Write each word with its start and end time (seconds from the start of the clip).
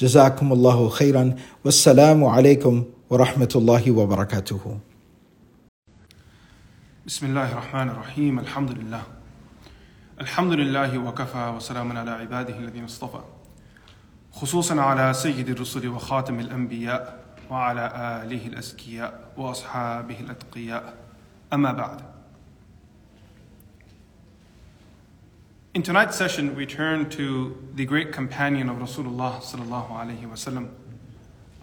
جزاكم 0.00 0.52
الله 0.52 0.88
خيرا. 0.88 1.34
والسلام 1.64 2.24
عليكم 2.24 2.84
ورحمة 3.10 3.48
الله 3.56 3.90
وبركاته. 3.90 4.78
بسم 7.06 7.26
الله 7.26 7.52
الرحمن 7.52 7.88
الرحيم. 7.88 8.38
الحمد 8.38 8.70
لله. 8.70 9.02
الحمد 10.20 10.52
لله 10.52 10.98
وكفى 10.98 11.52
وسلام 11.56 11.96
على 11.96 12.10
عباده 12.10 12.58
الذين 12.58 12.84
اصطفى. 12.84 13.20
خصوصا 14.32 14.80
على 14.80 15.14
سيد 15.14 15.48
الرسل 15.48 15.88
وخاتم 15.88 16.40
الأنبياء 16.40 17.24
وعلى 17.50 17.84
آله 18.24 18.46
الأزكياء 18.46 19.32
وأصحابه 19.36 20.20
الأتقياء. 20.20 20.94
أما 21.52 21.72
بعد. 21.72 22.15
In 25.76 25.82
tonight's 25.82 26.16
session, 26.16 26.56
we 26.56 26.64
turn 26.64 27.10
to 27.10 27.54
the 27.74 27.84
great 27.84 28.10
companion 28.10 28.70
of 28.70 28.78
Rasulullah 28.78 29.42
sallallahu 29.42 29.90
alaihi 29.90 30.22
wasallam, 30.22 30.70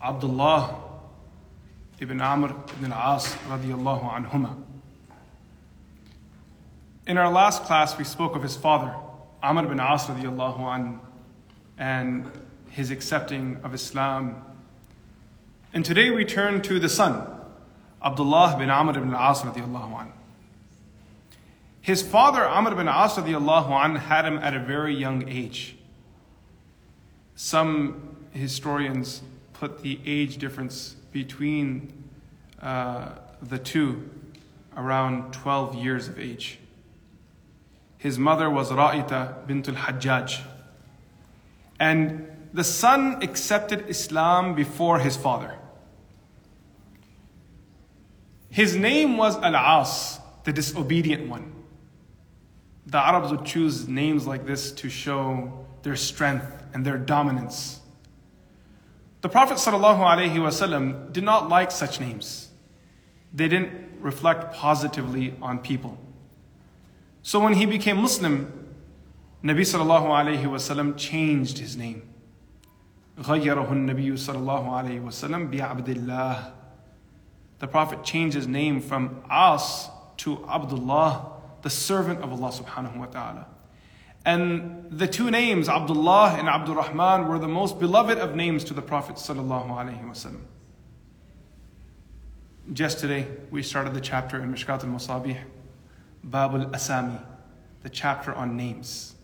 Abdullah 0.03 0.75
ibn 1.99 2.21
Amr 2.21 2.55
ibn 2.77 2.91
al-As 2.91 3.25
radiyallahu 3.49 4.13
anhuma. 4.13 4.55
In 7.07 7.17
our 7.17 7.31
last 7.31 7.63
class, 7.63 7.97
we 7.97 8.03
spoke 8.03 8.35
of 8.35 8.43
his 8.43 8.55
father, 8.55 8.93
Amr 9.41 9.65
ibn 9.65 9.79
As 9.79 10.03
radiyallahu 10.03 10.59
an, 10.59 10.99
and 11.79 12.29
his 12.69 12.91
accepting 12.91 13.57
of 13.63 13.73
Islam. 13.73 14.45
And 15.73 15.83
today 15.83 16.11
we 16.11 16.23
turn 16.23 16.61
to 16.61 16.79
the 16.79 16.87
son, 16.87 17.25
Abdullah 17.99 18.57
ibn 18.57 18.69
Amr 18.69 18.95
ibn 18.95 19.11
al-As 19.11 19.41
radiyallahu 19.41 20.01
an. 20.01 20.13
His 21.83 22.01
father, 22.01 22.47
Amr 22.47 22.75
bin 22.75 22.87
As 22.87 23.17
anh, 23.17 23.95
had 23.95 24.23
him 24.23 24.37
at 24.37 24.55
a 24.55 24.59
very 24.59 24.95
young 24.95 25.27
age. 25.27 25.75
Some 27.35 28.15
historians 28.31 29.21
put 29.51 29.81
the 29.81 29.99
age 30.05 30.37
difference 30.37 30.95
between 31.11 31.91
uh, 32.61 33.09
the 33.41 33.59
two 33.59 34.09
around 34.77 35.33
12 35.33 35.75
years 35.75 36.07
of 36.07 36.17
age. 36.17 36.57
His 37.97 38.17
mother 38.17 38.49
was 38.49 38.71
Ra'ita 38.71 39.45
bint 39.45 39.67
al-Hajjaj. 39.67 40.39
And 41.81 42.29
the 42.53 42.63
son 42.63 43.21
accepted 43.21 43.89
Islam 43.89 44.55
before 44.55 44.99
his 44.99 45.17
father. 45.17 45.57
His 48.49 48.73
name 48.73 49.17
was 49.17 49.35
Al-As, 49.35 50.21
the 50.45 50.53
disobedient 50.53 51.27
one 51.27 51.52
The 52.86 52.98
Arabs 52.98 53.30
would 53.30 53.44
choose 53.44 53.86
names 53.86 54.26
like 54.26 54.46
this 54.46 54.72
to 54.72 54.88
show 54.88 55.66
their 55.82 55.96
strength 55.96 56.46
and 56.72 56.84
their 56.84 56.98
dominance. 56.98 57.80
The 59.20 59.28
Prophet 59.28 59.58
ﷺ 59.58 61.12
did 61.12 61.24
not 61.24 61.48
like 61.48 61.70
such 61.70 62.00
names. 62.00 62.48
They 63.34 63.48
didn't 63.48 64.00
reflect 64.00 64.54
positively 64.54 65.34
on 65.42 65.58
people. 65.58 65.98
So 67.22 67.40
when 67.40 67.54
he 67.54 67.66
became 67.66 67.98
Muslim, 68.00 68.52
Nabi 69.42 69.60
ﷺ 69.60 70.96
changed 70.96 71.58
his 71.58 71.76
name. 71.76 72.02
غيره 73.18 73.68
النبي 73.68 74.16
صلى 74.16 74.38
الله 74.38 74.68
عليه 74.70 75.00
وسلم 75.00 75.50
بعبد 75.50 75.88
الله. 75.88 76.52
The 77.58 77.66
Prophet 77.66 78.04
changed 78.04 78.36
his 78.36 78.46
name 78.46 78.80
from 78.80 79.22
As 79.28 79.90
to 80.18 80.44
Abdullah 80.48 81.31
the 81.63 81.69
servant 81.69 82.21
of 82.21 82.31
Allah 82.31 82.51
subhanahu 82.51 82.97
wa 82.97 83.05
ta'ala. 83.07 83.47
And 84.25 84.85
the 84.89 85.07
two 85.07 85.31
names, 85.31 85.67
Abdullah 85.67 86.35
and 86.37 86.47
Abdul 86.47 86.75
Rahman, 86.75 87.27
were 87.27 87.39
the 87.39 87.47
most 87.47 87.79
beloved 87.79 88.17
of 88.17 88.35
names 88.35 88.63
to 88.65 88.73
the 88.73 88.81
Prophet 88.81 89.15
sallallahu 89.15 89.67
alaihi 89.69 90.03
wasallam. 90.07 90.41
Just 92.71 92.99
today, 92.99 93.27
we 93.51 93.61
started 93.63 93.93
the 93.93 93.99
chapter 93.99 94.41
in 94.41 94.53
Mishkat 94.53 94.83
al-Masabih, 94.83 95.37
Bab 96.23 96.53
al-Asami, 96.53 97.21
the 97.81 97.89
chapter 97.89 98.33
on 98.33 98.55
names. 98.55 99.15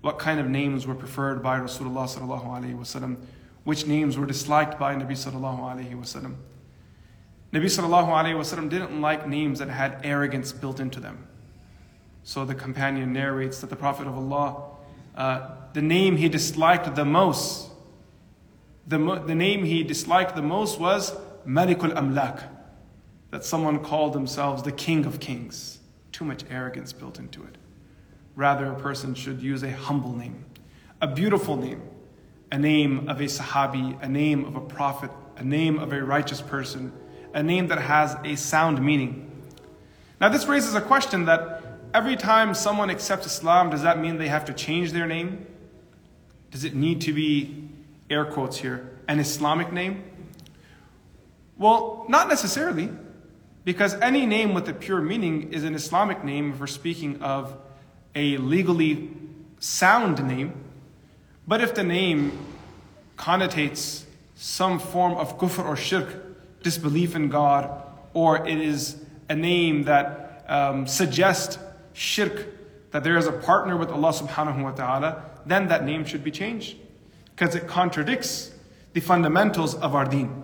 What 0.00 0.18
kind 0.18 0.40
of 0.40 0.48
names 0.48 0.86
were 0.86 0.94
preferred 0.94 1.42
by 1.42 1.58
Rasulullah 1.58 2.08
sallallahu 2.08 2.46
alaihi 2.46 2.78
wasallam? 2.78 3.16
Which 3.64 3.86
names 3.86 4.16
were 4.16 4.24
disliked 4.24 4.78
by 4.78 4.94
Nabi 4.94 5.12
sallallahu 5.12 5.60
alaihi 5.60 5.94
wasallam? 5.94 6.36
Nabi 7.52 7.64
sallallahu 7.64 8.08
alaihi 8.08 8.36
wasallam 8.36 8.70
didn't 8.70 8.98
like 9.00 9.28
names 9.28 9.58
that 9.58 9.68
had 9.68 10.00
arrogance 10.04 10.52
built 10.52 10.80
into 10.80 11.00
them. 11.00 11.26
So 12.28 12.44
the 12.44 12.54
companion 12.54 13.14
narrates 13.14 13.62
that 13.62 13.70
the 13.70 13.76
Prophet 13.76 14.06
of 14.06 14.14
Allah, 14.14 14.62
uh, 15.16 15.50
the 15.72 15.80
name 15.80 16.18
he 16.18 16.28
disliked 16.28 16.94
the 16.94 17.06
most, 17.06 17.70
the, 18.86 18.98
the 18.98 19.34
name 19.34 19.64
he 19.64 19.82
disliked 19.82 20.36
the 20.36 20.42
most 20.42 20.78
was 20.78 21.14
Malikul 21.46 21.94
Amlak, 21.94 22.42
that 23.30 23.46
someone 23.46 23.82
called 23.82 24.12
themselves 24.12 24.62
the 24.62 24.72
King 24.72 25.06
of 25.06 25.20
Kings. 25.20 25.78
Too 26.12 26.26
much 26.26 26.44
arrogance 26.50 26.92
built 26.92 27.18
into 27.18 27.42
it. 27.44 27.56
Rather, 28.36 28.72
a 28.72 28.78
person 28.78 29.14
should 29.14 29.40
use 29.40 29.62
a 29.62 29.72
humble 29.72 30.12
name, 30.12 30.44
a 31.00 31.06
beautiful 31.06 31.56
name, 31.56 31.80
a 32.52 32.58
name 32.58 33.08
of 33.08 33.22
a 33.22 33.24
Sahabi, 33.24 33.98
a 34.02 34.06
name 34.06 34.44
of 34.44 34.54
a 34.54 34.60
prophet, 34.60 35.10
a 35.38 35.44
name 35.44 35.78
of 35.78 35.94
a 35.94 36.04
righteous 36.04 36.42
person, 36.42 36.92
a 37.32 37.42
name 37.42 37.68
that 37.68 37.78
has 37.78 38.18
a 38.22 38.36
sound 38.36 38.84
meaning. 38.84 39.24
Now, 40.20 40.28
this 40.28 40.44
raises 40.44 40.74
a 40.74 40.82
question 40.82 41.24
that 41.24 41.57
every 41.94 42.16
time 42.16 42.54
someone 42.54 42.90
accepts 42.90 43.26
Islam, 43.26 43.70
does 43.70 43.82
that 43.82 43.98
mean 43.98 44.18
they 44.18 44.28
have 44.28 44.44
to 44.46 44.52
change 44.52 44.92
their 44.92 45.06
name? 45.06 45.46
Does 46.50 46.64
it 46.64 46.74
need 46.74 47.00
to 47.02 47.12
be, 47.12 47.68
air 48.08 48.24
quotes 48.24 48.58
here, 48.58 48.90
an 49.06 49.20
Islamic 49.20 49.72
name? 49.72 50.04
Well, 51.56 52.06
not 52.08 52.28
necessarily, 52.28 52.90
because 53.64 53.94
any 53.94 54.26
name 54.26 54.54
with 54.54 54.68
a 54.68 54.72
pure 54.72 55.00
meaning 55.00 55.52
is 55.52 55.64
an 55.64 55.74
Islamic 55.74 56.24
name 56.24 56.52
if 56.52 56.60
we're 56.60 56.66
speaking 56.66 57.20
of 57.22 57.56
a 58.14 58.36
legally 58.38 59.10
sound 59.58 60.26
name. 60.26 60.52
But 61.46 61.60
if 61.60 61.74
the 61.74 61.84
name 61.84 62.38
connotates 63.16 64.04
some 64.36 64.78
form 64.78 65.14
of 65.14 65.38
kufr 65.38 65.64
or 65.64 65.76
shirk, 65.76 66.62
disbelief 66.62 67.16
in 67.16 67.28
God, 67.28 67.70
or 68.14 68.46
it 68.46 68.60
is 68.60 68.96
a 69.28 69.34
name 69.34 69.84
that 69.84 70.44
um, 70.48 70.86
suggests 70.86 71.58
shirk, 71.93 72.47
that 72.91 73.03
there 73.03 73.17
is 73.17 73.27
a 73.27 73.31
partner 73.31 73.77
with 73.77 73.89
Allah 73.89 74.13
subhanahu 74.13 74.63
wa 74.63 74.71
ta'ala, 74.71 75.23
then 75.45 75.67
that 75.67 75.83
name 75.83 76.05
should 76.05 76.23
be 76.23 76.31
changed. 76.31 76.77
Because 77.35 77.55
it 77.55 77.67
contradicts 77.67 78.51
the 78.93 79.01
fundamentals 79.01 79.73
of 79.75 79.95
our 79.95 80.05
deen. 80.05 80.43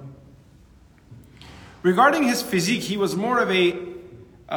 Regarding 1.83 2.23
his 2.23 2.41
physique, 2.41 2.81
he 2.81 2.97
was 2.97 3.15
more 3.15 3.39
of 3.39 3.49
a, 3.51 3.77
uh, 4.49 4.55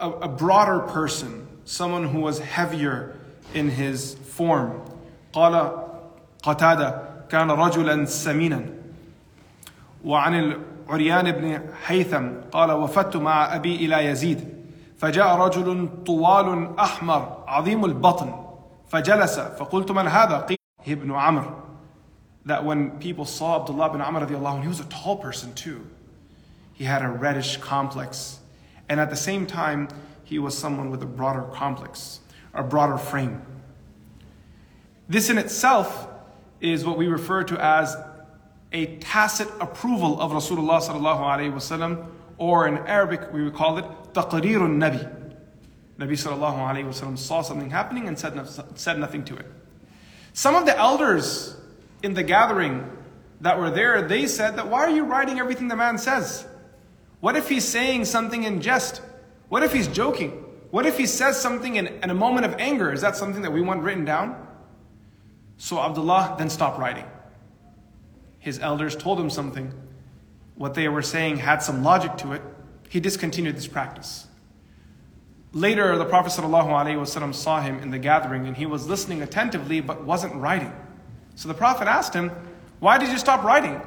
a, 0.00 0.10
a 0.22 0.28
broader 0.28 0.80
person, 0.80 1.46
someone 1.64 2.08
who 2.08 2.20
was 2.20 2.38
heavier 2.38 3.16
in 3.52 3.70
his 3.70 4.14
form. 4.14 4.80
قال 5.32 5.84
قتادة 6.42 7.02
كان 7.28 7.50
رجلا 7.50 8.04
سمينا 8.04 8.66
وعن 10.04 10.34
العريان 10.34 11.32
بن 11.32 11.60
هيثم 11.86 12.28
قال 12.52 12.72
وفدت 12.72 13.16
مع 13.16 13.56
أبي 13.56 13.76
إلى 13.76 14.06
يزيد 14.06 14.48
فجاء 14.98 15.36
رجل 15.36 15.88
طوال 16.06 16.78
أحمر 16.78 17.44
عظيم 17.46 17.84
البطن 17.84 18.34
فجلس 18.88 19.38
فقلت 19.38 19.90
من 19.90 20.08
هذا 20.08 20.40
قيل 20.40 20.58
ابن 20.88 21.12
عمرو 21.12 21.64
that 22.44 22.64
when 22.64 22.90
people 22.98 23.24
saw 23.24 23.60
Abdullah 23.60 23.90
bin 23.90 24.00
Amr 24.00 24.26
radiallahu 24.26 24.56
anh, 24.56 24.62
he 24.62 24.68
was 24.68 24.80
a 24.80 24.84
tall 24.84 25.16
person 25.16 25.54
too. 25.54 25.86
He 26.74 26.84
had 26.84 27.02
a 27.02 27.08
reddish 27.08 27.56
complex. 27.56 28.38
And 28.88 29.00
at 29.00 29.08
the 29.08 29.16
same 29.16 29.46
time, 29.46 29.88
he 30.24 30.38
was 30.38 30.56
someone 30.56 30.90
with 30.90 31.02
a 31.02 31.06
broader 31.06 31.42
complex, 31.52 32.20
a 32.52 32.62
broader 32.62 32.98
frame. 32.98 33.40
This 35.08 35.30
in 35.30 35.38
itself 35.38 36.06
is 36.60 36.84
what 36.84 36.98
we 36.98 37.06
refer 37.06 37.44
to 37.44 37.58
as 37.58 37.96
a 38.72 38.96
tacit 38.96 39.48
approval 39.60 40.20
of 40.20 40.32
Rasulullah 40.32 40.80
sallallahu 40.82 41.20
alaihi 41.20 41.52
wasallam, 41.52 42.06
or 42.36 42.66
in 42.66 42.78
Arabic 42.78 43.32
we 43.32 43.44
would 43.44 43.54
call 43.54 43.78
it 43.78 43.84
taqreerun 44.13 44.77
nabi. 44.77 45.15
Nabi 45.97 46.11
sallallahu 46.11 46.57
alaihi 46.57 46.85
wasallam 46.85 47.17
saw 47.17 47.41
something 47.41 47.69
happening 47.69 48.07
and 48.07 48.17
said, 48.17 48.39
said 48.75 48.97
nothing 48.97 49.25
to 49.25 49.35
it. 49.35 49.45
Some 50.33 50.55
of 50.55 50.65
the 50.65 50.77
elders 50.77 51.57
in 52.01 52.13
the 52.13 52.23
gathering 52.23 52.89
that 53.41 53.59
were 53.59 53.69
there, 53.69 54.07
they 54.07 54.27
said 54.27 54.55
that 54.55 54.69
why 54.69 54.81
are 54.81 54.89
you 54.89 55.03
writing 55.03 55.39
everything 55.39 55.67
the 55.67 55.75
man 55.75 55.97
says? 55.97 56.45
What 57.19 57.35
if 57.35 57.49
he's 57.49 57.65
saying 57.65 58.05
something 58.05 58.43
in 58.43 58.61
jest? 58.61 59.01
What 59.49 59.63
if 59.63 59.73
he's 59.73 59.87
joking? 59.87 60.31
What 60.71 60.85
if 60.85 60.97
he 60.97 61.05
says 61.05 61.39
something 61.39 61.75
in, 61.75 61.87
in 61.87 62.09
a 62.09 62.13
moment 62.13 62.45
of 62.45 62.53
anger? 62.59 62.93
Is 62.93 63.01
that 63.01 63.17
something 63.17 63.41
that 63.41 63.51
we 63.51 63.61
want 63.61 63.81
written 63.81 64.05
down? 64.05 64.47
So 65.57 65.79
Abdullah 65.79 66.35
then 66.37 66.49
stopped 66.49 66.79
writing. 66.79 67.05
His 68.37 68.59
elders 68.59 68.95
told 68.95 69.19
him 69.19 69.29
something. 69.29 69.73
What 70.55 70.73
they 70.73 70.87
were 70.87 71.01
saying 71.01 71.37
had 71.37 71.61
some 71.61 71.83
logic 71.83 72.17
to 72.17 72.33
it 72.33 72.41
He 72.88 73.00
discontinued 73.00 73.56
this 73.56 73.66
practice. 73.66 74.26
Later, 75.52 75.96
the 75.96 76.04
Prophet 76.04 76.32
ﷺ 76.32 77.34
saw 77.34 77.60
him 77.60 77.78
in 77.78 77.90
the 77.90 77.98
gathering 77.98 78.46
and 78.46 78.56
he 78.56 78.66
was 78.66 78.88
listening 78.88 79.22
attentively 79.22 79.80
but 79.80 80.04
wasn't 80.04 80.34
writing. 80.34 80.72
So 81.36 81.48
the 81.48 81.54
Prophet 81.54 81.86
asked 81.86 82.12
him, 82.12 82.32
Why 82.80 82.98
did 82.98 83.10
you 83.10 83.18
stop 83.18 83.44
writing? 83.44 83.80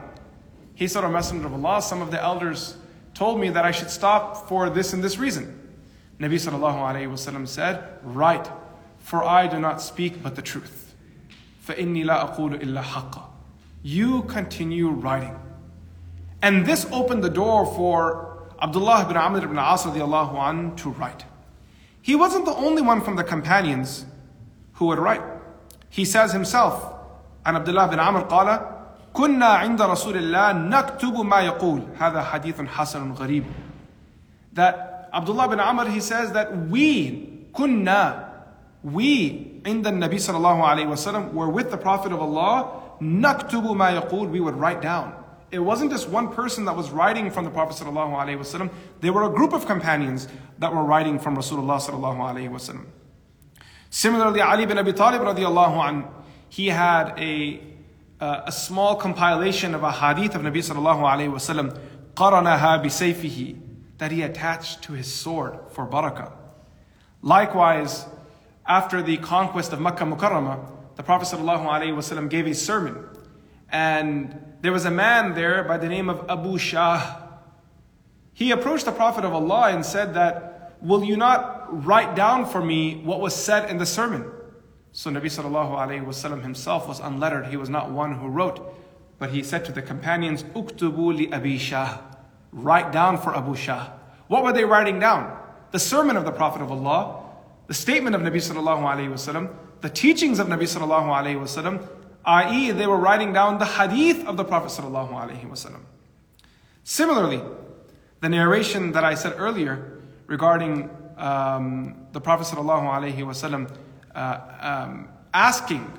He 0.75 0.87
said, 0.87 1.03
O 1.03 1.11
Messenger 1.11 1.47
of 1.47 1.53
Allah, 1.53 1.81
some 1.81 2.01
of 2.01 2.11
the 2.11 2.21
elders 2.21 2.77
told 3.13 3.39
me 3.39 3.49
that 3.49 3.65
I 3.65 3.71
should 3.71 3.89
stop 3.89 4.47
for 4.47 4.69
this 4.69 4.93
and 4.93 5.03
this 5.03 5.17
reason. 5.17 5.59
Nabi 6.19 6.35
ﷺ 6.35 7.47
said, 7.47 7.83
Write, 8.03 8.49
for 8.99 9.23
I 9.23 9.47
do 9.47 9.59
not 9.59 9.81
speak 9.81 10.23
but 10.23 10.35
the 10.35 10.41
truth. 10.41 10.95
فَإِنِّي 11.65 12.05
لَا 12.05 12.33
أَقُولُ 12.33 12.61
إِلَّا 12.63 12.81
حَقًّا 12.81 13.23
You 13.83 14.23
continue 14.23 14.89
writing. 14.89 15.37
And 16.41 16.65
this 16.65 16.85
opened 16.91 17.23
the 17.23 17.29
door 17.29 17.65
for 17.65 18.30
Abdullah 18.61 19.03
ibn 19.05 19.17
Amr 19.17 19.43
ibn 19.43 19.57
As 19.59 19.83
radiallahu 19.83 20.77
to 20.77 20.89
write. 20.89 21.25
He 22.01 22.15
wasn't 22.15 22.45
the 22.45 22.55
only 22.55 22.81
one 22.81 23.01
from 23.01 23.15
the 23.15 23.23
companions 23.23 24.05
who 24.73 24.85
would 24.87 24.99
write. 24.99 25.21
He 25.89 26.05
says 26.05 26.31
himself, 26.31 26.93
عن 27.47 27.55
عبد 27.55 27.69
الله 27.69 27.85
بن 27.85 27.99
عمرو 27.99 28.23
قال 28.23 28.59
كنا 29.13 29.45
عند 29.45 29.81
رسول 29.81 30.17
الله 30.17 30.51
نكتب 30.51 31.15
ما 31.19 31.39
يقول 31.39 31.81
هذا 31.99 32.21
حديث 32.23 32.61
حسن 32.61 33.11
غريب 33.11 33.43
that 34.53 35.09
Abdullah 35.13 35.47
bin 35.47 35.59
Amr 35.59 35.87
he 35.89 36.01
says 36.01 36.31
that 36.33 36.51
we 36.67 37.49
كنا 37.53 38.27
we 38.83 39.61
عند 39.65 39.87
النبي 39.87 40.17
صلى 40.19 40.37
الله 40.37 40.65
عليه 40.67 40.85
وسلم 40.87 41.33
were 41.33 41.49
with 41.49 41.71
the 41.71 41.77
Prophet 41.77 42.11
of 42.11 42.19
Allah 42.21 42.65
نكتب 43.01 43.63
ما 43.71 43.89
يقول 43.95 44.29
we 44.31 44.39
would 44.41 44.55
write 44.59 44.81
down 44.81 45.13
it 45.52 45.58
wasn't 45.58 45.90
just 45.90 46.08
one 46.08 46.32
person 46.32 46.64
that 46.64 46.74
was 46.74 46.90
riding 46.90 47.30
from 47.30 47.44
the 47.44 47.50
Prophet 47.50 47.76
ﷺ. 47.76 48.70
They 49.00 49.10
were 49.10 49.24
a 49.24 49.28
group 49.28 49.52
of 49.52 49.66
companions 49.66 50.26
that 50.58 50.74
were 50.74 50.82
riding 50.82 51.18
from 51.18 51.36
Rasulullah 51.36 51.78
ﷺ. 51.78 52.86
Similarly, 53.90 54.40
Ali 54.40 54.64
bin 54.64 54.78
Abi 54.78 54.94
Talib 54.94 55.20
radiallahu 55.20 55.88
an, 55.88 56.04
he 56.48 56.68
had 56.68 57.12
a, 57.18 57.60
uh, 58.18 58.44
a 58.46 58.52
small 58.52 58.96
compilation 58.96 59.74
of 59.74 59.82
a 59.82 59.92
hadith 59.92 60.34
of 60.34 60.40
Nabi 60.40 60.56
sallallahu 60.56 61.02
alayhi 61.02 61.78
qaranaha 62.14 63.68
that 63.98 64.10
he 64.10 64.22
attached 64.22 64.82
to 64.84 64.94
his 64.94 65.12
sword 65.12 65.58
for 65.70 65.86
barakah. 65.86 66.32
Likewise, 67.20 68.06
after 68.66 69.02
the 69.02 69.18
conquest 69.18 69.74
of 69.74 69.80
Makkah 69.80 70.04
Mukarramah, 70.04 70.66
the 70.96 71.02
Prophet 71.02 71.28
sallallahu 71.28 71.66
wasallam 71.94 72.30
gave 72.30 72.46
a 72.46 72.54
sermon 72.54 73.04
and 73.72 74.56
there 74.60 74.70
was 74.70 74.84
a 74.84 74.90
man 74.90 75.34
there 75.34 75.64
by 75.64 75.78
the 75.78 75.88
name 75.88 76.08
of 76.08 76.24
Abu 76.28 76.58
Shah. 76.58 77.16
He 78.34 78.50
approached 78.50 78.84
the 78.84 78.92
Prophet 78.92 79.24
of 79.24 79.32
Allah 79.32 79.70
and 79.70 79.84
said 79.84 80.14
that, 80.14 80.76
will 80.80 81.02
you 81.02 81.16
not 81.16 81.84
write 81.84 82.14
down 82.14 82.44
for 82.44 82.62
me 82.62 83.00
what 83.02 83.20
was 83.20 83.34
said 83.34 83.70
in 83.70 83.78
the 83.78 83.86
sermon? 83.86 84.30
So 84.92 85.10
Nabi 85.10 85.24
sallallahu 85.24 85.70
alayhi 85.70 86.04
wasallam 86.04 86.42
himself 86.42 86.86
was 86.86 87.00
unlettered. 87.00 87.46
He 87.46 87.56
was 87.56 87.70
not 87.70 87.90
one 87.90 88.18
who 88.18 88.28
wrote. 88.28 88.60
But 89.18 89.30
he 89.30 89.42
said 89.42 89.64
to 89.64 89.72
the 89.72 89.80
companions, 89.80 90.42
Uktubu 90.42 91.16
li 91.16 91.32
Abi 91.32 91.56
Shah. 91.56 91.98
Write 92.52 92.92
down 92.92 93.16
for 93.16 93.34
Abu 93.34 93.56
Shah. 93.56 93.88
What 94.28 94.44
were 94.44 94.52
they 94.52 94.64
writing 94.64 94.98
down? 94.98 95.38
The 95.70 95.78
sermon 95.78 96.18
of 96.18 96.26
the 96.26 96.32
Prophet 96.32 96.60
of 96.60 96.70
Allah, 96.70 97.22
the 97.68 97.74
statement 97.74 98.14
of 98.14 98.20
Nabi 98.20 98.36
sallallahu 98.36 98.82
alayhi 98.82 99.10
wasallam, 99.10 99.54
the 99.80 99.88
teachings 99.88 100.38
of 100.38 100.48
Nabi 100.48 100.64
sallallahu 100.64 101.06
alayhi 101.06 101.40
wasallam, 101.40 101.88
i.e., 102.24 102.70
they 102.70 102.86
were 102.86 102.96
writing 102.96 103.32
down 103.32 103.58
the 103.58 103.66
hadith 103.66 104.26
of 104.26 104.36
the 104.36 104.44
Prophet. 104.44 104.70
Similarly, 106.84 107.42
the 108.20 108.28
narration 108.28 108.92
that 108.92 109.04
I 109.04 109.14
said 109.14 109.34
earlier 109.36 110.00
regarding 110.26 110.90
um, 111.16 112.06
the 112.12 112.20
Prophet 112.20 112.46
uh, 114.14 114.40
um, 114.60 115.08
asking 115.32 115.92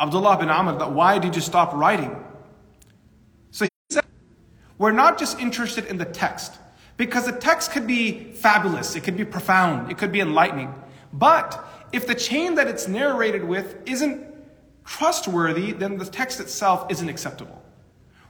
Abdullah 0.00 0.38
bin 0.38 0.48
Amr 0.48 0.78
that 0.78 0.92
why 0.92 1.18
did 1.18 1.34
you 1.34 1.42
stop 1.42 1.74
writing? 1.74 2.24
So 3.50 3.64
he 3.64 3.70
said, 3.90 4.04
we're 4.78 4.92
not 4.92 5.18
just 5.18 5.38
interested 5.38 5.84
in 5.86 5.98
the 5.98 6.06
text, 6.06 6.58
because 6.96 7.26
the 7.26 7.32
text 7.32 7.72
could 7.72 7.86
be 7.86 8.32
fabulous, 8.32 8.96
it 8.96 9.04
could 9.04 9.16
be 9.16 9.24
profound, 9.24 9.90
it 9.90 9.98
could 9.98 10.12
be 10.12 10.20
enlightening. 10.20 10.74
But 11.12 11.62
if 11.92 12.06
the 12.06 12.14
chain 12.14 12.54
that 12.54 12.66
it's 12.68 12.88
narrated 12.88 13.44
with 13.44 13.76
isn't 13.86 14.29
trustworthy, 14.84 15.72
then 15.72 15.98
the 15.98 16.04
text 16.04 16.40
itself 16.40 16.86
isn't 16.90 17.08
acceptable. 17.08 17.62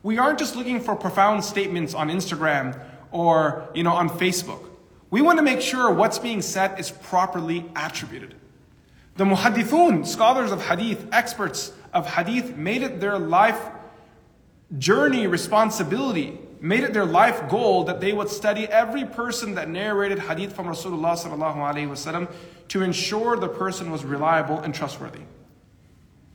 We 0.03 0.19
aren't 0.19 0.39
just 0.39 0.57
looking 0.57 0.81
for 0.81 0.97
profound 0.97 1.45
statements 1.45 1.95
on 1.95 2.09
Instagram 2.09 2.81
or, 3.11 3.69
you 3.75 3.83
know, 3.83 3.93
on 3.93 4.09
Facebook. 4.09 4.65
We 5.11 5.23
want 5.23 5.39
to 5.39 5.43
make 5.43 5.61
sure 5.61 5.91
what's 5.93 6.19
being 6.19 6.41
said 6.41 6.79
is 6.79 6.91
properly 6.91 7.67
attributed. 7.75 8.35
The 9.17 9.25
muhaddithun, 9.25 10.07
scholars 10.07 10.53
of 10.53 10.65
hadith, 10.65 11.07
experts 11.13 11.73
of 11.93 12.07
hadith, 12.07 12.57
made 12.57 12.83
it 12.83 13.01
their 13.01 13.19
life 13.19 13.61
journey 14.79 15.27
responsibility, 15.27 16.39
made 16.61 16.85
it 16.85 16.93
their 16.93 17.05
life 17.05 17.49
goal 17.49 17.85
that 17.85 18.01
they 18.01 18.13
would 18.13 18.29
study 18.29 18.67
every 18.69 19.05
person 19.05 19.55
that 19.57 19.69
narrated 19.69 20.21
hadith 20.21 20.55
from 20.55 20.67
Rasulullah 20.67 22.29
to 22.69 22.83
ensure 22.83 23.37
the 23.37 23.49
person 23.49 23.91
was 23.91 24.05
reliable 24.05 24.61
and 24.61 24.75
trustworthy. 24.75 25.23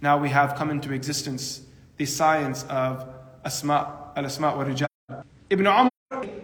Now 0.06 0.20
we 0.20 0.30
have 0.30 0.54
come 0.54 0.70
into 0.70 0.94
existence 0.94 1.62
the 1.98 2.06
science 2.06 2.64
of 2.70 3.10
asma, 3.44 4.12
al-asma 4.16 4.56
wa 4.56 4.64
rijal. 4.64 4.86
Ibn 5.50 5.66
Umar, 5.66 5.90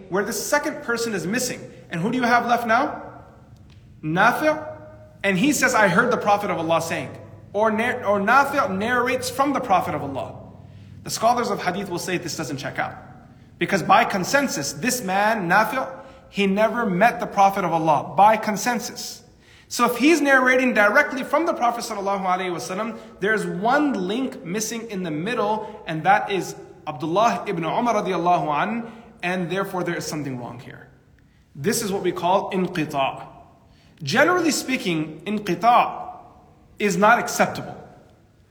where 0.08 0.24
the 0.24 0.32
second 0.32 0.82
person 0.82 1.14
is 1.14 1.28
missing. 1.28 1.60
And 1.88 2.00
who 2.00 2.10
do 2.10 2.18
you 2.18 2.24
have 2.24 2.44
left 2.46 2.66
now? 2.66 3.22
Nafi' 4.02 4.50
and 5.22 5.38
he 5.38 5.52
says, 5.52 5.76
I 5.76 5.86
heard 5.86 6.10
the 6.10 6.16
Prophet 6.16 6.50
of 6.50 6.58
Allah 6.58 6.82
saying. 6.82 7.16
Or, 7.52 7.70
or 7.70 8.18
Nafi' 8.18 8.76
narrates 8.76 9.30
from 9.30 9.52
the 9.52 9.60
Prophet 9.60 9.94
of 9.94 10.02
Allah. 10.02 10.40
The 11.04 11.10
scholars 11.10 11.48
of 11.48 11.62
hadith 11.62 11.88
will 11.88 12.00
say 12.00 12.18
this 12.18 12.36
doesn't 12.36 12.56
check 12.56 12.80
out. 12.80 12.96
Because 13.60 13.84
by 13.84 14.04
consensus, 14.04 14.72
this 14.72 15.04
man, 15.04 15.48
Nafi', 15.48 15.88
he 16.30 16.48
never 16.48 16.84
met 16.84 17.20
the 17.20 17.26
Prophet 17.26 17.64
of 17.64 17.72
Allah. 17.72 18.12
By 18.16 18.38
consensus. 18.38 19.21
So 19.72 19.86
if 19.86 19.96
he's 19.96 20.20
narrating 20.20 20.74
directly 20.74 21.24
from 21.24 21.46
the 21.46 21.54
Prophet 21.54 21.82
ﷺ, 21.82 22.98
there's 23.20 23.46
one 23.46 23.94
link 24.06 24.44
missing 24.44 24.90
in 24.90 25.02
the 25.02 25.10
middle, 25.10 25.82
and 25.86 26.02
that 26.02 26.30
is 26.30 26.54
Abdullah 26.86 27.46
ibn 27.46 27.64
Umar 27.64 27.94
radiallahu 27.94 28.48
an, 28.62 28.92
and 29.22 29.48
therefore 29.48 29.82
there 29.82 29.96
is 29.96 30.04
something 30.04 30.38
wrong 30.38 30.60
here. 30.60 30.90
This 31.56 31.80
is 31.80 31.90
what 31.90 32.02
we 32.02 32.12
call 32.12 32.52
inqita'. 32.52 33.26
Generally 34.02 34.50
speaking, 34.50 35.22
inqita' 35.24 36.18
is 36.78 36.98
not 36.98 37.18
acceptable. 37.18 37.82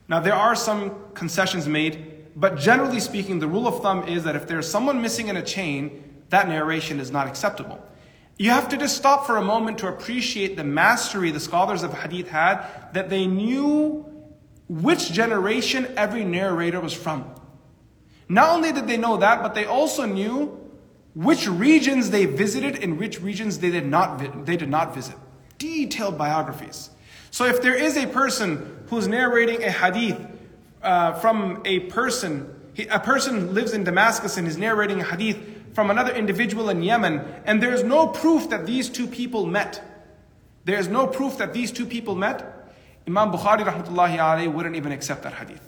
Now 0.08 0.18
there 0.18 0.34
are 0.34 0.56
some 0.56 0.92
concessions 1.14 1.68
made, 1.68 2.32
but 2.34 2.58
generally 2.58 2.98
speaking, 2.98 3.38
the 3.38 3.46
rule 3.46 3.68
of 3.68 3.80
thumb 3.80 4.08
is 4.08 4.24
that 4.24 4.34
if 4.34 4.48
there's 4.48 4.68
someone 4.68 5.00
missing 5.00 5.28
in 5.28 5.36
a 5.36 5.42
chain, 5.42 6.02
that 6.30 6.48
narration 6.48 6.98
is 6.98 7.12
not 7.12 7.28
acceptable. 7.28 7.80
You 8.38 8.50
have 8.50 8.68
to 8.70 8.76
just 8.76 8.96
stop 8.96 9.26
for 9.26 9.36
a 9.36 9.44
moment 9.44 9.78
to 9.78 9.88
appreciate 9.88 10.56
the 10.56 10.64
mastery 10.64 11.30
the 11.30 11.40
scholars 11.40 11.82
of 11.82 11.92
hadith 11.92 12.28
had, 12.28 12.66
that 12.92 13.10
they 13.10 13.26
knew 13.26 14.06
which 14.68 15.12
generation 15.12 15.92
every 15.96 16.24
narrator 16.24 16.80
was 16.80 16.94
from. 16.94 17.34
Not 18.28 18.50
only 18.50 18.72
did 18.72 18.86
they 18.86 18.96
know 18.96 19.18
that, 19.18 19.42
but 19.42 19.54
they 19.54 19.66
also 19.66 20.06
knew 20.06 20.58
which 21.14 21.46
regions 21.46 22.10
they 22.10 22.24
visited 22.24 22.82
and 22.82 22.98
which 22.98 23.20
regions 23.20 23.58
they 23.58 23.70
did 23.70 23.86
not, 23.86 24.46
they 24.46 24.56
did 24.56 24.70
not 24.70 24.94
visit. 24.94 25.16
Detailed 25.58 26.16
biographies. 26.16 26.90
So 27.30 27.44
if 27.44 27.60
there 27.62 27.74
is 27.74 27.96
a 27.96 28.06
person 28.06 28.84
who's 28.88 29.08
narrating 29.08 29.62
a 29.62 29.70
hadith 29.70 30.18
uh, 30.82 31.12
from 31.14 31.62
a 31.64 31.80
person, 31.80 32.54
a 32.90 33.00
person 33.00 33.54
lives 33.54 33.72
in 33.72 33.84
Damascus 33.84 34.36
and 34.36 34.48
is 34.48 34.56
narrating 34.56 35.00
a 35.00 35.04
hadith 35.04 35.38
from 35.72 35.90
another 35.90 36.12
individual 36.12 36.68
in 36.68 36.82
Yemen, 36.82 37.24
and 37.44 37.62
there's 37.62 37.82
no 37.82 38.06
proof 38.06 38.50
that 38.50 38.66
these 38.66 38.88
two 38.88 39.06
people 39.06 39.46
met. 39.46 39.82
There's 40.64 40.88
no 40.88 41.06
proof 41.06 41.38
that 41.38 41.52
these 41.52 41.72
two 41.72 41.86
people 41.86 42.14
met. 42.14 42.70
Imam 43.06 43.32
Bukhari 43.32 43.64
rahmatullahi 43.64 44.18
alayhi 44.18 44.52
wouldn't 44.52 44.76
even 44.76 44.92
accept 44.92 45.22
that 45.24 45.34
hadith 45.34 45.62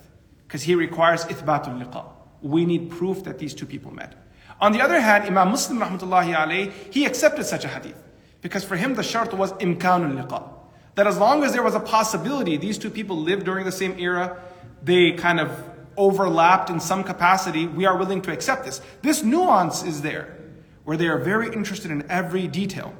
because 0.46 0.62
he 0.62 0.74
requires 0.74 1.24
ithbatul 1.24 1.84
liqa. 1.84 2.04
We 2.42 2.64
need 2.64 2.90
proof 2.90 3.24
that 3.24 3.38
these 3.38 3.54
two 3.54 3.66
people 3.66 3.90
met. 3.90 4.14
On 4.60 4.72
the 4.72 4.80
other 4.80 5.00
hand, 5.00 5.24
Imam 5.24 5.50
Muslim 5.50 5.80
rahmatullahi 5.80 6.34
alayhi, 6.34 6.72
he 6.92 7.06
accepted 7.06 7.44
such 7.44 7.64
a 7.64 7.68
hadith 7.68 8.00
because 8.40 8.62
for 8.62 8.76
him 8.76 8.94
the 8.94 9.02
shart 9.02 9.34
was 9.34 9.52
imkanul 9.54 10.22
liqa. 10.22 10.48
That 10.94 11.08
as 11.08 11.18
long 11.18 11.42
as 11.42 11.52
there 11.52 11.62
was 11.62 11.74
a 11.74 11.80
possibility 11.80 12.56
these 12.56 12.78
two 12.78 12.90
people 12.90 13.16
lived 13.16 13.46
during 13.46 13.64
the 13.64 13.72
same 13.72 13.98
era, 13.98 14.40
they 14.80 15.12
kind 15.12 15.40
of 15.40 15.73
overlapped 15.96 16.70
in 16.70 16.80
some 16.80 17.04
capacity, 17.04 17.66
we 17.66 17.84
are 17.86 17.96
willing 17.96 18.22
to 18.22 18.32
accept 18.32 18.64
this. 18.64 18.80
This 19.02 19.22
nuance 19.22 19.82
is 19.82 20.02
there, 20.02 20.36
where 20.84 20.96
they 20.96 21.08
are 21.08 21.18
very 21.18 21.52
interested 21.52 21.90
in 21.90 22.08
every 22.10 22.46
detail. 22.46 22.94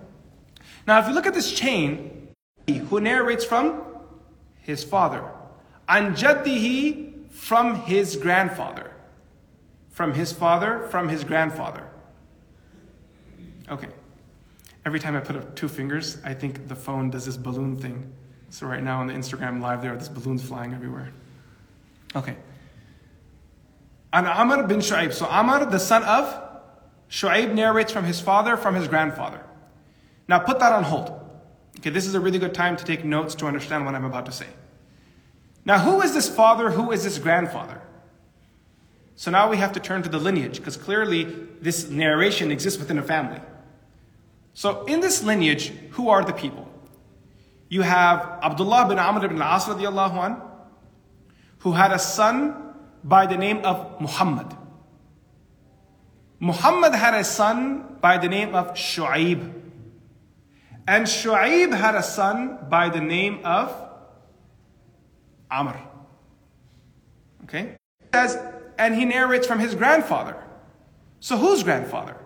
Now, 0.86 1.00
if 1.00 1.08
you 1.08 1.14
look 1.14 1.26
at 1.26 1.34
this 1.34 1.52
chain, 1.52 2.28
who 2.66 3.00
narrates 3.00 3.44
from 3.44 3.82
his 4.60 4.84
father, 4.84 5.24
an 5.88 6.14
jaddihi 6.14 7.30
from 7.30 7.76
his 7.82 8.16
grandfather, 8.16 8.90
from 9.90 10.14
his 10.14 10.32
father, 10.32 10.86
from 10.90 11.08
his 11.08 11.24
grandfather. 11.24 11.86
Okay. 13.68 13.88
Every 14.86 15.00
time 15.00 15.16
I 15.16 15.20
put 15.20 15.36
up 15.36 15.56
two 15.56 15.68
fingers, 15.68 16.18
I 16.24 16.34
think 16.34 16.68
the 16.68 16.76
phone 16.76 17.10
does 17.10 17.24
this 17.24 17.36
balloon 17.36 17.76
thing. 17.78 18.12
So 18.50 18.66
right 18.66 18.82
now 18.82 19.00
on 19.00 19.06
the 19.06 19.14
Instagram 19.14 19.60
live, 19.60 19.82
there 19.82 19.92
are 19.92 19.96
these 19.96 20.08
balloons 20.08 20.42
flying 20.42 20.74
everywhere. 20.74 21.12
Okay. 22.14 22.36
An 24.14 24.26
Amr 24.26 24.62
bin 24.68 24.78
Shu'aib. 24.78 25.12
So 25.12 25.26
Amr, 25.26 25.66
the 25.66 25.80
son 25.80 26.04
of 26.04 26.40
Shu'aib, 27.10 27.52
narrates 27.52 27.90
from 27.90 28.04
his 28.04 28.20
father, 28.20 28.56
from 28.56 28.76
his 28.76 28.86
grandfather. 28.86 29.40
Now 30.28 30.38
put 30.38 30.60
that 30.60 30.72
on 30.72 30.84
hold. 30.84 31.12
Okay, 31.80 31.90
this 31.90 32.06
is 32.06 32.14
a 32.14 32.20
really 32.20 32.38
good 32.38 32.54
time 32.54 32.76
to 32.76 32.84
take 32.84 33.04
notes 33.04 33.34
to 33.34 33.46
understand 33.46 33.84
what 33.84 33.96
I'm 33.96 34.04
about 34.04 34.26
to 34.26 34.32
say. 34.32 34.46
Now, 35.64 35.80
who 35.80 36.00
is 36.00 36.14
this 36.14 36.28
father? 36.28 36.70
Who 36.70 36.92
is 36.92 37.02
this 37.02 37.18
grandfather? 37.18 37.82
So 39.16 39.32
now 39.32 39.50
we 39.50 39.56
have 39.56 39.72
to 39.72 39.80
turn 39.80 40.02
to 40.04 40.08
the 40.08 40.18
lineage, 40.18 40.58
because 40.58 40.76
clearly 40.76 41.24
this 41.60 41.88
narration 41.90 42.52
exists 42.52 42.78
within 42.78 42.98
a 42.98 43.02
family. 43.02 43.40
So 44.52 44.84
in 44.84 45.00
this 45.00 45.24
lineage, 45.24 45.72
who 45.90 46.08
are 46.08 46.24
the 46.24 46.32
people? 46.32 46.68
You 47.68 47.82
have 47.82 48.20
Abdullah 48.42 48.88
bin 48.88 48.98
Amr 49.00 49.24
ibn 49.24 49.38
radiallahu 49.38 50.24
an, 50.24 50.36
who 51.58 51.72
had 51.72 51.92
a 51.92 51.98
son 51.98 52.63
by 53.04 53.26
the 53.26 53.36
name 53.36 53.58
of 53.64 54.00
Muhammad. 54.00 54.56
Muhammad 56.40 56.94
had 56.94 57.14
a 57.14 57.22
son 57.22 57.98
by 58.00 58.18
the 58.18 58.28
name 58.28 58.54
of 58.54 58.74
Shu'aib. 58.74 59.52
And 60.88 61.06
Shu'aib 61.06 61.76
had 61.76 61.94
a 61.94 62.02
son 62.02 62.66
by 62.68 62.88
the 62.88 63.00
name 63.00 63.40
of 63.44 63.72
Amr. 65.50 65.80
Okay? 67.44 67.76
Says, 68.12 68.38
and 68.78 68.94
he 68.94 69.04
narrates 69.04 69.46
from 69.46 69.58
his 69.58 69.74
grandfather. 69.74 70.36
So 71.20 71.36
whose 71.36 71.62
grandfather? 71.62 72.16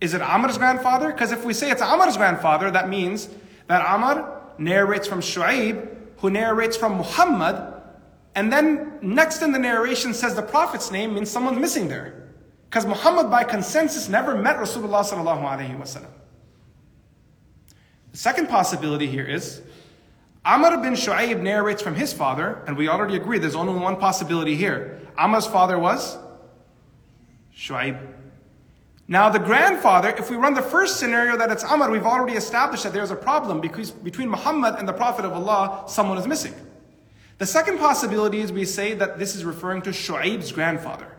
Is 0.00 0.12
it 0.12 0.20
Amr's 0.20 0.58
grandfather? 0.58 1.12
Because 1.12 1.32
if 1.32 1.44
we 1.44 1.54
say 1.54 1.70
it's 1.70 1.80
Amr's 1.80 2.16
grandfather, 2.16 2.70
that 2.70 2.88
means 2.88 3.28
that 3.68 3.80
Amr 3.80 4.42
narrates 4.58 5.06
from 5.06 5.20
Shu'aib, 5.20 5.88
who 6.18 6.30
narrates 6.30 6.76
from 6.76 6.96
Muhammad, 6.96 7.75
and 8.36 8.52
then 8.52 8.98
next 9.00 9.40
in 9.40 9.50
the 9.50 9.58
narration 9.58 10.12
says 10.12 10.34
the 10.34 10.42
Prophet's 10.42 10.92
name 10.92 11.14
means 11.14 11.30
someone's 11.30 11.58
missing 11.58 11.88
there. 11.88 12.28
Because 12.68 12.84
Muhammad 12.84 13.30
by 13.30 13.44
consensus 13.44 14.10
never 14.10 14.36
met 14.36 14.56
Rasulullah. 14.58 16.06
The 18.12 18.18
second 18.18 18.48
possibility 18.48 19.06
here 19.06 19.24
is 19.24 19.62
Amr 20.44 20.76
bin 20.82 20.92
Shu'aib 20.92 21.40
narrates 21.40 21.80
from 21.80 21.94
his 21.94 22.12
father, 22.12 22.62
and 22.66 22.76
we 22.76 22.88
already 22.88 23.16
agree 23.16 23.38
there's 23.38 23.54
only 23.54 23.72
one 23.72 23.96
possibility 23.96 24.54
here. 24.54 25.00
Amr's 25.16 25.46
father 25.46 25.78
was 25.78 26.18
Shu'aib. 27.56 27.98
Now, 29.08 29.30
the 29.30 29.38
grandfather, 29.38 30.10
if 30.10 30.30
we 30.30 30.36
run 30.36 30.52
the 30.52 30.60
first 30.60 30.98
scenario 30.98 31.38
that 31.38 31.50
it's 31.50 31.64
Amr, 31.64 31.90
we've 31.90 32.04
already 32.04 32.34
established 32.34 32.82
that 32.82 32.92
there's 32.92 33.12
a 33.12 33.16
problem 33.16 33.62
because 33.62 33.92
between 33.92 34.28
Muhammad 34.28 34.74
and 34.78 34.86
the 34.86 34.92
Prophet 34.92 35.24
of 35.24 35.32
Allah, 35.32 35.84
someone 35.88 36.18
is 36.18 36.26
missing. 36.26 36.54
The 37.38 37.46
second 37.46 37.78
possibility 37.78 38.40
is 38.40 38.50
we 38.50 38.64
say 38.64 38.94
that 38.94 39.18
this 39.18 39.36
is 39.36 39.44
referring 39.44 39.82
to 39.82 39.90
Shu'aib's 39.90 40.52
grandfather. 40.52 41.14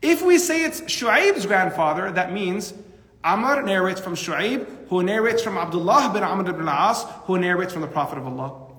If 0.00 0.22
we 0.22 0.38
say 0.38 0.64
it's 0.64 0.80
Shu'aib's 0.82 1.46
grandfather, 1.46 2.10
that 2.12 2.32
means 2.32 2.72
Amr 3.22 3.62
narrates 3.62 4.00
from 4.00 4.14
Shu'aib, 4.14 4.88
who 4.88 5.02
narrates 5.02 5.42
from 5.42 5.58
Abdullah 5.58 6.10
bin 6.14 6.22
Amr 6.22 6.48
ibn 6.48 6.68
al-As, 6.68 7.04
who 7.24 7.38
narrates 7.38 7.72
from 7.72 7.82
the 7.82 7.88
Prophet 7.88 8.18
of 8.18 8.26
Allah. 8.26 8.72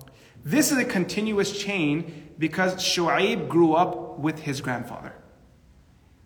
This 0.43 0.71
is 0.71 0.77
a 0.77 0.85
continuous 0.85 1.57
chain 1.57 2.31
because 2.39 2.75
Shu'aib 2.75 3.47
grew 3.47 3.73
up 3.73 4.17
with 4.17 4.39
his 4.39 4.61
grandfather. 4.61 5.13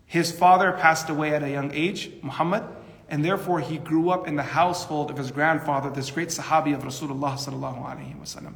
His 0.06 0.30
father 0.30 0.72
passed 0.72 1.08
away 1.10 1.34
at 1.34 1.42
a 1.42 1.50
young 1.50 1.72
age, 1.72 2.10
Muhammad, 2.22 2.62
and 3.08 3.24
therefore 3.24 3.60
he 3.60 3.78
grew 3.78 4.10
up 4.10 4.26
in 4.28 4.36
the 4.36 4.42
household 4.42 5.10
of 5.10 5.16
his 5.16 5.30
grandfather, 5.30 5.90
this 5.90 6.10
great 6.10 6.28
Sahabi 6.28 6.74
of 6.74 6.82
Rasulullah 6.84 7.34
sallallahu 7.34 7.84
alaihi 7.84 8.18
wasallam. 8.20 8.54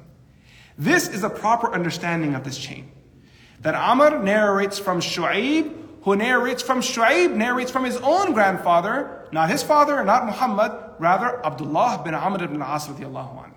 This 0.79 1.09
is 1.09 1.25
a 1.25 1.31
proper 1.31 1.73
understanding 1.73 2.35
of 2.35 2.45
this 2.45 2.59
chain. 2.59 2.91
That 3.61 3.75
Amr 3.75 4.23
narrates 4.23 4.79
from 4.79 5.01
Shu'aib, 5.01 5.73
who 6.03 6.17
narrates 6.17 6.63
from 6.63 6.81
Shu'aib, 6.81 7.35
narrates 7.35 7.71
from 7.71 7.85
his 7.85 7.97
own 7.97 8.35
grandfather, 8.35 9.27
not 9.33 9.49
his 9.49 9.63
father, 9.63 10.05
not 10.05 10.27
Muhammad, 10.27 10.73
rather 10.99 11.45
Abdullah 11.45 12.03
bin 12.05 12.15
Amr 12.15 12.45
ibn 12.45 12.59
radiallahu 12.59 13.51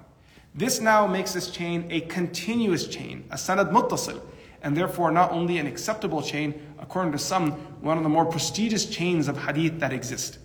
This 0.55 0.79
now 0.79 1.05
makes 1.07 1.33
this 1.33 1.51
chain 1.51 1.87
a 1.89 2.01
continuous 2.01 2.87
chain, 2.87 3.25
a 3.31 3.35
sanad 3.35 3.71
muttasil, 3.71 4.21
and 4.61 4.75
therefore 4.75 5.11
not 5.11 5.31
only 5.31 5.57
an 5.57 5.67
acceptable 5.67 6.21
chain, 6.21 6.53
according 6.79 7.11
to 7.11 7.19
some, 7.19 7.51
one 7.81 7.97
of 7.97 8.03
the 8.03 8.09
more 8.09 8.25
prestigious 8.25 8.85
chains 8.85 9.27
of 9.27 9.37
hadith 9.37 9.79
that 9.79 9.91
exist. 9.91 10.39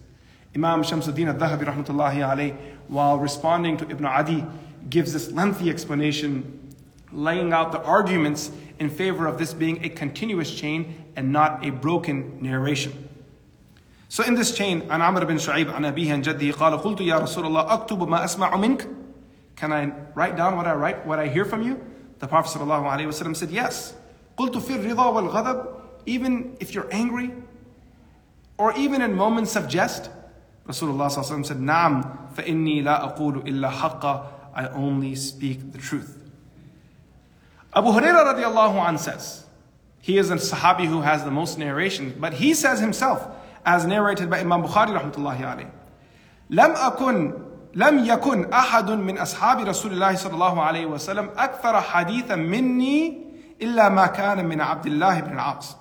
Imam 0.54 0.82
Shamsuddin 0.82 1.28
al-Dhahabi 1.28 1.64
rahmatullahi 1.64 2.16
alayh, 2.16 2.56
while 2.88 3.18
responding 3.18 3.76
to 3.76 3.88
Ibn 3.88 4.04
Adi, 4.04 4.44
gives 4.90 5.12
this 5.12 5.30
lengthy 5.32 5.70
explanation, 5.70 6.63
laying 7.13 7.53
out 7.53 7.71
the 7.71 7.81
arguments 7.81 8.51
in 8.79 8.89
favor 8.89 9.27
of 9.27 9.37
this 9.37 9.53
being 9.53 9.83
a 9.83 9.89
continuous 9.89 10.53
chain 10.53 11.05
and 11.15 11.31
not 11.31 11.65
a 11.65 11.69
broken 11.71 12.41
narration. 12.41 13.09
So 14.07 14.23
in 14.23 14.33
this 14.35 14.55
chain, 14.55 14.81
an 14.89 15.01
Amr 15.01 15.25
bin 15.25 15.37
Shu'aib 15.37 15.75
an 15.75 15.83
Abihi 15.83 16.13
and 16.13 16.23
Jaddi 16.23 16.51
قال 16.53 16.81
قلت 16.81 17.01
يا 17.01 17.19
رسول 17.19 17.45
الله 17.45 17.73
أكتب 17.73 18.07
ما 18.07 18.23
أسمع 18.23 18.55
منك 18.55 18.87
Can 19.55 19.73
I 19.73 19.91
write 20.15 20.37
down 20.37 20.55
what 20.55 20.65
I 20.67 20.73
write, 20.73 21.05
what 21.05 21.19
I 21.19 21.27
hear 21.27 21.43
from 21.43 21.61
you? 21.61 21.83
The 22.19 22.27
Prophet 22.27 22.57
ﷺ 22.57 23.35
said, 23.35 23.51
yes. 23.51 23.93
قلت 24.37 24.57
في 24.57 24.75
الرضا 24.75 25.05
والغضب 25.13 25.65
Even 26.05 26.55
if 26.61 26.73
you're 26.73 26.87
angry, 26.91 27.31
or 28.57 28.73
even 28.77 29.01
in 29.01 29.13
moments 29.13 29.55
of 29.57 29.67
jest, 29.67 30.09
Rasulullah 30.65 31.09
ﷺ 31.11 31.45
said, 31.45 31.57
نعم 31.57 32.03
فإني 32.35 32.83
لا 32.83 33.03
أقول 33.03 33.47
إلا 33.47 33.69
حقا 33.69 34.25
I 34.55 34.67
only 34.69 35.13
speak 35.15 35.71
the 35.71 35.77
truth. 35.77 36.22
Abu 37.73 37.89
Hurairah 37.89 38.33
radiallahu 38.33 38.87
an 38.87 38.97
says, 38.97 39.45
he 40.01 40.17
is 40.17 40.31
a 40.31 40.35
Sahabi 40.35 40.85
who 40.85 41.01
has 41.01 41.23
the 41.23 41.31
most 41.31 41.57
narration, 41.59 42.15
but 42.19 42.33
he 42.33 42.53
says 42.53 42.79
himself, 42.79 43.27
as 43.65 43.85
narrated 43.85 44.29
by 44.29 44.39
Imam 44.39 44.63
Bukhari 44.63 44.97
rahmatullahi 44.97 45.39
alayhi, 45.41 45.71
لم 46.49 46.71
أكن 46.75 47.33
لم 47.75 48.05
يكن 48.05 48.53
أحد 48.53 48.91
من 48.91 49.17
أصحاب 49.17 49.59
رسول 49.59 49.91
الله 49.93 50.15
صلى 50.15 50.33
الله 50.33 50.61
عليه 50.61 50.85
وسلم 50.85 51.29
أكثر 51.37 51.81
حديثا 51.81 52.35
مني 52.35 53.29
إلا 53.61 53.89
ما 53.89 54.07
كان 54.07 54.45
من 54.45 54.61
عبد 54.61 54.85
الله 54.85 55.19
بن 55.19 55.33
العاص 55.33 55.77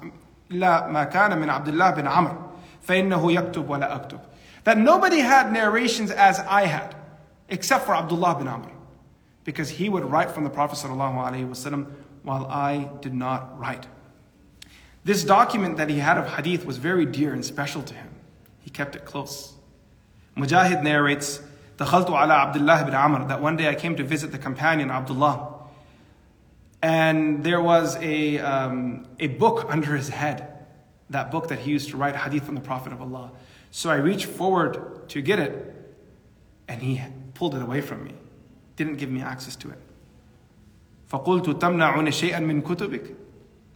إلا 0.50 0.86
ما 0.86 1.04
كان 1.04 1.38
من 1.38 1.50
عبد 1.50 1.68
الله 1.68 1.90
بن 1.90 2.06
عمرو 2.06 2.36
فإنه 2.82 3.32
يكتب 3.32 3.70
ولا 3.70 3.94
أكتب 3.96 4.18
that 4.64 4.76
nobody 4.76 5.20
had 5.20 5.50
narrations 5.52 6.10
as 6.10 6.40
I 6.40 6.66
had 6.66 6.94
except 7.48 7.86
for 7.86 7.94
Abdullah 7.94 8.34
bin 8.38 8.48
Amr 8.48 8.68
because 9.44 9.70
he 9.70 9.88
would 9.88 10.04
write 10.04 10.30
from 10.30 10.44
the 10.44 10.50
Prophet 10.50 10.78
ﷺ 10.78 11.86
while 12.22 12.46
I 12.46 12.90
did 13.00 13.14
not 13.14 13.58
write. 13.58 13.86
This 15.04 15.24
document 15.24 15.78
that 15.78 15.88
he 15.88 15.98
had 15.98 16.18
of 16.18 16.28
hadith 16.28 16.66
was 16.66 16.76
very 16.76 17.06
dear 17.06 17.32
and 17.32 17.44
special 17.44 17.82
to 17.82 17.94
him. 17.94 18.10
He 18.60 18.70
kept 18.70 18.94
it 18.94 19.04
close. 19.06 19.54
Mujahid 20.36 20.82
narrates, 20.82 21.40
دخلت 21.78 22.10
على 22.10 22.34
عبد 22.34 22.56
الله 22.56 22.82
بن 22.82 22.94
عمر 22.94 23.28
that 23.28 23.40
one 23.40 23.56
day 23.56 23.68
I 23.68 23.74
came 23.74 23.96
to 23.96 24.04
visit 24.04 24.32
the 24.32 24.38
companion 24.38 24.90
Abdullah 24.90 25.54
and 26.82 27.42
there 27.42 27.60
was 27.60 27.96
a, 27.96 28.38
um, 28.38 29.06
a 29.18 29.28
book 29.28 29.66
under 29.68 29.96
his 29.96 30.08
head 30.08 30.66
that 31.10 31.30
book 31.30 31.48
that 31.48 31.60
he 31.60 31.70
used 31.70 31.90
to 31.90 31.96
write 31.96 32.16
hadith 32.16 32.44
from 32.44 32.56
the 32.56 32.60
Prophet 32.60 32.92
of 32.92 33.00
Allah 33.00 33.30
so 33.70 33.90
I 33.90 33.96
reached 33.96 34.26
forward 34.26 35.08
to 35.10 35.22
get 35.22 35.38
it 35.38 35.74
and 36.66 36.82
he 36.82 37.00
pulled 37.34 37.54
it 37.54 37.62
away 37.62 37.80
from 37.80 38.04
me 38.04 38.14
didn't 38.76 38.96
give 38.96 39.10
me 39.10 39.22
access 39.22 39.56
to 39.56 39.70
it 39.70 39.78
فقلت 41.08 41.50
تمنعون 41.50 42.10
شيئا 42.10 42.40
من 42.40 42.62
كتبك 42.62 43.14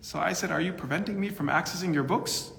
So 0.03 0.19
I 0.19 0.33
said, 0.33 0.51
Are 0.51 0.61
you 0.61 0.73
preventing 0.73 1.21
me 1.21 1.29
from 1.29 1.49
accessing 1.49 1.95
your 1.95 2.03
books? 2.03 2.53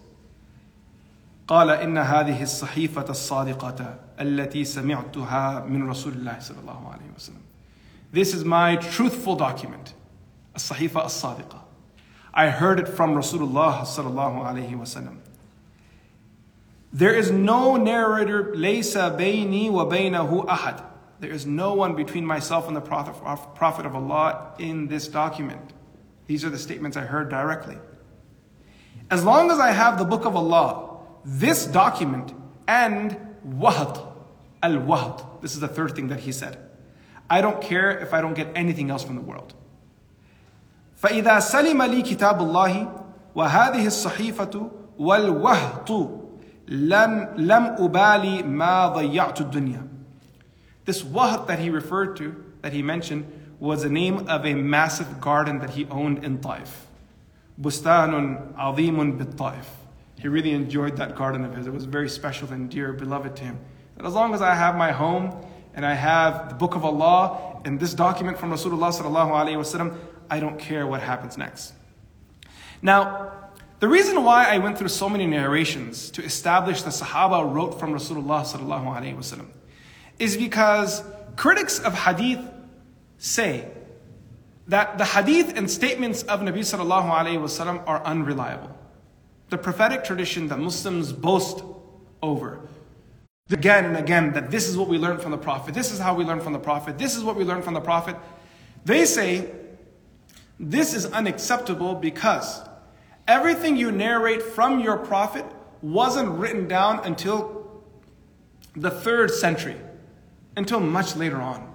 قال 1.48 1.70
إن 1.70 1.98
هذه 1.98 2.42
الصحيفة 2.44 3.06
الصادقة 3.10 3.96
التي 4.20 4.64
سمعتها 4.64 5.66
من 5.68 5.90
رسول 5.90 6.14
الله 6.14 6.40
صلى 6.40 6.60
الله 6.60 6.92
عليه 6.92 7.12
وسلم. 7.18 7.42
This 8.14 8.34
is 8.34 8.46
my 8.46 8.78
truthful 8.78 9.36
document. 9.36 9.94
الصحيفة 10.56 11.06
الصادقة. 11.06 11.62
I 12.34 12.50
heard 12.50 12.80
it 12.80 12.88
from 12.88 13.14
Rasulullah 13.14 13.84
صلى 13.84 14.08
الله 14.08 14.46
عليه 14.46 14.76
وسلم. 14.76 15.18
There 16.94 17.14
is 17.14 17.30
no 17.30 17.76
narrator 17.76 18.56
ليس 18.56 18.98
بيني 18.98 19.70
وبينه 19.70 20.46
أحد. 20.50 20.76
There 21.20 21.32
is 21.32 21.46
no 21.46 21.74
one 21.74 21.96
between 21.96 22.26
myself 22.26 22.68
and 22.68 22.76
the 22.76 22.82
Prophet, 22.82 23.14
Prophet 23.56 23.86
of 23.86 23.96
Allah 23.96 24.54
in 24.60 24.88
this 24.88 25.08
document. 25.08 25.74
These 26.28 26.44
are 26.44 26.50
the 26.50 26.58
statements 26.58 26.98
I 26.98 27.02
heard 27.02 27.30
directly. 27.30 27.78
As 29.10 29.24
long 29.24 29.52
as 29.52 29.60
I 29.60 29.72
have 29.72 29.98
the 29.98 30.06
Book 30.06 30.26
of 30.26 30.36
Allah, 30.36 31.00
this 31.26 31.66
document, 31.66 32.34
and 32.68 33.18
wahd, 33.46 34.06
al 34.62 34.78
wahd, 34.80 35.42
this 35.42 35.54
is 35.54 35.60
the 35.60 35.68
third 35.68 35.96
thing 35.96 36.08
that 36.08 36.22
he 36.22 36.32
said. 36.32 36.58
I 37.30 37.42
don't 37.42 37.62
care 37.62 37.92
if 38.00 38.14
I 38.14 38.22
don't 38.22 38.34
get 38.34 38.48
anything 38.56 38.90
else 38.90 39.04
from 39.04 39.16
the 39.16 39.22
world. 39.22 39.54
فإذا 41.02 41.40
سلم 41.40 41.82
لي 41.84 42.02
كتاب 42.02 42.42
الله 42.42 42.92
وهذه 43.36 43.86
الصحيفة 43.88 44.70
والوهط 45.00 45.92
لم 46.68 47.30
لم 47.38 47.64
أبالي 47.80 48.44
ما 48.44 48.88
ضيعت 48.88 49.42
الدنيا 49.42 49.88
this 50.89 51.03
wahat 51.03 51.47
that 51.49 51.59
he 51.59 51.69
referred 51.69 52.17
to, 52.17 52.35
that 52.63 52.73
he 52.73 52.83
mentioned, 52.83 53.31
was 53.61 53.83
the 53.83 53.91
name 53.91 54.27
of 54.27 54.47
a 54.47 54.55
massive 54.55 55.21
garden 55.21 55.59
that 55.59 55.69
he 55.69 55.85
owned 55.91 56.25
in 56.25 56.41
Taif. 56.41 56.87
Bustanun 57.61 58.55
azimun 58.55 59.19
bit 59.19 59.37
Taif. 59.37 59.69
He 60.19 60.29
really 60.29 60.53
enjoyed 60.53 60.97
that 60.97 61.15
garden 61.15 61.45
of 61.45 61.55
his. 61.55 61.67
It 61.67 61.75
was 61.75 61.85
very 61.85 62.09
special 62.09 62.51
and 62.55 62.71
dear, 62.71 62.95
beloved 62.95 63.37
to 63.37 63.45
him. 63.45 63.59
And 63.99 64.07
as 64.07 64.15
long 64.15 64.33
as 64.33 64.41
I 64.41 64.55
have 64.55 64.77
my 64.77 64.91
home 64.91 65.39
and 65.75 65.85
I 65.85 65.93
have 65.93 66.49
the 66.49 66.55
book 66.55 66.75
of 66.75 66.87
Allah 66.87 67.61
and 67.67 67.79
this 67.79 67.93
document 67.93 68.39
from 68.39 68.51
Rasulullah 68.51 68.91
sallallahu 68.91 69.33
alaihi 69.33 69.59
wasallam, 69.59 69.95
I 70.31 70.41
don't 70.41 70.59
care 70.59 70.87
what 70.87 71.03
happens 71.03 71.37
next. 71.37 71.75
Now, 72.81 73.51
the 73.81 73.89
reason 73.89 74.25
why 74.25 74.47
I 74.47 74.57
went 74.57 74.79
through 74.79 74.89
so 74.89 75.11
many 75.11 75.27
narrations 75.27 76.11
to 76.13 76.25
establish 76.25 76.81
the 76.81 76.91
Sahaba 76.91 77.45
wrote 77.53 77.79
from 77.79 77.93
Rasulullah 77.93 78.41
sallallahu 78.41 78.87
alaihi 78.97 79.15
wasallam 79.15 79.49
is 80.19 80.37
because 80.37 81.03
critics 81.37 81.79
of 81.79 81.95
hadith 81.95 82.41
say 83.19 83.69
that 84.67 84.99
the 84.99 85.05
hadith 85.05 85.57
and 85.57 85.71
statements 85.71 86.23
of 86.25 86.41
Nabi 86.41 86.61
sallallahu 86.61 87.11
alaihi 87.11 87.39
wasallam 87.39 87.83
are 87.87 88.05
unreliable. 88.05 88.77
The 89.49 89.59
prophetic 89.59 90.05
tradition 90.05 90.49
that 90.49 90.59
Muslims 90.59 91.13
boast 91.13 91.65
over 92.23 92.61
again 93.51 93.87
and 93.87 93.97
again 93.97 94.33
that 94.35 94.51
this 94.51 94.69
is 94.69 94.77
what 94.77 94.89
we 94.89 94.99
learned 94.99 95.23
from 95.23 95.31
the 95.31 95.39
prophet, 95.39 95.75
this 95.75 95.91
is 95.91 95.99
how 95.99 96.15
we 96.15 96.25
learned 96.25 96.43
from 96.43 96.53
the 96.53 96.59
prophet, 96.59 96.99
this 96.99 97.17
is 97.17 97.25
what 97.25 97.37
we 97.37 97.45
learned 97.45 97.65
from 97.65 97.75
the 97.75 97.81
prophet. 97.81 98.15
They 98.85 99.07
say 99.07 99.51
this 100.61 100.93
is 100.93 101.07
unacceptable 101.07 101.95
because 101.95 102.61
everything 103.27 103.77
you 103.77 103.91
narrate 103.91 104.43
from 104.43 104.81
your 104.81 104.99
prophet 104.99 105.47
wasn't 105.81 106.29
written 106.31 106.69
down 106.69 107.01
until 107.05 107.83
the 108.77 108.91
third 108.91 109.31
century 109.31 109.77
until 110.59 110.81
much 110.81 111.17
later 111.17 111.41
on. 111.41 111.75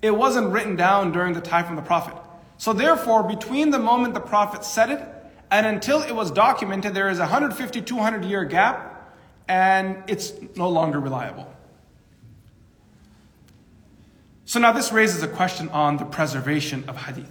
It 0.00 0.12
wasn't 0.12 0.52
written 0.52 0.76
down 0.76 1.12
during 1.12 1.34
the 1.34 1.40
time 1.40 1.66
of 1.68 1.76
the 1.76 1.82
Prophet. 1.82 2.14
So, 2.56 2.72
therefore, 2.72 3.22
between 3.22 3.70
the 3.70 3.78
moment 3.78 4.14
the 4.14 4.20
Prophet 4.20 4.64
said 4.64 4.90
it 4.90 5.06
and 5.50 5.66
until 5.66 6.02
it 6.02 6.14
was 6.14 6.30
documented, 6.30 6.94
there 6.94 7.10
is 7.10 7.18
a 7.18 7.22
150, 7.22 7.82
200 7.82 8.24
year 8.24 8.44
gap, 8.44 9.14
and 9.48 10.02
it's 10.06 10.32
no 10.56 10.68
longer 10.68 11.00
reliable. 11.00 11.52
So, 14.44 14.60
now 14.60 14.72
this 14.72 14.92
raises 14.92 15.22
a 15.22 15.28
question 15.28 15.68
on 15.70 15.96
the 15.96 16.04
preservation 16.04 16.88
of 16.88 16.96
hadith. 16.96 17.30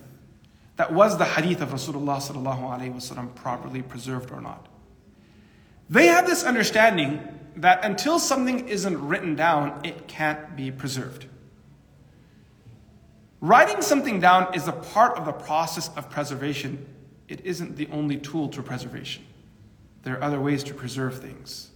That 0.75 0.93
was 0.93 1.17
the 1.17 1.25
hadith 1.25 1.61
of 1.61 1.69
Rasulullah 1.69 3.35
properly 3.35 3.81
preserved 3.81 4.31
or 4.31 4.41
not? 4.41 4.67
They 5.89 6.07
have 6.07 6.27
this 6.27 6.43
understanding 6.43 7.38
that 7.55 7.83
until 7.83 8.19
something 8.19 8.67
isn't 8.67 9.07
written 9.07 9.35
down, 9.35 9.81
it 9.83 10.07
can't 10.07 10.55
be 10.55 10.71
preserved. 10.71 11.25
Writing 13.41 13.81
something 13.81 14.19
down 14.19 14.53
is 14.53 14.67
a 14.67 14.73
part 14.73 15.17
of 15.17 15.25
the 15.25 15.31
process 15.31 15.89
of 15.95 16.09
preservation. 16.09 16.85
It 17.27 17.45
isn't 17.45 17.77
the 17.77 17.87
only 17.91 18.17
tool 18.17 18.49
to 18.49 18.61
preservation. 18.61 19.23
There 20.03 20.17
are 20.17 20.23
other 20.23 20.41
ways 20.41 20.63
to 20.65 20.73
preserve 20.73 21.19
things. 21.19 21.69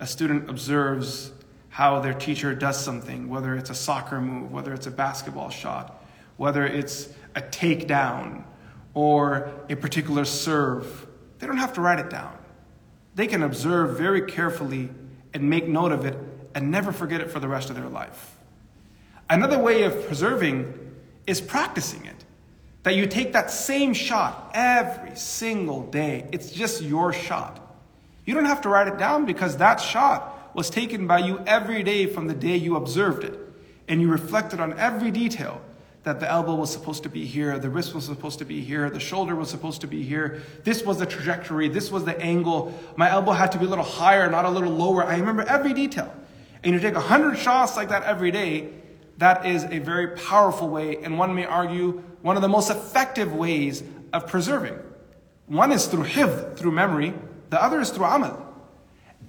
A 0.00 0.06
student 0.06 0.50
observes 0.50 1.32
how 1.68 2.00
their 2.00 2.14
teacher 2.14 2.54
does 2.54 2.82
something, 2.82 3.28
whether 3.28 3.54
it's 3.54 3.70
a 3.70 3.74
soccer 3.74 4.20
move, 4.20 4.50
whether 4.50 4.72
it's 4.74 4.86
a 4.86 4.90
basketball 4.90 5.50
shot, 5.50 6.04
whether 6.36 6.66
it's 6.66 7.08
a 7.36 7.42
takedown 7.42 8.42
or 8.94 9.52
a 9.68 9.76
particular 9.76 10.24
serve. 10.24 11.06
They 11.38 11.46
don't 11.46 11.58
have 11.58 11.74
to 11.74 11.80
write 11.80 12.00
it 12.00 12.10
down. 12.10 12.36
They 13.14 13.26
can 13.26 13.42
observe 13.42 13.98
very 13.98 14.22
carefully 14.22 14.90
and 15.34 15.48
make 15.48 15.66
note 15.66 15.92
of 15.92 16.04
it 16.04 16.16
and 16.54 16.70
never 16.70 16.92
forget 16.92 17.20
it 17.20 17.30
for 17.30 17.40
the 17.40 17.48
rest 17.48 17.70
of 17.70 17.76
their 17.76 17.88
life. 17.88 18.36
Another 19.28 19.58
way 19.58 19.82
of 19.84 20.06
preserving 20.06 20.74
is 21.26 21.40
practicing 21.40 22.04
it. 22.06 22.24
That 22.82 22.94
you 22.94 23.06
take 23.06 23.32
that 23.34 23.50
same 23.50 23.92
shot 23.92 24.50
every 24.54 25.14
single 25.14 25.86
day. 25.86 26.26
It's 26.32 26.50
just 26.50 26.82
your 26.82 27.12
shot. 27.12 27.60
You 28.24 28.34
don't 28.34 28.46
have 28.46 28.62
to 28.62 28.68
write 28.68 28.88
it 28.88 28.98
down 28.98 29.26
because 29.26 29.58
that 29.58 29.80
shot 29.80 30.54
was 30.54 30.70
taken 30.70 31.06
by 31.06 31.18
you 31.18 31.40
every 31.46 31.82
day 31.82 32.06
from 32.06 32.26
the 32.26 32.34
day 32.34 32.56
you 32.56 32.76
observed 32.76 33.22
it. 33.22 33.38
And 33.86 34.00
you 34.00 34.08
reflected 34.08 34.60
on 34.60 34.78
every 34.78 35.10
detail 35.10 35.60
that 36.02 36.18
the 36.18 36.30
elbow 36.30 36.54
was 36.54 36.72
supposed 36.72 37.02
to 37.02 37.08
be 37.08 37.26
here, 37.26 37.58
the 37.58 37.68
wrist 37.68 37.94
was 37.94 38.06
supposed 38.06 38.38
to 38.38 38.44
be 38.44 38.60
here, 38.62 38.88
the 38.88 39.00
shoulder 39.00 39.34
was 39.34 39.50
supposed 39.50 39.82
to 39.82 39.86
be 39.86 40.02
here. 40.02 40.42
This 40.64 40.82
was 40.82 40.98
the 40.98 41.06
trajectory, 41.06 41.68
this 41.68 41.90
was 41.90 42.04
the 42.04 42.18
angle. 42.20 42.78
My 42.96 43.10
elbow 43.10 43.32
had 43.32 43.52
to 43.52 43.58
be 43.58 43.66
a 43.66 43.68
little 43.68 43.84
higher, 43.84 44.30
not 44.30 44.46
a 44.46 44.50
little 44.50 44.72
lower. 44.72 45.04
I 45.04 45.18
remember 45.18 45.42
every 45.42 45.74
detail. 45.74 46.14
And 46.64 46.74
you 46.74 46.80
take 46.80 46.94
a 46.94 47.00
hundred 47.00 47.38
shots 47.38 47.76
like 47.76 47.90
that 47.90 48.04
every 48.04 48.30
day, 48.30 48.70
that 49.18 49.44
is 49.44 49.64
a 49.64 49.78
very 49.78 50.08
powerful 50.08 50.68
way, 50.68 50.96
and 51.02 51.18
one 51.18 51.34
may 51.34 51.44
argue 51.44 52.02
one 52.22 52.36
of 52.36 52.42
the 52.42 52.48
most 52.48 52.70
effective 52.70 53.34
ways 53.34 53.82
of 54.14 54.26
preserving. 54.26 54.78
One 55.46 55.72
is 55.72 55.86
through 55.86 56.04
hifd, 56.04 56.56
through 56.56 56.72
memory, 56.72 57.12
the 57.50 57.62
other 57.62 57.80
is 57.80 57.90
through 57.90 58.06
amal. 58.06 58.46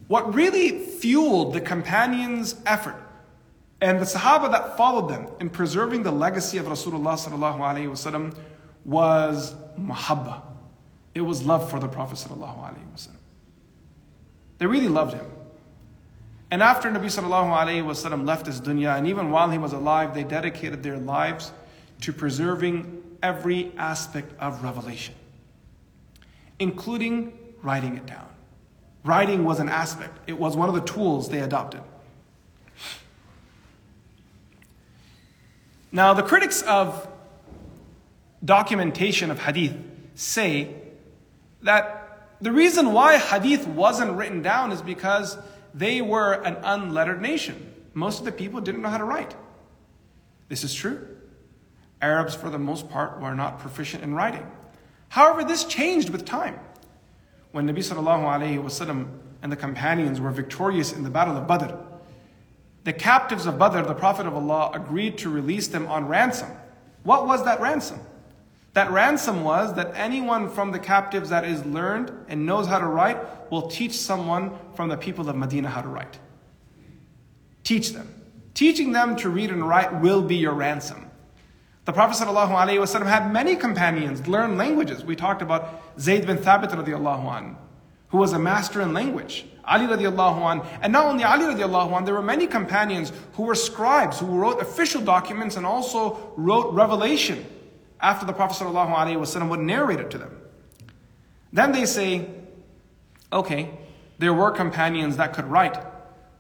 What 0.08 0.34
really 0.34 0.80
fueled 0.80 1.54
the 1.54 1.62
companions' 1.62 2.56
effort 2.66 2.96
and 3.82 4.00
the 4.00 4.06
Sahaba 4.06 4.52
that 4.52 4.78
followed 4.78 5.10
them 5.10 5.28
in 5.40 5.50
preserving 5.50 6.04
the 6.04 6.12
legacy 6.12 6.60
of 6.60 6.68
Rasulullah 6.68 7.18
sallallahu 7.18 7.58
alaihi 7.58 7.90
wasallam 7.90 8.36
was 8.86 9.56
muhabba. 9.80 10.44
It 11.16 11.22
was 11.22 11.44
love 11.44 11.70
for 11.70 11.80
the 11.80 11.88
Prophet 11.88 12.18
sallallahu 12.18 12.60
alaihi 12.60 12.92
wasallam. 12.94 13.18
They 14.60 14.68
really 14.68 14.88
loved 14.88 15.16
him. 15.16 15.26
And 16.52 16.62
after 16.62 16.92
Nabi 16.92 17.06
sallallahu 17.06 17.52
alaihi 17.52 17.84
wasallam 17.84 18.28
left 18.28 18.46
this 18.46 18.60
dunya, 18.60 18.98
and 18.98 19.08
even 19.08 19.32
while 19.32 19.50
he 19.50 19.58
was 19.58 19.74
alive, 19.74 20.14
they 20.14 20.24
dedicated 20.24 20.84
their 20.84 20.98
lives 20.98 21.52
to 22.02 22.14
preserving 22.14 23.02
every 23.24 23.72
aspect 23.78 24.32
of 24.40 24.64
revelation, 24.64 25.16
including 26.60 27.34
writing 27.64 27.98
it 27.98 28.06
down. 28.06 28.28
Writing 29.04 29.44
was 29.44 29.60
an 29.60 29.70
aspect, 29.70 30.20
it 30.28 30.38
was 30.38 30.56
one 30.56 30.70
of 30.70 30.76
the 30.76 30.82
tools 30.82 31.30
they 31.30 31.40
adopted. 31.40 31.82
Now, 35.92 36.14
the 36.14 36.24
critics 36.24 36.62
of 36.62 37.08
documentation 38.44 39.30
of 39.30 39.40
hadith 39.40 39.76
say 40.16 40.74
that 41.64 42.36
the 42.42 42.52
reason 42.52 42.94
why 42.94 43.18
hadith 43.18 43.68
wasn't 43.68 44.14
written 44.14 44.42
down 44.42 44.72
is 44.72 44.82
because 44.82 45.38
they 45.74 46.02
were 46.02 46.34
an 46.34 46.58
unlettered 46.64 47.22
nation. 47.22 47.74
Most 47.94 48.20
of 48.20 48.26
the 48.26 48.32
people 48.32 48.62
didn't 48.62 48.82
know 48.82 48.90
how 48.90 48.98
to 48.98 49.04
write. 49.04 49.36
This 50.50 50.64
is 50.64 50.74
true. 50.74 51.08
Arabs, 52.02 52.34
for 52.34 52.50
the 52.50 52.58
most 52.58 52.90
part, 52.90 53.22
were 53.22 53.36
not 53.36 53.60
proficient 53.60 54.04
in 54.04 54.14
writing. 54.14 54.50
However, 55.10 55.44
this 55.44 55.66
changed 55.66 56.10
with 56.10 56.26
time. 56.26 56.60
When 57.52 57.68
Nabi 57.68 57.80
sallallahu 57.80 58.24
alayhi 58.24 58.64
wasallam 58.64 59.20
and 59.42 59.52
the 59.52 59.58
companions 59.58 60.20
were 60.20 60.32
victorious 60.32 60.94
in 60.94 61.04
the 61.04 61.10
Battle 61.10 61.38
of 61.38 61.48
Badr, 61.48 61.76
the 62.84 62.94
captives 62.94 63.46
of 63.46 63.60
Badr, 63.60 63.82
the 63.82 63.94
Prophet 63.94 64.26
of 64.26 64.36
Allah, 64.36 64.72
agreed 64.74 65.18
to 65.20 65.30
release 65.30 65.68
them 65.68 65.88
on 65.88 66.08
ransom. 66.08 66.50
What 67.04 67.28
was 67.28 67.46
that 67.46 67.62
ransom? 67.62 68.00
That 68.74 68.90
ransom 68.92 69.44
was 69.44 69.76
that 69.76 69.92
anyone 69.96 70.50
from 70.50 70.72
the 70.72 70.80
captives 70.80 71.30
that 71.30 71.44
is 71.44 71.66
learned 71.66 72.12
and 72.28 72.46
knows 72.46 72.68
how 72.68 72.80
to 72.80 72.88
write 72.88 73.52
will 73.52 73.68
teach 73.68 73.94
someone 73.94 74.54
from 74.76 74.90
the 74.90 74.98
people 74.98 75.30
of 75.30 75.36
Medina 75.36 75.70
how 75.70 75.82
to 75.82 75.90
write. 75.90 76.20
Teach 77.64 77.92
them. 77.92 78.14
Teaching 78.54 78.92
them 78.92 79.16
to 79.18 79.30
read 79.30 79.52
and 79.52 79.68
write 79.68 80.02
will 80.02 80.22
be 80.22 80.38
your 80.38 80.54
ransom. 80.54 81.12
The 81.86 81.94
Prophet 81.94 82.24
ﷺ 82.24 83.06
had 83.06 83.34
many 83.34 83.56
companions 83.56 84.28
learn 84.28 84.56
languages. 84.56 85.04
We 85.04 85.16
talked 85.16 85.42
about 85.42 85.82
Zayd 86.00 86.26
bin 86.26 86.38
Thabit 86.38 86.72
radiallahu 86.72 87.26
anh, 87.26 87.58
who 88.10 88.20
was 88.20 88.34
a 88.34 88.40
master 88.40 88.82
in 88.82 88.94
language. 88.94 89.46
Ali 89.66 89.86
radiallahu 89.86 90.42
an. 90.52 90.62
And 90.82 90.94
not 90.94 91.06
only 91.06 91.24
Ali 91.24 91.46
radiallahu 91.46 91.98
an, 91.98 92.06
there 92.06 92.14
were 92.14 92.22
many 92.22 92.48
companions 92.48 93.12
who 93.34 93.44
were 93.44 93.56
scribes, 93.56 94.20
who 94.20 94.28
wrote 94.28 94.62
official 94.62 95.02
documents 95.02 95.56
and 95.56 95.66
also 95.66 96.34
wrote 96.36 96.74
revelation 96.74 97.46
after 98.00 98.26
the 98.26 98.34
Prophet 98.34 98.64
sallallahu 98.64 98.96
alaihi 98.96 99.18
wasallam 99.18 99.50
would 99.50 99.60
narrate 99.60 100.00
it 100.00 100.10
to 100.12 100.18
them. 100.18 100.38
Then 101.54 101.72
they 101.72 101.86
say, 101.86 102.28
okay, 103.32 103.70
there 104.20 104.34
were 104.34 104.52
companions 104.52 105.18
that 105.18 105.34
could 105.34 105.46
write, 105.46 105.78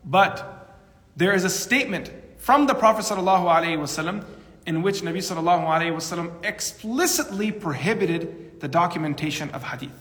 but 0.05 0.77
there 1.15 1.33
is 1.33 1.43
a 1.43 1.49
statement 1.49 2.11
from 2.37 2.65
the 2.65 2.73
Prophet 2.73 3.05
sallallahu 3.05 3.45
alaihi 3.45 3.77
wasallam 3.77 4.23
in 4.65 4.81
which 4.81 5.01
Nabi 5.01 5.17
sallallahu 5.17 5.65
alaihi 5.65 5.93
wasallam 5.93 6.33
explicitly 6.43 7.51
prohibited 7.51 8.59
the 8.59 8.67
documentation 8.67 9.49
of 9.51 9.63
hadith. 9.63 9.91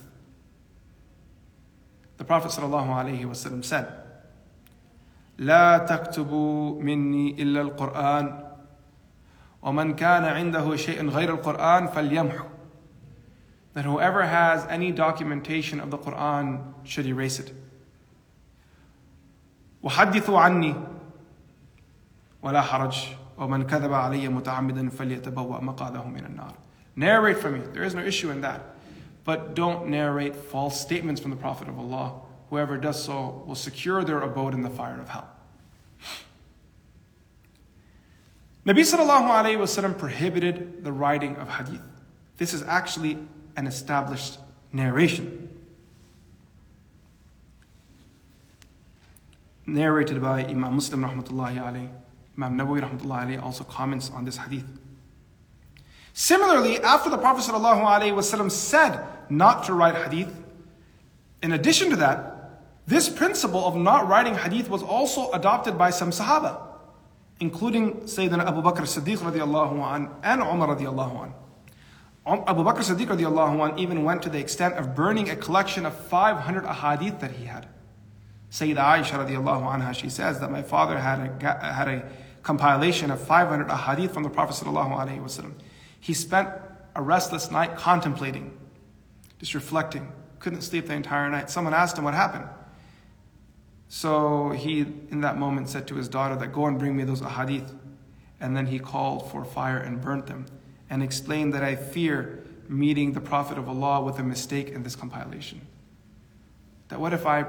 The 2.19 2.23
Prophet 2.23 2.51
ﷺ 2.51 3.65
said, 3.65 3.88
لا 5.38 5.77
تكتبوا 5.77 6.81
مني 6.81 7.41
إلا 7.41 7.62
القرآن 7.62 8.43
ومن 9.62 9.95
كان 9.95 10.23
عنده 10.23 10.75
شيء 10.75 11.10
غير 11.10 11.34
القرآن 11.34 11.88
فليمحو 11.88 12.45
that 13.73 13.84
whoever 13.84 14.23
has 14.23 14.65
any 14.67 14.91
documentation 14.91 15.81
of 15.81 15.91
the 15.91 15.97
Quran 15.97 16.73
should 16.84 17.05
erase 17.05 17.39
it. 17.39 17.53
وحدثوا 19.84 20.39
عني 20.39 20.75
ولا 22.43 22.62
حرج 22.62 23.08
ومن 23.38 23.67
كذب 23.67 23.93
علي 23.93 24.27
متعمدا 24.27 24.89
فليتبوأ 24.89 25.60
مقعده 25.60 26.03
من 26.03 26.25
النار. 26.25 26.53
Narrate 26.95 27.38
for 27.38 27.51
me. 27.51 27.60
There 27.73 27.84
is 27.84 27.93
no 27.93 28.01
issue 28.01 28.31
in 28.31 28.41
that. 28.41 28.62
But 29.24 29.54
don't 29.54 29.88
narrate 29.88 30.35
false 30.35 30.80
statements 30.80 31.20
from 31.20 31.30
the 31.30 31.37
Prophet 31.37 31.68
of 31.68 31.78
Allah. 31.78 32.20
Whoever 32.48 32.76
does 32.78 33.02
so 33.02 33.44
will 33.46 33.54
secure 33.54 34.02
their 34.02 34.20
abode 34.20 34.54
in 34.54 34.62
the 34.62 34.70
fire 34.70 35.00
of 35.00 35.09
hell. 35.09 35.28
Nabi 38.66 38.80
sallallahu 38.80 39.28
alayhi 39.28 39.56
wasallam 39.56 39.96
prohibited 39.96 40.85
the 40.85 40.92
writing 40.92 41.37
of 41.37 41.48
hadith. 41.48 41.80
This 42.37 42.52
is 42.52 42.62
actually 42.62 43.18
an 43.56 43.66
established 43.66 44.38
narration. 44.72 45.48
Narrated 49.66 50.20
by 50.20 50.44
Imam 50.44 50.74
Muslim 50.74 51.04
rahmatullahi 51.04 51.56
alayhi. 51.56 51.88
Imam 52.37 52.59
Nawawi 52.59 52.80
rahmatullahi 52.80 53.26
alayhi 53.26 53.42
also 53.42 53.64
comments 53.64 54.11
on 54.11 54.24
this 54.24 54.37
hadith. 54.38 54.79
Similarly, 56.20 56.78
after 56.80 57.09
the 57.09 57.16
Prophet 57.16 57.50
wasallam 57.50 58.50
said 58.50 59.06
not 59.30 59.64
to 59.64 59.72
write 59.72 59.94
hadith, 59.94 60.35
in 61.42 61.52
addition 61.52 61.88
to 61.90 61.96
that, 61.96 62.61
this 62.87 63.09
principle 63.09 63.64
of 63.64 63.74
not 63.74 64.06
writing 64.06 64.35
hadith 64.35 64.68
was 64.68 64.83
also 64.83 65.30
adopted 65.33 65.78
by 65.78 65.90
some 65.90 66.11
Sahaba 66.11 66.70
including 67.40 67.94
Sayyidina 68.02 68.46
Abu 68.46 68.61
Bakr 68.61 68.85
Siddiq 68.85 69.16
radiallahu 69.16 69.96
an 69.96 70.11
and 70.22 70.42
Umar 70.42 70.76
radiallahu. 70.76 71.33
Um, 72.26 72.44
Abu 72.46 72.62
Bakr 72.62 72.85
Siddiq 72.85 73.06
radiallahu 73.06 73.78
even 73.78 74.04
went 74.04 74.22
to 74.22 74.28
the 74.28 74.38
extent 74.38 74.74
of 74.74 74.94
burning 74.94 75.30
a 75.30 75.37
collection 75.37 75.87
of 75.87 75.96
500 75.96 76.64
ahadith 76.64 77.20
that 77.20 77.33
he 77.33 77.46
had. 77.46 77.66
Sayyidah 78.50 79.00
Aisha 79.00 79.26
radiallahu 79.26 79.94
she 79.94 80.11
says 80.11 80.38
that 80.40 80.50
my 80.50 80.62
father 80.62 80.98
had 80.98 81.42
a, 81.42 81.72
had 81.72 81.88
a 81.88 82.09
compilation 82.42 83.11
of 83.11 83.20
500 83.20 83.68
ahadith 83.68 84.11
from 84.11 84.22
the 84.22 84.30
Prophet 84.30 84.62
sallallahu 84.62 84.98
alaihi 84.98 85.22
wasallam. 85.22 85.54
He 86.00 86.14
spent 86.14 86.48
a 86.94 87.02
restless 87.02 87.50
night 87.50 87.76
contemplating, 87.76 88.58
just 89.38 89.54
reflecting, 89.54 90.10
couldn't 90.38 90.62
sleep 90.62 90.86
the 90.86 90.94
entire 90.94 91.28
night. 91.30 91.50
Someone 91.50 91.74
asked 91.74 91.96
him 91.96 92.04
what 92.04 92.14
happened. 92.14 92.48
So 93.88 94.50
he, 94.50 94.80
in 94.80 95.20
that 95.20 95.36
moment, 95.36 95.68
said 95.68 95.86
to 95.88 95.96
his 95.96 96.08
daughter 96.08 96.36
that 96.36 96.52
go 96.52 96.66
and 96.66 96.78
bring 96.78 96.96
me 96.96 97.04
those 97.04 97.20
ahadith. 97.20 97.74
And 98.40 98.56
then 98.56 98.66
he 98.66 98.78
called 98.78 99.30
for 99.30 99.44
fire 99.44 99.78
and 99.78 100.00
burnt 100.00 100.26
them 100.26 100.46
and 100.88 101.02
explained 101.02 101.52
that 101.52 101.62
I 101.62 101.76
fear 101.76 102.42
meeting 102.68 103.12
the 103.12 103.20
Prophet 103.20 103.58
of 103.58 103.68
Allah 103.68 104.00
with 104.00 104.18
a 104.18 104.22
mistake 104.22 104.70
in 104.70 104.82
this 104.82 104.96
compilation. 104.96 105.60
That 106.88 107.00
what 107.00 107.12
if 107.12 107.26
I 107.26 107.44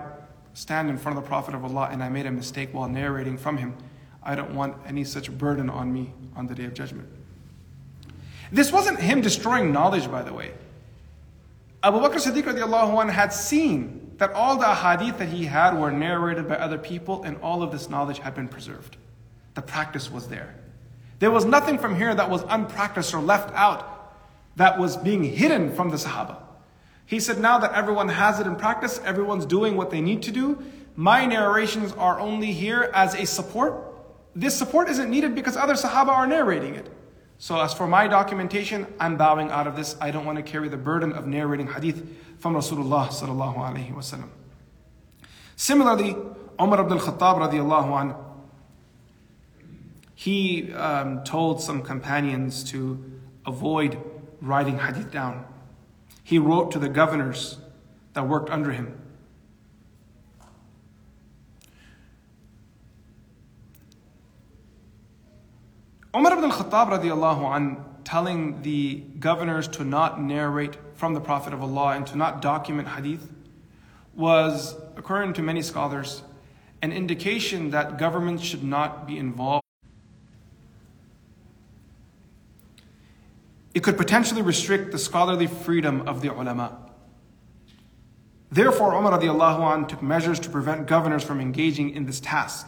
stand 0.54 0.90
in 0.90 0.98
front 0.98 1.18
of 1.18 1.24
the 1.24 1.28
Prophet 1.28 1.56
of 1.56 1.64
Allah 1.64 1.90
and 1.92 2.04
I 2.04 2.10
made 2.10 2.26
a 2.26 2.32
mistake 2.32 2.74
while 2.74 2.90
narrating 2.90 3.38
from 3.38 3.58
him? 3.58 3.78
I 4.24 4.36
don't 4.36 4.54
want 4.54 4.76
any 4.86 5.04
such 5.04 5.36
burden 5.36 5.70
on 5.70 5.94
me 5.94 6.14
on 6.36 6.48
the 6.48 6.56
day 6.56 6.66
of 6.66 6.74
judgment. 6.74 7.08
This 8.52 8.72
wasn't 8.72 9.00
him 9.00 9.22
destroying 9.22 9.72
knowledge, 9.72 10.10
by 10.12 10.24
the 10.24 10.34
way. 10.34 10.52
Abu 11.84 12.00
Bakr 12.00 12.16
Siddiq 12.16 13.12
had 13.12 13.34
seen 13.34 14.12
that 14.18 14.34
all 14.34 14.58
the 14.58 14.76
hadith 14.76 15.18
that 15.18 15.30
he 15.30 15.46
had 15.46 15.76
were 15.76 15.92
narrated 15.92 16.48
by 16.48 16.56
other 16.56 16.78
people 16.78 17.24
and 17.24 17.38
all 17.38 17.64
of 17.64 17.72
this 17.72 17.90
knowledge 17.90 18.20
had 18.20 18.36
been 18.36 18.48
preserved. 18.48 18.98
The 19.56 19.62
practice 19.62 20.12
was 20.12 20.28
there. 20.28 20.56
There 21.20 21.32
was 21.32 21.46
nothing 21.46 21.78
from 21.78 21.96
here 21.96 22.14
that 22.14 22.30
was 22.30 22.44
unpracticed 22.48 23.14
or 23.14 23.22
left 23.22 23.54
out 23.56 24.16
that 24.58 24.78
was 24.78 24.98
being 24.98 25.24
hidden 25.24 25.74
from 25.74 25.90
the 25.90 25.98
Sahaba. 25.98 26.38
He 27.06 27.20
said, 27.20 27.40
Now 27.40 27.58
that 27.60 27.74
everyone 27.74 28.10
has 28.10 28.40
it 28.40 28.48
in 28.48 28.56
practice, 28.56 29.00
everyone's 29.04 29.46
doing 29.46 29.76
what 29.76 29.90
they 29.90 30.02
need 30.02 30.22
to 30.24 30.32
do, 30.32 30.64
my 30.96 31.26
narrations 31.26 31.94
are 31.94 32.20
only 32.20 32.52
here 32.52 32.92
as 32.94 33.16
a 33.16 33.26
support. 33.26 33.74
This 34.36 34.58
support 34.58 34.90
isn't 34.90 35.10
needed 35.10 35.36
because 35.36 35.58
other 35.58 35.74
Sahaba 35.74 36.10
are 36.10 36.28
narrating 36.28 36.76
it. 36.76 36.90
So, 37.42 37.60
as 37.60 37.74
for 37.74 37.88
my 37.88 38.08
documentation, 38.08 38.86
I'm 39.00 39.18
bowing 39.18 39.50
out 39.50 39.66
of 39.66 39.76
this. 39.76 39.98
I 40.00 40.12
don't 40.12 40.26
want 40.26 40.38
to 40.38 40.44
carry 40.44 40.70
the 40.70 40.78
burden 40.78 41.12
of 41.12 41.26
narrating 41.26 41.66
hadith 41.66 42.08
from 42.38 42.54
Rasulullah 42.54 43.08
sallallahu 43.08 43.56
alaihi 43.56 43.92
wasallam. 43.92 44.30
Similarly, 45.56 46.16
Umar 46.62 46.82
ibn 46.82 47.00
al-Khattab 47.00 47.50
radiallahu 47.50 48.00
anh, 48.00 48.16
he 50.14 50.72
um, 50.74 51.24
told 51.24 51.64
some 51.64 51.82
companions 51.82 52.64
to 52.66 53.04
avoid 53.44 53.98
writing 54.40 54.78
hadith 54.78 55.12
down. 55.12 55.44
He 56.24 56.38
wrote 56.38 56.70
to 56.74 56.78
the 56.78 56.90
governors 56.90 57.58
that 58.14 58.28
worked 58.28 58.52
under 58.52 58.72
him. 58.72 59.01
Umar 66.14 66.34
ibn 66.34 66.44
al-Khattab 66.44 67.00
radiallahu 67.00 67.56
anh, 67.56 67.86
telling 68.04 68.62
the 68.64 68.96
governors 69.20 69.70
to 69.70 69.86
not 69.86 70.22
narrate 70.22 70.76
from 70.96 71.14
the 71.14 71.22
Prophet 71.22 71.54
of 71.54 71.62
Allah 71.62 71.96
and 71.96 72.06
to 72.08 72.18
not 72.18 72.42
document 72.42 72.90
hadith 72.90 73.32
was, 74.14 74.76
according 74.98 75.32
to 75.34 75.42
many 75.42 75.62
scholars, 75.62 76.24
an 76.82 76.92
indication 76.92 77.70
that 77.70 77.98
governments 77.98 78.44
should 78.44 78.64
not 78.64 79.08
be 79.08 79.18
involved. 79.18 79.64
It 83.74 83.82
could 83.82 83.98
potentially 83.98 84.42
restrict 84.42 84.92
the 84.92 84.98
scholarly 84.98 85.48
freedom 85.48 86.06
of 86.10 86.22
the 86.22 86.28
ulama. 86.28 86.78
Therefore, 88.52 88.96
Umar 88.96 89.18
radiallahu 89.18 89.62
anh 89.62 89.88
took 89.88 90.02
measures 90.02 90.42
to 90.42 90.50
prevent 90.50 90.88
governors 90.88 91.24
from 91.24 91.40
engaging 91.40 91.92
in 91.92 92.06
this 92.06 92.20
task. 92.20 92.68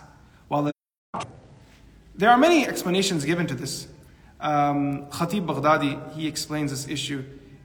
There 2.16 2.30
are 2.30 2.38
many 2.38 2.68
explanations 2.68 3.26
given 3.26 3.48
to 3.48 3.56
this. 3.56 3.88
Um, 4.40 5.08
Khatib 5.08 5.48
Baghdadi, 5.48 6.14
he 6.14 6.28
explains 6.28 6.70
this 6.70 6.88
issue 6.88 7.24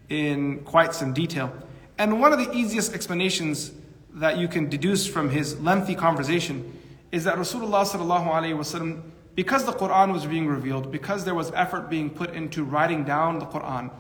in 0.08 0.60
quite 0.60 0.94
some 0.94 1.12
detail. 1.12 1.52
And 1.98 2.18
one 2.18 2.32
of 2.32 2.38
the 2.38 2.50
easiest 2.56 2.94
explanations 2.94 3.72
that 4.14 4.38
you 4.38 4.48
can 4.48 4.70
deduce 4.70 5.06
from 5.06 5.28
his 5.28 5.60
lengthy 5.60 5.94
conversation 5.94 6.80
is 7.12 7.24
that 7.24 7.36
Rasulullah 7.36 7.84
wasallam, 7.84 9.02
because 9.34 9.66
the 9.66 9.72
Quran 9.72 10.14
was 10.14 10.24
being 10.24 10.46
revealed, 10.46 10.90
because 10.90 11.26
there 11.26 11.34
was 11.34 11.52
effort 11.52 11.90
being 11.90 12.08
put 12.08 12.32
into 12.32 12.64
writing 12.64 13.04
down 13.04 13.38
the 13.38 13.46
Quran, 13.46 13.90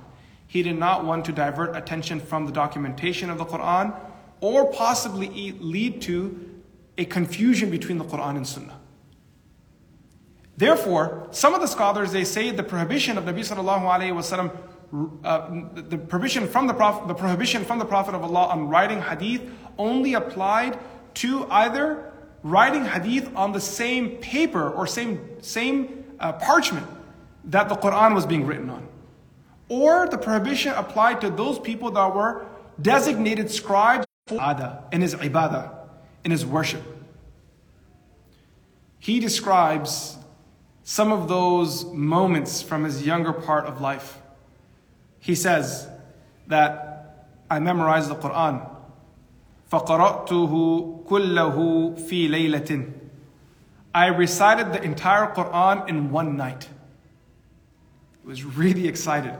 he 0.46 0.62
did 0.62 0.78
not 0.78 1.04
want 1.04 1.26
to 1.26 1.32
divert 1.32 1.76
attention 1.76 2.20
from 2.20 2.46
the 2.46 2.52
documentation 2.52 3.28
of 3.28 3.36
the 3.36 3.44
Quran 3.44 3.94
or 4.40 4.72
possibly 4.72 5.52
lead 5.60 6.00
to 6.02 6.62
a 6.96 7.04
confusion 7.04 7.68
between 7.68 7.98
the 7.98 8.04
Quran 8.04 8.36
and 8.36 8.46
Sunnah. 8.46 8.80
Therefore, 10.58 11.28
some 11.30 11.54
of 11.54 11.60
the 11.60 11.68
scholars 11.68 12.10
they 12.10 12.24
say 12.24 12.50
the 12.50 12.64
prohibition 12.64 13.16
of 13.16 13.24
Nabi 13.24 13.46
sallallahu 13.46 13.82
alaihi 13.82 14.12
wasallam 14.12 14.50
uh, 15.22 15.50
the 15.74 15.98
prohibition 15.98 16.48
from 16.48 16.66
the 16.66 16.74
prophet, 16.74 17.06
the 17.06 17.14
prohibition 17.14 17.64
from 17.64 17.78
the 17.78 17.84
Prophet 17.84 18.14
of 18.14 18.24
Allah 18.24 18.48
on 18.48 18.68
writing 18.68 19.02
hadith 19.02 19.42
only 19.76 20.14
applied 20.14 20.78
to 21.14 21.46
either 21.50 22.10
writing 22.42 22.84
hadith 22.86 23.30
on 23.36 23.52
the 23.52 23.60
same 23.60 24.16
paper 24.16 24.70
or 24.70 24.86
same 24.86 25.42
same 25.42 26.04
uh, 26.18 26.32
parchment 26.32 26.86
that 27.44 27.68
the 27.68 27.76
Quran 27.76 28.14
was 28.14 28.26
being 28.26 28.46
written 28.46 28.70
on, 28.70 28.88
or 29.68 30.08
the 30.08 30.18
prohibition 30.18 30.72
applied 30.72 31.20
to 31.20 31.30
those 31.30 31.58
people 31.60 31.90
that 31.92 32.14
were 32.14 32.46
designated 32.80 33.50
scribes 33.50 34.06
for 34.26 34.82
in 34.90 35.02
his 35.02 35.14
ibadah, 35.14 35.70
in 36.24 36.32
his 36.32 36.44
worship. 36.44 36.82
He 38.98 39.20
describes 39.20 40.17
some 40.87 41.11
of 41.11 41.27
those 41.27 41.85
moments 41.85 42.61
from 42.61 42.83
his 42.83 43.05
younger 43.05 43.31
part 43.33 43.65
of 43.65 43.79
life. 43.81 44.19
He 45.19 45.35
says 45.35 45.87
that 46.47 47.27
I 47.49 47.59
memorized 47.59 48.09
the 48.09 48.15
Quran. 48.15 48.69
فَقَرَأْتُهُ 49.71 51.05
كُلَّهُ 51.05 51.99
فِي 52.09 52.29
لَيْلَةٍ 52.29 52.93
I 53.95 54.07
recited 54.07 54.73
the 54.73 54.83
entire 54.83 55.33
Quran 55.33 55.87
in 55.87 56.11
one 56.11 56.35
night. 56.35 56.67
He 58.21 58.27
was 58.27 58.43
really 58.43 58.87
excited. 58.87 59.35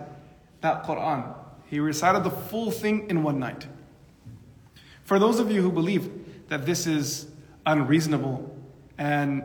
That 0.62 0.84
Quran. 0.84 1.36
He 1.70 1.80
recited 1.80 2.24
the 2.24 2.30
full 2.30 2.70
thing 2.70 3.10
in 3.10 3.24
one 3.24 3.40
night. 3.40 3.68
For 5.04 5.20
those 5.20 5.40
of 5.40 5.52
you 5.52 5.62
who 5.62 5.72
believe 5.72 6.10
that 6.50 6.66
this 6.66 6.88
is 6.88 7.28
unreasonable 7.66 8.56
and 8.98 9.44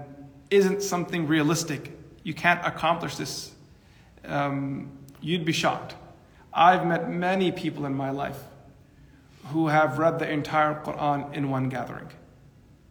isn't 0.54 0.84
something 0.84 1.28
realistic, 1.28 1.92
you 2.24 2.34
can't 2.34 2.66
accomplish 2.66 3.16
this, 3.16 3.52
um, 4.26 4.92
you'd 5.22 5.46
be 5.46 5.52
shocked. 5.52 5.96
I've 6.54 6.86
met 6.86 7.10
many 7.10 7.52
people 7.52 7.86
in 7.86 7.96
my 7.96 8.12
life 8.12 8.38
who 9.48 9.68
have 9.68 9.98
read 9.98 10.20
the 10.20 10.30
entire 10.30 10.76
Quran 10.84 11.34
in 11.34 11.50
one 11.50 11.70
gathering, 11.70 12.10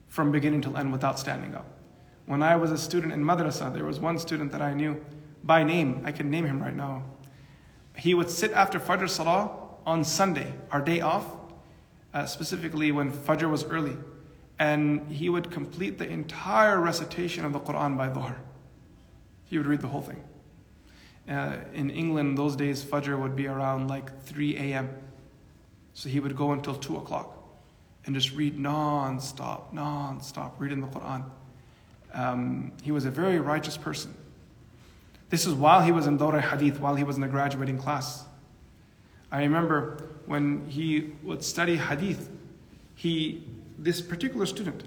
from 0.08 0.32
beginning 0.32 0.60
to 0.62 0.76
end 0.76 0.92
without 0.92 1.18
standing 1.18 1.54
up. 1.54 1.66
When 2.26 2.42
I 2.42 2.56
was 2.56 2.70
a 2.72 2.78
student 2.78 3.12
in 3.12 3.24
madrasa, 3.24 3.72
there 3.72 3.84
was 3.84 4.00
one 4.00 4.18
student 4.18 4.52
that 4.52 4.60
I 4.60 4.74
knew 4.74 5.02
by 5.44 5.62
name, 5.62 6.02
I 6.04 6.12
can 6.12 6.30
name 6.30 6.44
him 6.44 6.60
right 6.60 6.74
now. 6.74 7.04
He 7.96 8.14
would 8.14 8.30
sit 8.30 8.52
after 8.52 8.78
Fajr 8.80 9.08
Salah 9.08 9.50
on 9.86 10.04
Sunday, 10.04 10.52
our 10.70 10.80
day 10.80 11.00
off, 11.00 11.26
uh, 12.14 12.26
specifically 12.26 12.92
when 12.92 13.12
Fajr 13.12 13.50
was 13.50 13.64
early, 13.64 13.96
and 14.62 15.10
he 15.10 15.28
would 15.28 15.50
complete 15.50 15.98
the 15.98 16.08
entire 16.08 16.80
recitation 16.80 17.44
of 17.44 17.52
the 17.52 17.58
Quran 17.58 17.96
by 17.96 18.08
Dhuhr. 18.08 18.36
He 19.46 19.58
would 19.58 19.66
read 19.66 19.80
the 19.80 19.88
whole 19.88 20.02
thing. 20.02 20.22
Uh, 21.28 21.56
in 21.74 21.90
England, 21.90 22.38
those 22.38 22.54
days, 22.54 22.84
Fajr 22.84 23.18
would 23.18 23.34
be 23.34 23.48
around 23.48 23.88
like 23.88 24.22
3 24.22 24.56
a.m. 24.58 24.88
So 25.94 26.08
he 26.08 26.20
would 26.20 26.36
go 26.36 26.52
until 26.52 26.76
2 26.76 26.96
o'clock 26.96 27.36
and 28.06 28.14
just 28.14 28.32
read 28.36 28.56
non 28.56 29.20
stop, 29.20 29.72
non 29.72 30.20
stop, 30.20 30.54
reading 30.60 30.80
the 30.80 30.86
Quran. 30.86 31.24
Um, 32.14 32.72
he 32.82 32.92
was 32.92 33.04
a 33.04 33.10
very 33.10 33.40
righteous 33.40 33.76
person. 33.76 34.14
This 35.28 35.44
is 35.44 35.54
while 35.54 35.80
he 35.80 35.90
was 35.90 36.06
in 36.06 36.18
Dawra 36.18 36.40
Hadith, 36.40 36.78
while 36.78 36.94
he 36.94 37.02
was 37.02 37.16
in 37.16 37.22
the 37.22 37.32
graduating 37.36 37.78
class. 37.78 38.24
I 39.32 39.42
remember 39.42 40.04
when 40.26 40.68
he 40.68 41.14
would 41.24 41.42
study 41.42 41.76
Hadith, 41.76 42.30
he, 42.94 43.42
this 43.82 44.00
particular 44.00 44.46
student, 44.46 44.84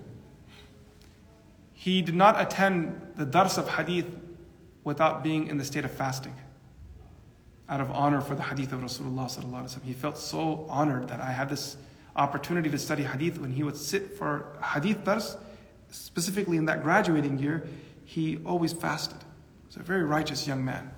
he 1.74 2.02
did 2.02 2.16
not 2.16 2.40
attend 2.42 3.14
the 3.16 3.26
dars 3.26 3.58
of 3.58 3.70
Hadith 3.70 4.08
without 4.84 5.24
being 5.24 5.48
in 5.48 5.58
the 5.58 5.66
state 5.66 5.86
of 5.86 5.92
fasting. 5.92 6.34
Out 7.68 7.82
of 7.82 7.92
honor 7.92 8.22
for 8.22 8.36
the 8.36 8.44
Hadith 8.44 8.72
of 8.72 8.80
Rasulullah. 8.80 9.84
He 9.84 9.94
felt 9.94 10.18
so 10.18 10.66
honored 10.70 11.10
that 11.10 11.20
I 11.20 11.32
had 11.32 11.50
this 11.50 11.78
opportunity 12.16 12.70
to 12.70 12.78
study 12.78 13.04
Hadith 13.04 13.40
when 13.40 13.52
he 13.52 13.64
would 13.64 13.76
sit 13.76 14.18
for 14.18 14.58
Hadith 14.64 15.04
dars, 15.04 15.36
specifically 15.90 16.58
in 16.58 16.66
that 16.66 16.82
graduating 16.82 17.40
year, 17.40 17.68
he 18.06 18.40
always 18.46 18.72
fasted. 18.72 19.18
He's 19.68 19.78
a 19.78 19.84
very 19.84 20.04
righteous 20.04 20.48
young 20.48 20.64
man. 20.64 20.92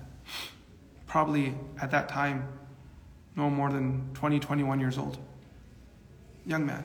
Probably 1.06 1.54
at 1.80 1.90
that 1.90 2.08
time, 2.08 2.46
no 3.34 3.48
more 3.50 3.70
than 3.70 4.10
20, 4.14 4.38
21 4.38 4.78
years 4.78 4.98
old. 4.98 5.18
Young 6.46 6.66
man, 6.66 6.84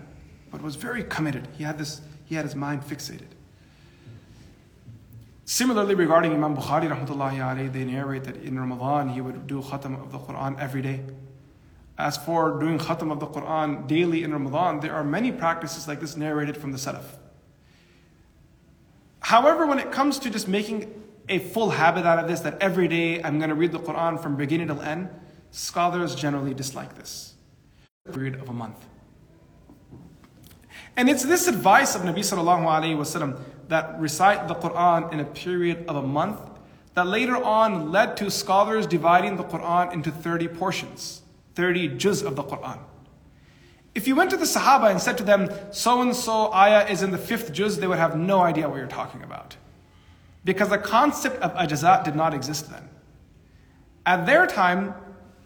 but 0.53 0.61
was 0.61 0.75
very 0.75 1.03
committed. 1.03 1.47
He 1.57 1.63
had 1.63 1.79
this, 1.79 1.99
he 2.25 2.35
had 2.35 2.45
his 2.45 2.55
mind 2.55 2.83
fixated. 2.83 3.33
Similarly, 5.45 5.95
regarding 5.95 6.31
Imam 6.31 6.55
Bukhari, 6.55 6.87
alayhi, 6.87 7.73
they 7.73 7.83
narrate 7.83 8.23
that 8.25 8.37
in 8.37 8.57
Ramadan 8.59 9.09
he 9.09 9.19
would 9.19 9.47
do 9.47 9.63
khatam 9.63 9.99
of 9.99 10.11
the 10.11 10.19
Quran 10.19 10.57
every 10.59 10.83
day. 10.83 11.01
As 11.97 12.17
for 12.17 12.59
doing 12.59 12.77
khatam 12.77 13.11
of 13.11 13.19
the 13.19 13.25
Quran 13.25 13.87
daily 13.87 14.23
in 14.23 14.31
Ramadan, 14.31 14.79
there 14.79 14.93
are 14.93 15.03
many 15.03 15.31
practices 15.31 15.87
like 15.87 15.99
this 15.99 16.15
narrated 16.15 16.55
from 16.55 16.71
the 16.71 16.77
Salaf. 16.77 17.17
However, 19.21 19.65
when 19.65 19.79
it 19.79 19.91
comes 19.91 20.19
to 20.19 20.29
just 20.29 20.47
making 20.47 21.03
a 21.29 21.39
full 21.39 21.71
habit 21.71 22.05
out 22.05 22.19
of 22.19 22.27
this, 22.27 22.41
that 22.41 22.61
every 22.61 22.87
day 22.87 23.23
I'm 23.23 23.39
going 23.39 23.49
to 23.49 23.55
read 23.55 23.71
the 23.71 23.79
Quran 23.79 24.21
from 24.21 24.35
beginning 24.35 24.67
till 24.67 24.81
end, 24.83 25.09
scholars 25.49 26.13
generally 26.13 26.53
dislike 26.53 26.95
this. 26.95 27.33
Period 28.11 28.35
of 28.35 28.49
a 28.49 28.53
month. 28.53 28.85
And 30.95 31.10
it's 31.10 31.23
this 31.23 31.47
advice 31.47 31.95
of 31.95 32.03
Nabi 32.03 32.19
sallallahu 32.19 32.65
alayhi 32.65 32.95
wasallam 32.95 33.39
that 33.69 33.99
recite 33.99 34.47
the 34.47 34.56
Quran 34.56 35.12
in 35.12 35.19
a 35.19 35.25
period 35.25 35.86
of 35.88 35.95
a 35.95 36.01
month 36.01 36.39
that 36.93 37.08
later 37.08 37.36
on 37.36 37.91
led 37.91 38.15
to 38.17 38.29
scholars 38.29 38.86
dividing 38.86 39.38
the 39.38 39.43
Quran 39.43 39.93
into 39.93 40.12
30 40.12 40.47
portions, 40.49 41.23
30 41.56 41.89
juz 41.97 42.21
of 42.21 42.36
the 42.36 42.43
Quran. 42.43 42.79
If 43.95 44.08
you 44.08 44.15
went 44.15 44.32
to 44.32 44.38
the 44.38 44.45
Sahaba 44.45 44.89
and 44.89 45.01
said 45.01 45.17
to 45.19 45.23
them, 45.23 45.49
so 45.71 46.01
and 46.01 46.15
so 46.15 46.51
ayah 46.53 46.88
is 46.88 47.01
in 47.01 47.12
the 47.12 47.17
fifth 47.17 47.51
juz, 47.53 47.77
they 47.77 47.88
would 47.88 47.99
have 47.99 48.17
no 48.17 48.41
idea 48.41 48.67
what 48.69 48.77
you're 48.77 48.88
talking 48.88 49.23
about. 49.23 49.56
Because 50.45 50.69
the 50.69 50.77
concept 50.77 51.41
of 51.41 51.53
ajazat 51.53 52.03
did 52.03 52.15
not 52.15 52.34
exist 52.34 52.69
then. 52.69 52.89
At 54.06 54.25
their 54.25 54.45
time, 54.45 54.93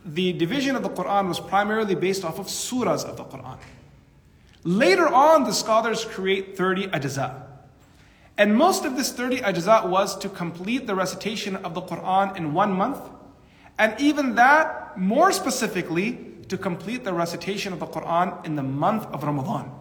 the 0.04 0.34
division 0.34 0.76
of 0.76 0.84
the 0.84 0.90
Quran 0.90 1.28
was 1.28 1.40
primarily 1.40 1.96
based 1.96 2.24
off 2.24 2.40
of 2.40 2.48
surahs 2.48 3.06
of 3.06 3.18
the 3.18 3.24
Quran. 3.26 3.58
Later 4.68 5.08
on, 5.08 5.46
the 5.46 5.54
scholars 5.54 6.04
create 6.04 6.58
30 6.58 6.88
ajazat. 6.88 7.42
And 8.38 8.54
most 8.54 8.84
of 8.84 8.98
this 8.98 9.14
30 9.14 9.38
ajazat 9.38 9.88
was 9.88 10.18
to 10.20 10.28
complete 10.28 10.88
the 10.88 10.94
recitation 10.94 11.56
of 11.56 11.74
the 11.74 11.82
Quran 11.82 12.36
in 12.36 12.52
one 12.54 12.74
month. 12.74 13.00
And 13.80 13.96
even 13.98 14.36
that, 14.36 14.98
more 14.98 15.32
specifically, 15.32 16.20
to 16.50 16.58
complete 16.58 17.06
the 17.06 17.14
recitation 17.14 17.72
of 17.72 17.80
the 17.80 17.88
Quran 17.88 18.46
in 18.46 18.58
the 18.58 18.64
month 18.64 19.06
of 19.06 19.24
Ramadan. 19.24 19.72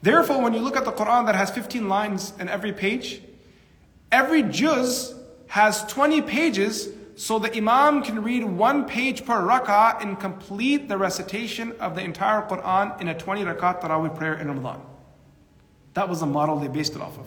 Therefore, 0.00 0.40
when 0.40 0.54
you 0.54 0.60
look 0.60 0.76
at 0.76 0.84
the 0.84 0.92
Quran 0.92 1.26
that 1.26 1.34
has 1.34 1.50
15 1.50 1.88
lines 1.88 2.34
in 2.38 2.48
every 2.48 2.72
page, 2.72 3.20
every 4.12 4.44
juz 4.44 5.12
has 5.48 5.84
20 5.86 6.22
pages, 6.22 6.88
so 7.16 7.38
the 7.38 7.54
Imam 7.56 8.02
can 8.02 8.22
read 8.22 8.44
one 8.44 8.86
page 8.86 9.24
per 9.24 9.40
rak'ah 9.40 10.02
and 10.02 10.18
complete 10.18 10.88
the 10.88 10.98
recitation 10.98 11.72
of 11.80 11.94
the 11.94 12.02
entire 12.02 12.42
Quran 12.42 13.00
in 13.00 13.08
a 13.08 13.14
20 13.14 13.42
rakat 13.44 13.80
Tarawih 13.80 14.16
prayer 14.16 14.34
in 14.34 14.48
Ramadan. 14.48 14.82
That 15.94 16.08
was 16.08 16.20
the 16.20 16.26
model 16.26 16.58
they 16.58 16.68
based 16.68 16.96
it 16.96 17.00
off 17.00 17.18
of. 17.18 17.26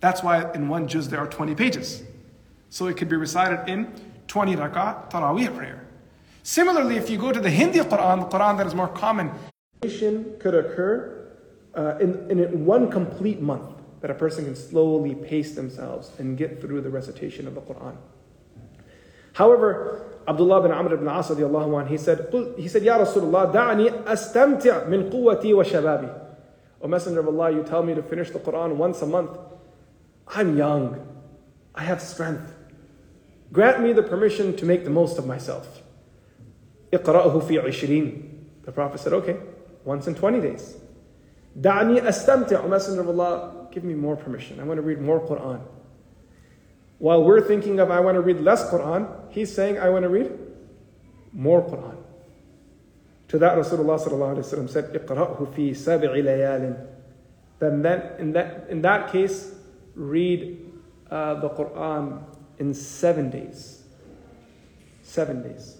That's 0.00 0.22
why 0.22 0.52
in 0.52 0.68
one 0.68 0.86
juz 0.86 1.08
there 1.08 1.18
are 1.18 1.26
20 1.26 1.56
pages. 1.56 2.04
So 2.70 2.86
it 2.86 2.96
could 2.96 3.08
be 3.08 3.16
recited 3.16 3.68
in 3.68 3.92
20 4.28 4.54
rakat 4.56 5.10
Tarawih 5.10 5.54
prayer. 5.56 5.86
Similarly, 6.44 6.96
if 6.96 7.10
you 7.10 7.18
go 7.18 7.32
to 7.32 7.40
the 7.40 7.50
Hindi 7.50 7.80
Quran, 7.80 8.30
the 8.30 8.38
Quran 8.38 8.58
that 8.58 8.66
is 8.66 8.74
more 8.74 8.88
common, 8.88 9.30
could 9.80 10.54
occur 10.54 11.28
uh, 11.74 11.98
in, 11.98 12.30
in 12.30 12.64
one 12.64 12.90
complete 12.90 13.40
month 13.40 13.76
that 14.00 14.10
a 14.10 14.14
person 14.14 14.44
can 14.44 14.56
slowly 14.56 15.14
pace 15.14 15.54
themselves 15.54 16.12
and 16.18 16.38
get 16.38 16.60
through 16.60 16.80
the 16.80 16.90
recitation 16.90 17.46
of 17.46 17.54
the 17.54 17.60
Quran. 17.60 17.96
However, 19.33 20.13
Abdullah 20.27 20.61
bin 20.61 20.71
Amr 20.71 20.93
ibn 20.93 21.07
As 21.07 21.29
he 21.89 21.97
said, 21.97 22.27
he 22.57 22.67
said, 22.67 22.83
Ya 22.83 22.97
Rasulullah, 22.97 23.51
da'ani 23.51 24.03
astamti' 24.03 24.87
min 24.87 25.09
quwwati 25.09 25.55
wa 25.55 25.63
shababi. 25.63 26.19
O 26.81 26.87
Messenger 26.87 27.21
of 27.21 27.27
Allah, 27.27 27.51
you 27.51 27.63
tell 27.63 27.83
me 27.83 27.93
to 27.95 28.03
finish 28.03 28.29
the 28.31 28.39
Quran 28.39 28.75
once 28.75 29.01
a 29.01 29.05
month. 29.05 29.37
I'm 30.27 30.57
young. 30.57 31.07
I 31.75 31.83
have 31.83 32.01
strength. 32.01 32.53
Grant 33.51 33.81
me 33.81 33.93
the 33.93 34.03
permission 34.03 34.55
to 34.57 34.65
make 34.65 34.83
the 34.83 34.89
most 34.89 35.17
of 35.17 35.25
myself. 35.25 35.81
اقرأه 36.91 37.39
في 37.41 37.59
عشرين. 37.59 38.29
The 38.63 38.71
Prophet 38.71 38.99
said, 38.99 39.13
okay, 39.13 39.37
once 39.83 40.07
in 40.07 40.15
20 40.15 40.39
days. 40.39 40.75
دعني 41.59 42.01
أستمتع, 42.07 42.63
O 42.63 42.67
Messenger 42.67 43.01
of 43.01 43.09
Allah, 43.09 43.67
give 43.71 43.83
me 43.83 43.93
more 43.93 44.15
permission. 44.15 44.59
I 44.59 44.63
want 44.63 44.77
to 44.77 44.81
read 44.81 45.01
more 45.01 45.19
Quran. 45.19 45.61
While 46.99 47.23
we're 47.23 47.41
thinking 47.41 47.79
of 47.79 47.91
I 47.91 47.99
want 47.99 48.15
to 48.15 48.21
read 48.21 48.39
less 48.39 48.69
Quran, 48.69 49.07
he's 49.29 49.53
saying 49.53 49.77
I 49.77 49.89
want 49.89 50.03
to 50.03 50.09
read 50.09 50.31
more 51.33 51.61
Quran. 51.61 51.97
To 53.29 53.39
that 53.39 53.57
Rasulullah 53.57 53.99
said, 54.69 54.93
اقرأه 54.93 55.53
في 55.55 55.75
سبع 55.75 56.13
ليال. 56.13 56.87
Then 57.59 57.81
that, 57.81 58.19
in, 58.19 58.33
that, 58.33 58.67
in 58.69 58.81
that 58.81 59.11
case, 59.11 59.53
read 59.95 60.71
uh, 61.09 61.35
the 61.35 61.49
Quran 61.49 62.23
in 62.59 62.73
seven 62.73 63.29
days. 63.29 63.83
Seven 65.01 65.43
days. 65.43 65.77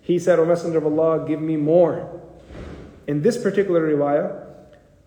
He 0.00 0.18
said, 0.18 0.38
O 0.38 0.44
Messenger 0.44 0.78
of 0.78 0.86
Allah, 0.86 1.26
give 1.26 1.40
me 1.40 1.56
more. 1.56 2.20
In 3.06 3.22
this 3.22 3.36
particular 3.36 3.88
riwayah, 3.94 4.46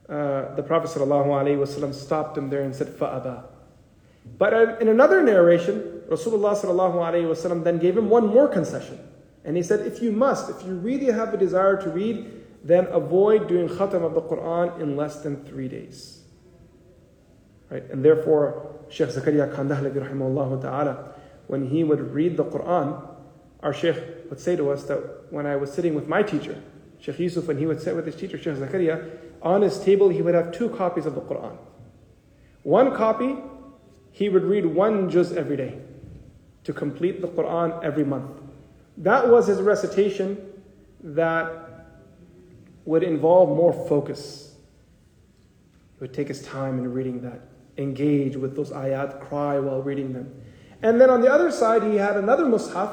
uh, 0.10 0.56
the 0.56 0.64
Prophet 0.64 0.90
ﷺ 0.90 1.94
stopped 1.94 2.38
him 2.38 2.50
there 2.50 2.62
and 2.62 2.76
said, 2.76 2.90
Fa'aba. 2.90 3.46
But 4.37 4.83
in 4.83 4.89
another 4.89 5.23
narration, 5.23 6.03
Rasulullah 6.09 7.65
then 7.65 7.79
gave 7.79 7.97
him 7.97 8.11
one 8.11 8.27
more 8.27 8.49
concession. 8.49 9.01
And 9.45 9.57
he 9.57 9.63
said, 9.63 9.87
if 9.87 10.03
you 10.03 10.13
must, 10.13 10.51
if 10.51 10.67
you 10.67 10.75
really 10.75 11.07
have 11.07 11.33
a 11.33 11.37
desire 11.37 11.81
to 11.81 11.89
read, 11.91 12.31
then 12.63 12.87
avoid 12.87 13.49
doing 13.49 13.69
khatam 13.69 14.05
of 14.05 14.15
the 14.15 14.21
Quran 14.21 14.81
in 14.81 14.97
less 14.97 15.21
than 15.23 15.45
three 15.45 15.69
days. 15.69 16.23
Right? 17.71 17.89
And 17.91 18.05
therefore, 18.05 18.75
Sheikh 18.91 19.09
Zakaria 19.09 19.55
rahimahullah 19.55 20.63
ta'ala, 20.63 21.15
when 21.47 21.69
he 21.69 21.85
would 21.85 22.13
read 22.13 22.37
the 22.37 22.45
Quran, 22.45 23.07
our 23.63 23.73
Sheikh 23.73 23.97
would 24.29 24.41
say 24.41 24.57
to 24.57 24.71
us 24.71 24.85
that 24.85 25.31
when 25.31 25.47
I 25.47 25.57
was 25.57 25.73
sitting 25.73 25.95
with 25.95 26.09
my 26.09 26.23
teacher, 26.23 26.61
Sheikh 27.01 27.19
Yusuf, 27.19 27.47
when 27.47 27.59
he 27.59 27.67
would 27.67 27.81
sit 27.81 27.95
with 27.95 28.07
his 28.07 28.17
teacher, 28.17 28.39
Sheikh 28.39 28.57
Zakaria, 28.57 29.11
on 29.43 29.63
his 29.63 29.79
table 29.81 30.09
he 30.09 30.23
would 30.23 30.35
have 30.35 30.53
two 30.53 30.69
copies 30.71 31.07
of 31.07 31.15
the 31.15 31.21
Quran. 31.21 31.57
One 32.63 32.95
copy, 32.95 33.37
he 34.19 34.29
would 34.29 34.43
read 34.43 34.67
one 34.67 35.09
juz 35.09 35.33
every 35.33 35.57
day 35.57 35.79
to 36.65 36.73
complete 36.73 37.21
the 37.21 37.29
Quran 37.29 37.85
every 37.85 38.03
month. 38.05 38.33
That 38.97 39.29
was 39.29 39.47
his 39.47 39.63
recitation 39.63 40.37
that 41.05 41.47
would 42.85 43.05
involve 43.05 43.51
more 43.51 43.73
focus. 43.89 44.57
He 45.95 46.01
would 46.01 46.13
take 46.13 46.27
his 46.27 46.43
time 46.43 46.81
in 46.81 46.93
reading 46.93 47.21
that, 47.21 47.43
engage 47.77 48.35
with 48.37 48.57
those 48.57 48.73
ayat, 48.73 49.21
cry 49.21 49.61
while 49.61 49.83
reading 49.83 50.13
them. 50.13 50.35
And 50.83 51.01
then 51.01 51.11
on 51.11 51.21
the 51.21 51.33
other 51.33 51.53
side, 51.53 51.85
he 51.85 51.95
had 51.95 52.17
another 52.17 52.45
mushaf, 52.45 52.91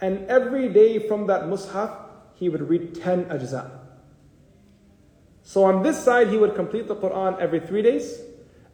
and 0.00 0.24
every 0.24 0.70
day 0.70 1.06
from 1.06 1.26
that 1.26 1.42
mushaf, 1.42 1.94
he 2.32 2.48
would 2.48 2.66
read 2.66 2.94
10 2.94 3.26
ajza. 3.26 3.70
So 5.42 5.64
on 5.64 5.82
this 5.82 6.02
side, 6.02 6.28
he 6.28 6.38
would 6.38 6.54
complete 6.54 6.88
the 6.88 6.96
Quran 6.96 7.38
every 7.38 7.60
three 7.60 7.82
days, 7.82 8.22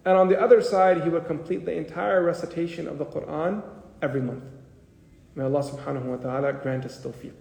and 0.08 0.16
on 0.16 0.28
the 0.28 0.40
other 0.40 0.62
side, 0.62 1.02
he 1.02 1.10
would 1.10 1.26
complete 1.26 1.66
the 1.66 1.76
entire 1.76 2.22
recitation 2.22 2.88
of 2.88 2.96
the 2.96 3.04
Quran 3.04 3.62
every 4.00 4.22
month. 4.22 4.42
May 5.34 5.44
Allah 5.44 5.62
subhanahu 5.62 6.04
wa 6.04 6.16
ta'ala 6.16 6.54
grant 6.54 6.86
us 6.86 6.98
tawfiq. 6.98 7.34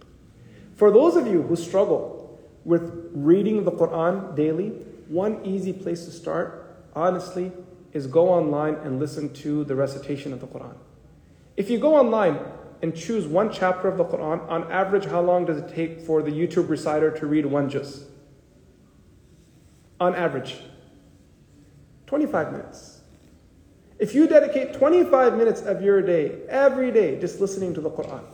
For 0.74 0.90
those 0.90 1.16
of 1.16 1.26
you 1.26 1.40
who 1.40 1.56
struggle 1.56 2.38
with 2.66 3.10
reading 3.14 3.64
the 3.64 3.72
Quran 3.72 4.36
daily, 4.36 4.68
one 5.08 5.42
easy 5.46 5.72
place 5.72 6.04
to 6.04 6.10
start, 6.10 6.84
honestly, 6.94 7.52
is 7.94 8.06
go 8.06 8.28
online 8.28 8.74
and 8.84 9.00
listen 9.00 9.32
to 9.44 9.64
the 9.64 9.74
recitation 9.74 10.34
of 10.34 10.42
the 10.42 10.46
Quran. 10.46 10.76
If 11.56 11.70
you 11.70 11.78
go 11.78 11.96
online 11.96 12.38
and 12.82 12.94
choose 12.94 13.26
one 13.26 13.50
chapter 13.50 13.88
of 13.88 13.96
the 13.96 14.04
Quran, 14.04 14.46
on 14.46 14.70
average, 14.70 15.06
how 15.06 15.22
long 15.22 15.46
does 15.46 15.56
it 15.56 15.74
take 15.74 16.02
for 16.02 16.20
the 16.20 16.32
YouTube 16.32 16.68
reciter 16.68 17.10
to 17.12 17.26
read 17.26 17.46
one 17.46 17.70
juz? 17.70 18.04
On 19.98 20.14
average, 20.14 20.58
25 22.08 22.52
minutes. 22.52 23.02
If 23.98 24.14
you 24.14 24.26
dedicate 24.26 24.72
25 24.72 25.36
minutes 25.36 25.60
of 25.60 25.82
your 25.82 26.00
day, 26.00 26.38
every 26.48 26.90
day, 26.90 27.20
just 27.20 27.38
listening 27.38 27.74
to 27.74 27.82
the 27.82 27.90
Quran, 27.90 28.24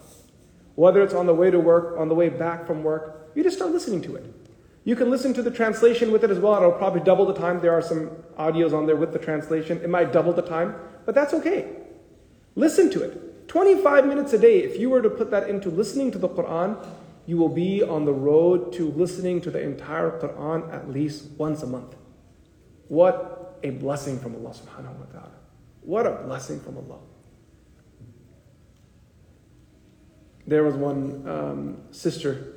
whether 0.77 1.03
it's 1.03 1.13
on 1.13 1.27
the 1.27 1.35
way 1.35 1.51
to 1.51 1.59
work, 1.59 1.99
on 1.99 2.09
the 2.09 2.15
way 2.15 2.29
back 2.29 2.69
from 2.69 2.85
work, 2.85 3.33
you 3.35 3.43
just 3.43 3.57
start 3.57 3.73
listening 3.73 4.01
to 4.03 4.15
it. 4.15 4.33
You 4.85 4.95
can 4.95 5.11
listen 5.11 5.35
to 5.35 5.43
the 5.43 5.51
translation 5.51 6.13
with 6.13 6.23
it 6.23 6.31
as 6.31 6.39
well. 6.39 6.57
It'll 6.57 6.71
probably 6.71 7.01
double 7.01 7.27
the 7.27 7.35
time. 7.35 7.61
There 7.61 7.73
are 7.73 7.83
some 7.83 8.11
audios 8.39 8.73
on 8.73 8.87
there 8.87 8.95
with 8.95 9.13
the 9.13 9.19
translation. 9.19 9.81
It 9.83 9.91
might 9.91 10.13
double 10.13 10.33
the 10.33 10.43
time, 10.43 10.77
but 11.05 11.17
that's 11.17 11.35
okay. 11.35 11.67
Listen 12.55 12.91
to 12.91 13.03
it. 13.03 13.49
25 13.49 14.07
minutes 14.07 14.33
a 14.35 14.39
day, 14.39 14.61
if 14.61 14.79
you 14.79 14.89
were 14.89 15.03
to 15.03 15.11
put 15.11 15.33
that 15.33 15.49
into 15.49 15.69
listening 15.69 16.13
to 16.13 16.19
the 16.19 16.29
Quran, 16.29 16.77
you 17.27 17.39
will 17.39 17.49
be 17.49 17.83
on 17.83 18.05
the 18.05 18.13
road 18.13 18.73
to 18.75 18.91
listening 18.93 19.41
to 19.41 19.51
the 19.51 19.61
entire 19.61 20.13
Quran 20.21 20.73
at 20.73 20.89
least 20.91 21.31
once 21.39 21.65
a 21.65 21.67
month. 21.67 21.97
What 22.87 23.44
a 23.65 23.71
blessing 23.71 24.21
from 24.21 24.37
Allah 24.37 24.51
subhanahu 24.51 24.97
wa 24.99 25.07
ta'ala. 25.07 25.33
What 25.83 26.07
a 26.07 26.13
blessing 26.25 26.61
from 26.61 26.77
Allah. 26.77 27.01
There 30.47 30.63
was 30.63 30.75
one 30.75 31.27
um, 31.27 31.79
sister, 31.91 32.55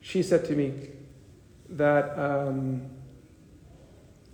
she 0.00 0.22
said 0.22 0.44
to 0.46 0.54
me 0.54 0.90
that 1.68 2.18
um, 2.18 2.88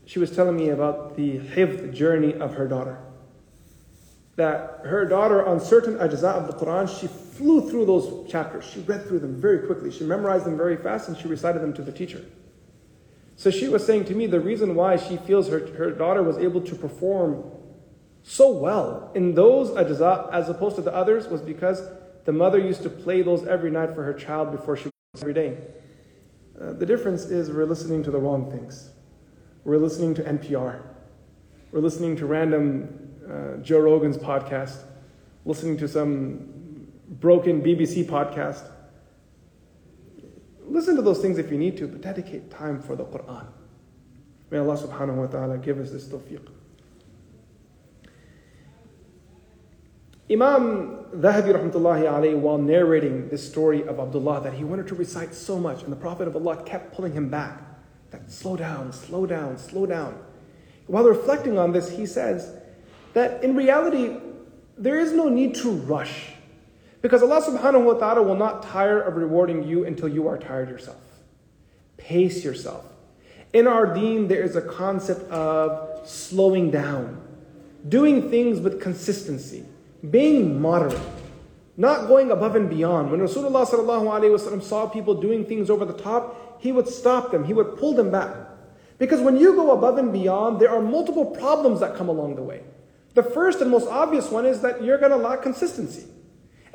she 0.04 0.18
was 0.18 0.30
telling 0.30 0.56
me 0.56 0.68
about 0.68 1.16
the 1.16 1.38
hifd 1.38 1.92
journey 1.92 2.34
of 2.34 2.54
her 2.54 2.68
daughter 2.68 3.00
that 4.36 4.80
her 4.84 5.06
daughter, 5.06 5.44
on 5.44 5.58
certain 5.58 5.94
ajza 5.94 6.24
of 6.24 6.46
the 6.46 6.52
Quran, 6.52 6.88
she 7.00 7.06
flew 7.06 7.68
through 7.68 7.86
those 7.86 8.30
chapters. 8.30 8.64
She 8.64 8.80
read 8.80 9.06
through 9.06 9.20
them 9.20 9.40
very 9.40 9.66
quickly. 9.66 9.90
She 9.90 10.04
memorized 10.04 10.44
them 10.44 10.56
very 10.56 10.76
fast 10.76 11.08
and 11.08 11.16
she 11.16 11.26
recited 11.26 11.62
them 11.62 11.72
to 11.72 11.82
the 11.82 11.92
teacher. 11.92 12.22
So 13.36 13.50
she 13.50 13.68
was 13.68 13.84
saying 13.84 14.06
to 14.06 14.14
me 14.14 14.26
the 14.26 14.40
reason 14.40 14.74
why 14.74 14.96
she 14.96 15.18
feels 15.18 15.48
her, 15.48 15.60
her 15.76 15.90
daughter 15.90 16.22
was 16.22 16.38
able 16.38 16.62
to 16.62 16.74
perform 16.74 17.44
so 18.22 18.50
well 18.50 19.12
in 19.14 19.34
those 19.34 19.70
ajza 19.70 20.32
as 20.32 20.48
opposed 20.48 20.74
to 20.76 20.82
the 20.82 20.92
others 20.92 21.28
was 21.28 21.42
because 21.42 21.82
the 22.24 22.32
mother 22.32 22.58
used 22.58 22.82
to 22.82 22.90
play 22.90 23.22
those 23.22 23.46
every 23.46 23.70
night 23.70 23.94
for 23.94 24.02
her 24.02 24.14
child 24.14 24.50
before 24.50 24.76
she 24.76 24.84
was 24.86 25.22
every 25.22 25.34
day. 25.34 25.58
Uh, 26.60 26.72
the 26.72 26.86
difference 26.86 27.26
is 27.26 27.50
we're 27.50 27.66
listening 27.66 28.02
to 28.02 28.10
the 28.10 28.18
wrong 28.18 28.50
things. 28.50 28.90
We're 29.64 29.76
listening 29.76 30.14
to 30.14 30.22
NPR. 30.22 30.80
We're 31.70 31.80
listening 31.80 32.16
to 32.16 32.26
random 32.26 33.10
uh, 33.30 33.62
Joe 33.62 33.80
Rogan's 33.80 34.16
podcast, 34.16 34.78
listening 35.44 35.76
to 35.76 35.86
some 35.86 36.88
broken 37.20 37.60
BBC 37.60 38.06
podcast. 38.06 38.70
Listen 40.76 40.94
to 40.94 41.00
those 41.00 41.20
things 41.20 41.38
if 41.38 41.50
you 41.50 41.56
need 41.56 41.78
to, 41.78 41.88
but 41.88 42.02
dedicate 42.02 42.50
time 42.50 42.82
for 42.82 42.94
the 42.94 43.04
Quran. 43.06 43.46
May 44.50 44.58
Allah 44.58 44.76
subhanahu 44.76 45.14
wa 45.14 45.26
ta'ala 45.26 45.56
give 45.56 45.80
us 45.80 45.90
this 45.90 46.04
tawfiq. 46.06 46.46
Imam 50.30 51.06
Dhahabi 51.14 51.54
rahmatullahi 51.54 52.02
alayhi, 52.02 52.38
while 52.38 52.58
narrating 52.58 53.30
this 53.30 53.48
story 53.48 53.88
of 53.88 53.98
Abdullah 53.98 54.42
that 54.42 54.52
he 54.52 54.64
wanted 54.64 54.86
to 54.88 54.94
recite 54.94 55.32
so 55.32 55.58
much, 55.58 55.82
and 55.82 55.90
the 55.90 55.96
Prophet 55.96 56.28
of 56.28 56.36
Allah 56.36 56.62
kept 56.64 56.94
pulling 56.94 57.14
him 57.14 57.30
back, 57.30 57.62
that 58.10 58.30
slow 58.30 58.54
down, 58.54 58.92
slow 58.92 59.24
down, 59.24 59.56
slow 59.56 59.86
down. 59.86 60.22
While 60.88 61.04
reflecting 61.04 61.56
on 61.56 61.72
this, 61.72 61.88
he 61.88 62.04
says, 62.04 62.52
that 63.14 63.42
in 63.42 63.56
reality, 63.56 64.18
there 64.76 65.00
is 65.00 65.14
no 65.14 65.30
need 65.30 65.54
to 65.54 65.70
rush. 65.70 66.35
Because 67.06 67.22
Allah 67.22 67.40
subhanahu 67.40 67.84
wa 67.84 67.92
ta'ala 67.94 68.20
will 68.20 68.34
not 68.34 68.64
tire 68.64 69.00
of 69.00 69.14
rewarding 69.14 69.62
you 69.62 69.84
until 69.84 70.08
you 70.08 70.26
are 70.26 70.36
tired 70.36 70.68
yourself. 70.68 70.98
Pace 71.98 72.44
yourself. 72.44 72.84
In 73.52 73.68
our 73.68 73.94
deen, 73.94 74.26
there 74.26 74.42
is 74.42 74.56
a 74.56 74.60
concept 74.60 75.30
of 75.30 76.04
slowing 76.04 76.72
down, 76.72 77.22
doing 77.88 78.28
things 78.28 78.58
with 78.58 78.80
consistency, 78.80 79.64
being 80.10 80.60
moderate, 80.60 80.98
not 81.76 82.08
going 82.08 82.32
above 82.32 82.56
and 82.56 82.68
beyond. 82.68 83.12
When 83.12 83.20
Rasulullah 83.20 84.60
saw 84.60 84.88
people 84.88 85.14
doing 85.14 85.44
things 85.44 85.70
over 85.70 85.84
the 85.84 85.96
top, 85.96 86.60
he 86.60 86.72
would 86.72 86.88
stop 86.88 87.30
them, 87.30 87.44
he 87.44 87.52
would 87.52 87.76
pull 87.78 87.94
them 87.94 88.10
back. 88.10 88.34
Because 88.98 89.20
when 89.20 89.36
you 89.36 89.54
go 89.54 89.70
above 89.70 89.96
and 89.98 90.12
beyond, 90.12 90.58
there 90.58 90.70
are 90.70 90.82
multiple 90.82 91.26
problems 91.26 91.78
that 91.78 91.94
come 91.94 92.08
along 92.08 92.34
the 92.34 92.42
way. 92.42 92.64
The 93.14 93.22
first 93.22 93.60
and 93.60 93.70
most 93.70 93.86
obvious 93.86 94.28
one 94.28 94.44
is 94.44 94.60
that 94.62 94.82
you're 94.82 94.98
going 94.98 95.12
to 95.12 95.16
lack 95.16 95.42
consistency. 95.42 96.08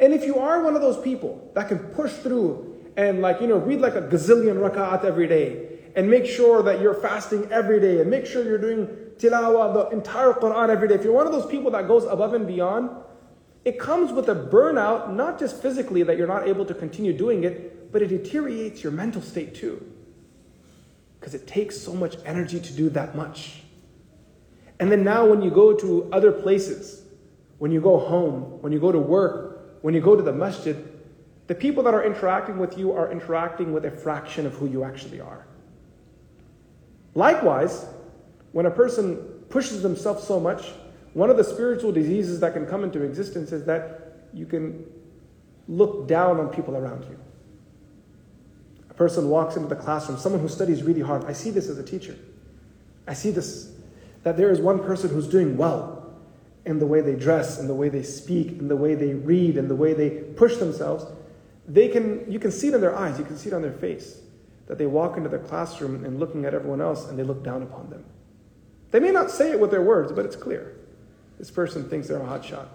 And 0.01 0.13
if 0.13 0.25
you 0.25 0.39
are 0.39 0.63
one 0.63 0.75
of 0.75 0.81
those 0.81 0.97
people 0.97 1.51
that 1.53 1.67
can 1.67 1.77
push 1.77 2.11
through 2.11 2.91
and 2.97 3.21
like, 3.21 3.39
you 3.39 3.47
know, 3.47 3.57
read 3.57 3.79
like 3.79 3.95
a 3.95 4.01
gazillion 4.01 4.57
rak'at 4.57 5.05
every 5.05 5.27
day 5.27 5.79
and 5.95 6.09
make 6.09 6.25
sure 6.25 6.63
that 6.63 6.81
you're 6.81 6.95
fasting 6.95 7.47
every 7.51 7.79
day 7.79 8.01
and 8.01 8.09
make 8.09 8.25
sure 8.25 8.43
you're 8.43 8.57
doing 8.57 8.87
tilawah, 9.17 9.73
the 9.73 9.95
entire 9.95 10.33
Quran 10.33 10.69
every 10.69 10.87
day. 10.87 10.95
If 10.95 11.03
you're 11.03 11.13
one 11.13 11.27
of 11.27 11.31
those 11.31 11.45
people 11.45 11.69
that 11.71 11.87
goes 11.87 12.03
above 12.05 12.33
and 12.33 12.47
beyond, 12.47 12.89
it 13.63 13.79
comes 13.79 14.11
with 14.11 14.27
a 14.27 14.35
burnout, 14.35 15.13
not 15.13 15.37
just 15.37 15.61
physically 15.61 16.01
that 16.03 16.17
you're 16.17 16.27
not 16.27 16.47
able 16.47 16.65
to 16.65 16.73
continue 16.73 17.13
doing 17.13 17.43
it, 17.43 17.91
but 17.91 18.01
it 18.01 18.07
deteriorates 18.07 18.81
your 18.81 18.91
mental 18.91 19.21
state 19.21 19.53
too. 19.53 19.85
Because 21.19 21.35
it 21.35 21.45
takes 21.45 21.79
so 21.79 21.93
much 21.93 22.15
energy 22.25 22.59
to 22.59 22.73
do 22.73 22.89
that 22.89 23.15
much. 23.15 23.61
And 24.79 24.91
then 24.91 25.03
now, 25.03 25.27
when 25.27 25.43
you 25.43 25.51
go 25.51 25.75
to 25.75 26.09
other 26.11 26.31
places, 26.31 27.03
when 27.59 27.71
you 27.71 27.79
go 27.79 27.99
home, 27.99 28.59
when 28.61 28.73
you 28.73 28.79
go 28.79 28.91
to 28.91 28.97
work, 28.97 29.50
when 29.81 29.93
you 29.93 30.01
go 30.01 30.15
to 30.15 30.21
the 30.21 30.31
masjid, 30.31 30.87
the 31.47 31.55
people 31.55 31.83
that 31.83 31.93
are 31.93 32.03
interacting 32.03 32.57
with 32.57 32.77
you 32.77 32.91
are 32.93 33.11
interacting 33.11 33.73
with 33.73 33.85
a 33.85 33.91
fraction 33.91 34.45
of 34.45 34.53
who 34.53 34.67
you 34.67 34.83
actually 34.83 35.19
are. 35.19 35.45
Likewise, 37.13 37.85
when 38.51 38.65
a 38.65 38.71
person 38.71 39.17
pushes 39.49 39.81
themselves 39.81 40.23
so 40.23 40.39
much, 40.39 40.71
one 41.13 41.29
of 41.29 41.37
the 41.37 41.43
spiritual 41.43 41.91
diseases 41.91 42.39
that 42.39 42.53
can 42.53 42.65
come 42.65 42.83
into 42.83 43.03
existence 43.03 43.51
is 43.51 43.65
that 43.65 44.27
you 44.33 44.45
can 44.45 44.85
look 45.67 46.07
down 46.07 46.39
on 46.39 46.49
people 46.49 46.77
around 46.77 47.03
you. 47.05 47.19
A 48.89 48.93
person 48.93 49.29
walks 49.29 49.55
into 49.55 49.67
the 49.67 49.75
classroom, 49.75 50.17
someone 50.17 50.41
who 50.41 50.47
studies 50.47 50.84
really 50.84 51.01
hard. 51.01 51.25
I 51.25 51.34
see 51.34 51.49
this 51.49 51.67
as 51.67 51.77
a 51.77 51.84
teacher. 51.84 52.15
I 53.07 53.13
see 53.13 53.32
this 53.32 53.71
that 54.23 54.38
there 54.38 54.51
is 54.51 54.59
one 54.59 54.79
person 54.79 55.09
who's 55.09 55.27
doing 55.27 55.57
well 55.57 56.01
in 56.66 56.80
the 56.80 56.86
way 56.86 57.01
they 57.01 57.16
dress, 57.16 57.59
in 57.59 57.68
the 57.68 57.74
way 57.74 57.89
they 57.89 58.03
speak, 58.03 58.49
in 58.49 58.68
the 58.68 58.76
way 58.76 58.95
they 58.95 59.14
read, 59.14 59.57
in 59.57 59.68
the 59.68 59.76
way 59.76 59.93
they 59.93 60.09
push 60.09 60.57
themselves, 60.57 61.05
they 61.68 61.88
can, 61.88 62.30
you 62.32 62.39
can 62.39 62.51
see 62.51 62.68
it 62.68 62.74
in 62.74 62.82
their 62.82 62.95
eyes, 62.95 63.18
you 63.18 63.26
can 63.26 63.38
see 63.38 63.49
it 63.49 63.53
on 63.53 63.62
their 63.62 63.72
face, 63.72 64.22
that 64.68 64.78
they 64.78 64.86
walk 64.86 65.18
into 65.18 65.30
their 65.30 65.39
classroom 65.39 66.05
and 66.05 66.20
looking 66.20 66.45
at 66.45 66.53
everyone 66.53 66.82
else 66.82 67.07
and 67.07 67.18
they 67.18 67.24
look 67.24 67.43
down 67.43 67.64
upon 67.64 67.89
them. 67.89 68.05
They 68.91 68.99
may 68.99 69.12
not 69.12 69.32
say 69.32 69.51
it 69.51 69.59
with 69.59 69.72
their 69.72 69.82
words, 69.82 70.12
but 70.12 70.26
it's 70.26 70.36
clear. 70.36 70.78
This 71.39 71.49
person 71.49 71.89
thinks 71.89 72.07
they're 72.07 72.22
a 72.22 72.26
hot 72.26 72.45
shot. 72.45 72.70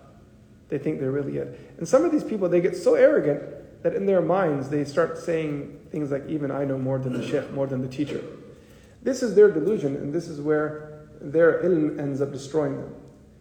They 0.68 0.78
think 0.78 0.98
they're 0.98 1.12
really 1.12 1.36
it. 1.36 1.74
And 1.78 1.86
some 1.86 2.04
of 2.04 2.10
these 2.10 2.24
people, 2.24 2.48
they 2.48 2.60
get 2.60 2.76
so 2.76 2.94
arrogant 2.94 3.42
that 3.82 3.94
in 3.94 4.06
their 4.06 4.20
minds 4.20 4.68
they 4.68 4.84
start 4.84 5.16
saying 5.18 5.78
things 5.92 6.10
like, 6.10 6.26
even 6.28 6.50
I 6.50 6.64
know 6.64 6.78
more 6.78 6.98
than 6.98 7.12
the 7.12 7.24
sheikh, 7.24 7.52
more 7.52 7.66
than 7.66 7.82
the 7.82 7.88
teacher. 7.88 8.20
This 9.02 9.22
is 9.22 9.36
their 9.36 9.50
delusion, 9.50 9.94
and 9.94 10.12
this 10.12 10.26
is 10.26 10.40
where 10.40 11.06
their 11.20 11.62
ilm 11.62 12.00
ends 12.00 12.20
up 12.20 12.32
destroying 12.32 12.76
them. 12.76 12.94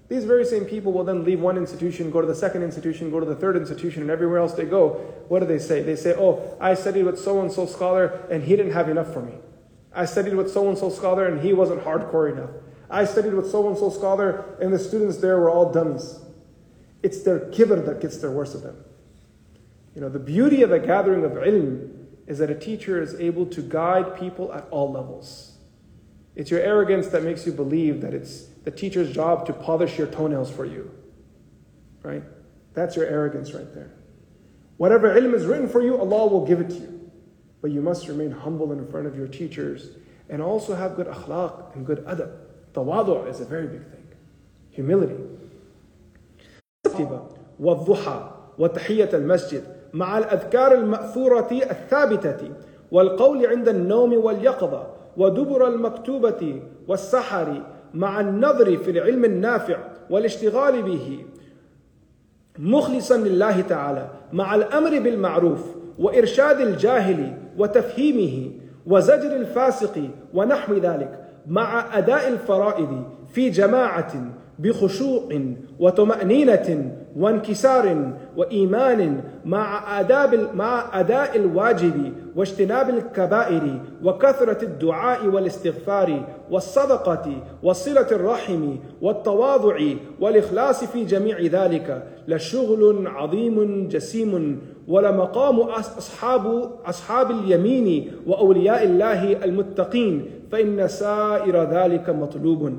These 0.08 0.26
very 0.26 0.46
same 0.46 0.66
people 0.66 0.94
will 0.94 1.04
then 1.04 1.24
leave 1.24 1.40
one 1.40 1.58
institution, 1.58 2.12
go 2.12 2.22
to 2.22 2.28
the 2.28 2.36
second 2.36 2.62
institution, 2.62 3.10
go 3.10 3.20
to 3.20 3.26
the 3.26 3.36
third 3.36 3.58
institution, 3.58 4.04
and 4.04 4.12
everywhere 4.12 4.38
else 4.38 4.54
they 4.54 4.66
go, 4.66 4.90
what 5.30 5.40
do 5.40 5.48
they 5.48 5.58
say? 5.58 5.82
They 5.82 5.96
say, 5.96 6.14
Oh, 6.16 6.56
I 6.60 6.76
studied 6.76 7.04
with 7.04 7.20
so 7.20 7.42
and 7.42 7.52
so 7.52 7.66
scholar 7.66 8.22
and 8.30 8.44
he 8.44 8.56
didn't 8.56 8.74
have 8.74 8.88
enough 8.88 9.12
for 9.12 9.22
me. 9.22 9.34
I 9.94 10.06
studied 10.06 10.36
with 10.36 10.52
so 10.52 10.70
and 10.70 10.78
so 10.78 10.90
scholar 10.90 11.26
and 11.26 11.42
he 11.42 11.54
wasn't 11.54 11.84
hardcore 11.84 12.32
enough. 12.32 12.52
I 12.90 13.06
studied 13.06 13.34
with 13.34 13.50
so 13.50 13.68
and 13.68 13.78
so 13.78 13.90
scholar 13.90 14.56
and 14.62 14.72
the 14.72 14.78
students 14.78 15.18
there 15.18 15.40
were 15.40 15.50
all 15.50 15.72
dummies. 15.72 16.20
It's 17.02 17.24
their 17.24 17.40
kibr 17.40 17.84
that 17.86 18.00
gets 18.00 18.18
their 18.18 18.32
worst 18.32 18.54
of 18.54 18.62
them. 18.62 18.84
You 19.96 20.02
know, 20.02 20.10
the 20.10 20.20
beauty 20.20 20.62
of 20.62 20.72
a 20.72 20.80
gathering 20.80 21.24
of 21.24 21.32
ilm 21.32 22.06
is 22.28 22.38
that 22.40 22.52
a 22.52 22.56
teacher 22.56 23.02
is 23.02 23.16
able 23.20 23.46
to 23.48 23.62
guide 23.62 24.20
people 24.20 24.54
at 24.54 24.68
all 24.70 24.92
levels. 24.92 25.55
It's 26.37 26.51
your 26.51 26.61
arrogance 26.61 27.09
that 27.09 27.23
makes 27.23 27.47
you 27.47 27.53
believe 27.53 28.01
that 28.01 28.15
it's 28.15 28.45
the 28.65 28.71
teacher's 28.71 29.13
job 29.13 29.47
to 29.47 29.53
polish 29.53 29.99
your 29.99 30.07
toenails 30.07 30.51
for 30.51 30.65
you. 30.65 30.91
Right? 32.03 32.23
That's 32.75 32.97
your 32.97 33.07
arrogance 33.07 33.53
right 33.53 33.73
there. 33.75 33.91
Whatever 34.77 35.15
ilm 35.15 35.35
is 35.35 35.45
written 35.45 35.69
for 35.69 35.83
you, 35.83 35.99
Allah 35.99 36.27
will 36.29 36.47
give 36.47 36.61
it 36.61 36.71
to 36.71 36.77
you. 36.77 37.11
But 37.61 37.73
you 37.73 37.83
must 37.83 38.09
remain 38.09 38.31
humble 38.31 38.73
in 38.73 38.87
front 38.87 39.07
of 39.07 39.17
your 39.17 39.29
teachers 39.29 39.91
and 40.31 40.41
also 40.41 40.75
have 40.75 40.97
good 40.97 41.07
akhlaq 41.07 41.75
and 41.75 41.85
good 41.85 42.05
adab. 42.07 42.33
Tawadu 42.73 43.29
is 43.29 43.41
a 43.41 43.45
very 43.45 43.67
big 43.67 43.85
thing. 43.91 44.07
Humility. 44.71 45.17
والضحى 47.61 48.31
وتحية 48.59 49.11
المسجد 49.15 49.65
مع 49.93 50.19
الأذكار 50.19 50.75
المأثورة 50.75 51.49
الثابتة 51.53 52.51
والقول 52.93 53.47
عند 53.47 53.69
النوم 53.69 54.25
واليقظة 54.25 54.87
ودبر 55.18 55.68
المكتوبة 55.68 56.62
والسحر 56.88 57.62
مع 57.94 58.20
النظر 58.20 58.78
في 58.78 58.92
العلم 58.92 59.26
النافع 59.26 59.78
والاشتغال 60.10 60.82
به. 60.84 61.20
مخلصا 62.60 63.18
لله 63.18 63.62
تعالى 63.62 64.10
مع 64.34 64.56
الأمر 64.56 65.00
بالمعروف 65.00 65.76
وإرشاد 66.00 66.62
الجاهل 66.62 67.38
وتفهيمه 67.58 68.52
وزجر 68.86 69.36
الفاسق 69.36 70.10
ونحو 70.34 70.74
ذلك 70.74 71.20
مع 71.48 71.98
أداء 71.98 72.28
الفرائض 72.28 73.04
في 73.34 73.50
جماعة 73.50 74.14
بخشوع 74.60 75.42
وطمأنينة 75.80 76.98
وانكسار 77.16 78.14
وإيمان 78.38 79.22
مع 79.46 80.00
آداب 80.00 80.56
مع 80.56 81.00
أداء 81.00 81.38
الواجب 81.38 82.14
واجتناب 82.36 82.90
الكبائر 82.90 83.80
وكثرة 84.04 84.64
الدعاء 84.64 85.28
والاستغفار 85.28 86.26
والصدقة 86.52 87.44
وصلة 87.64 88.08
الرحم 88.12 88.76
والتواضع 89.02 89.80
والإخلاص 90.20 90.84
في 90.84 91.06
جميع 91.06 91.42
ذلك 91.42 92.04
لشغل 92.28 93.08
عظيم 93.08 93.88
جسيم 93.88 94.62
ولمقام 94.88 95.60
أصحاب 95.60 96.72
أصحاب 96.86 97.32
اليمين 97.32 98.12
وأولياء 98.28 98.84
الله 98.84 99.44
المتقين 99.46 100.26
فإن 100.52 100.88
سائر 100.88 101.64
ذلك 101.64 102.10
مطلوب 102.10 102.74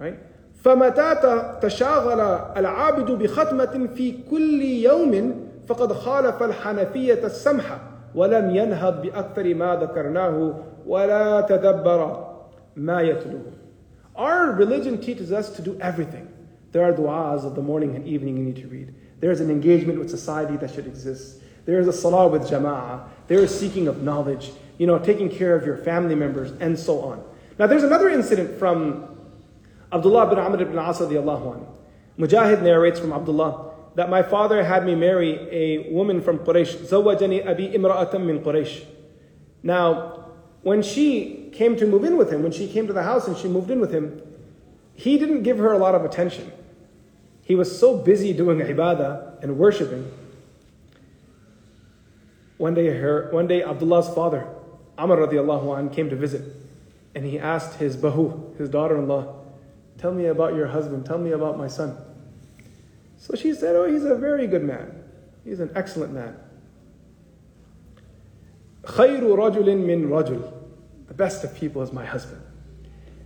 right? 0.00 0.29
فمتى 0.63 1.15
تشاغل 1.61 2.19
العابد 2.57 3.11
بختمة 3.11 3.89
في 3.95 4.15
كل 4.31 4.61
يوم 4.61 5.35
فقد 5.67 5.93
خالف 5.93 6.43
الحنفية 6.43 7.25
السمحة 7.25 7.81
ولم 8.15 8.55
ينهض 8.55 9.01
بأكثر 9.01 9.53
ما 9.53 9.75
ذكرناه 9.75 10.53
ولا 10.87 11.41
تدبر 11.41 12.27
ما 12.75 13.01
يتلوه. 13.01 13.51
Our 14.15 14.51
religion 14.51 14.97
teaches 14.99 15.31
us 15.31 15.49
to 15.49 15.61
do 15.61 15.77
everything. 15.81 16.27
There 16.71 16.83
are 16.83 16.93
du'as 16.93 17.45
of 17.45 17.55
the 17.55 17.61
morning 17.61 17.95
and 17.95 18.07
evening 18.07 18.37
you 18.37 18.43
need 18.43 18.55
to 18.57 18.67
read. 18.67 18.93
There 19.19 19.31
is 19.31 19.41
an 19.41 19.49
engagement 19.49 19.99
with 19.99 20.09
society 20.09 20.57
that 20.57 20.71
should 20.71 20.87
exist. 20.87 21.41
There 21.65 21.79
is 21.79 21.87
a 21.87 21.93
salah 21.93 22.27
with 22.27 22.43
jama'ah. 22.43 23.03
There 23.27 23.39
is 23.39 23.57
seeking 23.57 23.87
of 23.87 24.03
knowledge, 24.03 24.51
you 24.77 24.87
know, 24.87 24.99
taking 24.99 25.29
care 25.29 25.55
of 25.55 25.65
your 25.65 25.77
family 25.77 26.15
members, 26.15 26.51
and 26.59 26.77
so 26.77 27.01
on. 27.01 27.23
Now, 27.57 27.67
there's 27.67 27.83
another 27.83 28.09
incident 28.09 28.59
from 28.59 29.08
Abdullah 29.92 30.28
bin 30.28 30.38
Amr 30.38 30.62
ibn 30.62 30.78
As 30.78 30.98
radiallahu 30.98 31.66
Mujahid 32.18 32.62
narrates 32.62 33.00
from 33.00 33.12
Abdullah 33.12 33.70
that 33.94 34.08
my 34.08 34.22
father 34.22 34.62
had 34.62 34.84
me 34.84 34.94
marry 34.94 35.32
a 35.50 35.92
woman 35.92 36.20
from 36.20 36.38
Quraysh. 36.38 36.76
Zawajani 36.88 37.46
abi 37.46 37.68
imra'atan 37.68 38.24
min 38.24 38.40
Quraysh. 38.40 38.84
Now, 39.62 40.28
when 40.62 40.82
she 40.82 41.50
came 41.52 41.76
to 41.76 41.86
move 41.86 42.04
in 42.04 42.16
with 42.16 42.32
him, 42.32 42.42
when 42.42 42.52
she 42.52 42.68
came 42.68 42.86
to 42.86 42.92
the 42.92 43.02
house 43.02 43.26
and 43.26 43.36
she 43.36 43.48
moved 43.48 43.70
in 43.70 43.80
with 43.80 43.92
him, 43.92 44.22
he 44.94 45.18
didn't 45.18 45.42
give 45.42 45.58
her 45.58 45.72
a 45.72 45.78
lot 45.78 45.94
of 45.94 46.04
attention. 46.04 46.52
He 47.42 47.54
was 47.54 47.76
so 47.78 47.96
busy 47.96 48.32
doing 48.32 48.58
ibadah 48.58 49.42
and 49.42 49.58
worshipping. 49.58 50.10
One 52.58 52.74
day, 52.74 52.96
her, 52.98 53.28
one 53.32 53.46
day 53.46 53.62
Abdullah's 53.62 54.08
father, 54.14 54.46
Amr 54.98 55.16
radiallahu 55.16 55.78
anh, 55.78 55.90
came 55.90 56.10
to 56.10 56.16
visit. 56.16 56.44
And 57.14 57.24
he 57.24 57.38
asked 57.38 57.80
his 57.80 57.96
bahu, 57.96 58.56
his 58.56 58.68
daughter-in-law, 58.68 59.34
Tell 59.99 60.13
me 60.13 60.25
about 60.25 60.55
your 60.55 60.67
husband. 60.67 61.05
Tell 61.05 61.17
me 61.17 61.31
about 61.31 61.57
my 61.57 61.67
son. 61.67 61.97
So 63.17 63.35
she 63.35 63.53
said, 63.53 63.75
Oh, 63.75 63.85
he's 63.85 64.05
a 64.05 64.15
very 64.15 64.47
good 64.47 64.63
man. 64.63 65.03
He's 65.43 65.59
an 65.59 65.71
excellent 65.75 66.13
man. 66.13 66.35
خير 68.83 69.21
رجل 69.21 69.77
من 69.77 70.09
رجل. 70.09 70.41
The 71.07 71.13
best 71.13 71.43
of 71.43 71.55
people 71.55 71.81
is 71.81 71.91
my 71.91 72.05
husband. 72.05 72.41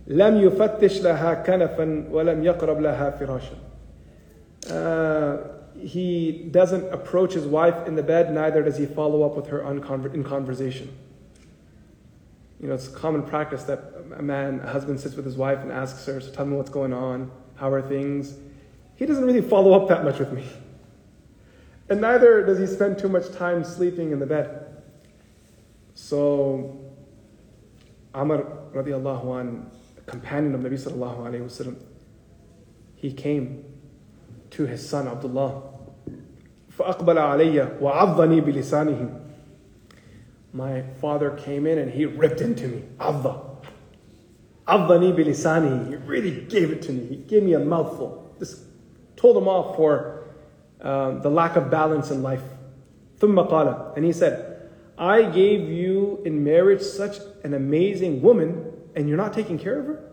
لم 0.08 0.40
يفتش 0.40 1.02
لها 1.02 1.34
كنفا 1.34 2.08
ولم 2.10 2.44
يقرب 2.44 2.80
لها 2.80 3.10
فراشا. 3.10 3.56
Uh, 4.66 5.60
he 5.78 6.48
doesn't 6.50 6.92
approach 6.92 7.32
his 7.32 7.46
wife 7.46 7.86
in 7.86 7.94
the 7.94 8.02
bed, 8.02 8.32
neither 8.32 8.62
does 8.62 8.76
he 8.76 8.86
follow 8.86 9.22
up 9.22 9.36
with 9.36 9.46
her 9.46 9.60
in 9.70 10.24
conversation. 10.24 10.88
You 12.64 12.68
know, 12.68 12.74
it's 12.74 12.88
common 12.88 13.22
practice 13.22 13.62
that 13.64 13.94
a 14.16 14.22
man, 14.22 14.60
a 14.60 14.70
husband 14.70 15.00
sits 15.00 15.14
with 15.14 15.24
his 15.24 15.36
wife 15.36 15.60
and 15.60 15.72
asks 15.72 16.04
her, 16.06 16.20
so 16.20 16.30
tell 16.30 16.44
me 16.44 16.56
what's 16.56 16.70
going 16.70 16.92
on, 16.92 17.30
how 17.54 17.70
are 17.70 17.80
things? 17.80 18.34
He 18.96 19.06
doesn't 19.06 19.24
really 19.24 19.40
follow 19.40 19.72
up 19.72 19.88
that 19.88 20.04
much 20.04 20.18
with 20.18 20.32
me. 20.32 20.44
And 21.88 22.00
neither 22.00 22.44
does 22.44 22.58
he 22.58 22.66
spend 22.66 22.98
too 22.98 23.08
much 23.08 23.32
time 23.32 23.64
sleeping 23.64 24.12
in 24.12 24.20
the 24.20 24.26
bed. 24.26 24.66
So, 25.94 26.78
Amr 28.14 28.44
radiallahu 28.74 29.40
an, 29.40 29.70
companion 30.06 30.54
of 30.54 30.60
Nabi 30.60 30.74
sallallahu 30.74 31.18
alayhi 31.18 31.42
wasallam, 31.42 31.76
he 32.96 33.12
came 33.12 33.64
to 34.50 34.66
his 34.66 34.86
son 34.86 35.08
Abdullah. 35.08 35.62
فأقبل 36.78 37.18
علي 37.18 37.80
وعضني 37.80 38.40
بلسانه 38.40 39.20
my 40.54 40.82
father 41.00 41.30
came 41.30 41.66
in 41.66 41.78
and 41.78 41.90
he 41.90 42.06
ripped 42.06 42.40
into 42.40 42.68
me. 42.68 42.84
Avda. 42.98 43.40
Avdani 44.66 45.14
bilisani. 45.14 45.88
He 45.88 45.96
really 45.96 46.42
gave 46.46 46.70
it 46.70 46.82
to 46.82 46.92
me. 46.92 47.06
He 47.06 47.16
gave 47.16 47.42
me 47.42 47.54
a 47.54 47.58
mouthful. 47.58 48.34
Just 48.38 48.62
told 49.16 49.36
him 49.36 49.48
off 49.48 49.76
for 49.76 50.24
um, 50.80 51.20
the 51.22 51.30
lack 51.30 51.56
of 51.56 51.70
balance 51.70 52.10
in 52.10 52.22
life. 52.22 52.42
ثم 53.18 53.48
قال, 53.48 53.96
and 53.96 54.04
he 54.04 54.12
said, 54.12 54.70
I 54.96 55.22
gave 55.22 55.68
you 55.68 56.22
in 56.24 56.42
marriage 56.42 56.82
such 56.82 57.18
an 57.44 57.54
amazing 57.54 58.22
woman, 58.22 58.72
and 58.94 59.08
you're 59.08 59.18
not 59.18 59.32
taking 59.32 59.58
care 59.58 59.78
of 59.78 59.86
her? 59.86 60.10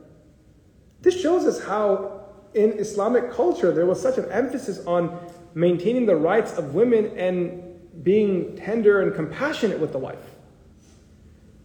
This 1.01 1.19
shows 1.19 1.45
us 1.45 1.63
how 1.63 2.21
in 2.53 2.71
Islamic 2.73 3.31
culture 3.31 3.71
there 3.71 3.85
was 3.85 4.01
such 4.01 4.17
an 4.17 4.29
emphasis 4.31 4.85
on 4.85 5.17
maintaining 5.53 6.05
the 6.05 6.15
rights 6.15 6.57
of 6.57 6.73
women 6.73 7.17
and 7.17 7.60
being 8.03 8.55
tender 8.57 9.01
and 9.01 9.13
compassionate 9.13 9.79
with 9.79 9.91
the 9.91 9.97
wife. 9.97 10.35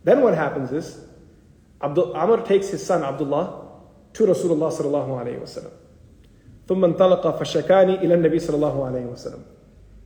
Then 0.05 0.23
what 0.23 0.35
happens 0.35 0.73
is, 0.73 1.05
Abdul, 1.81 2.17
Amr 2.17 2.45
takes 2.45 2.69
his 2.69 2.85
son 2.85 3.03
Abdullah 3.03 3.69
to 4.15 4.25
Rasulullah 4.25 4.73
sallallahu 4.73 5.09
alayhi 5.09 5.41
wasallam. 5.41 5.73
ثم 6.69 6.85
انطلق 6.85 7.39
فشكاني 7.39 8.05
إلى 8.05 8.15
النبي 8.15 8.39
صلى 8.39 8.55
الله 8.55 8.85
عليه 8.87 9.13
وسلم. 9.13 9.41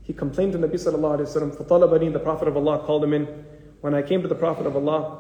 He 0.02 0.12
complained 0.12 0.52
to 0.52 0.58
Nabi 0.58 0.74
sallallahu 0.74 1.18
alayhi 1.18 1.28
wasallam. 1.28 1.56
فطلبني, 1.56 2.12
the 2.12 2.18
Prophet 2.18 2.48
of 2.48 2.56
Allah 2.56 2.78
called 2.80 3.04
him 3.04 3.12
in. 3.12 3.44
When 3.82 3.94
I 3.94 4.02
came 4.02 4.22
to 4.22 4.28
the 4.28 4.34
Prophet 4.34 4.66
of 4.66 4.74
Allah, 4.74 5.18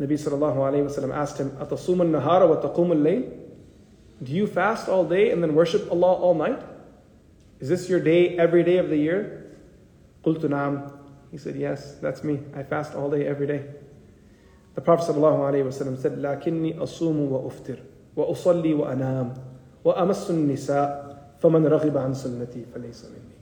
Nabi 0.00 0.12
sallallahu 0.12 0.56
alayhi 0.56 0.86
wasallam 0.86 1.14
asked 1.14 1.38
him, 1.38 1.50
أتصوم 1.50 2.00
النهار 2.00 2.62
وتقوم 2.62 2.92
الليل? 2.92 3.38
Do 4.22 4.32
you 4.32 4.46
fast 4.46 4.88
all 4.88 5.04
day 5.04 5.30
and 5.30 5.42
then 5.42 5.54
worship 5.54 5.90
Allah 5.90 6.14
all 6.14 6.34
night? 6.34 6.62
Is 7.60 7.68
this 7.68 7.88
your 7.88 8.00
day 8.00 8.38
every 8.38 8.62
day 8.62 8.78
of 8.78 8.88
the 8.88 8.96
year? 8.96 9.54
قلت 10.24 10.44
نعم. 10.48 11.00
He 11.30 11.38
said, 11.38 11.56
Yes, 11.56 11.96
that's 12.00 12.24
me. 12.24 12.40
I 12.54 12.62
fast 12.62 12.94
all 12.94 13.10
day, 13.10 13.26
every 13.26 13.46
day. 13.46 13.66
The 14.74 14.80
Prophet 14.80 15.14
ﷺ 15.14 15.98
said, 16.00 16.12
لكني 16.12 16.78
أصوم 16.78 17.30
وأفطر 17.30 17.78
وأصلي 18.16 18.74
وأنام 18.74 19.34
وأمس 19.84 20.30
النساء 20.30 21.10
فمن 21.40 21.66
رغب 21.66 21.96
عن 21.96 22.14
سنتي 22.14 22.64
فليس 22.74 23.04
مني. 23.04 23.34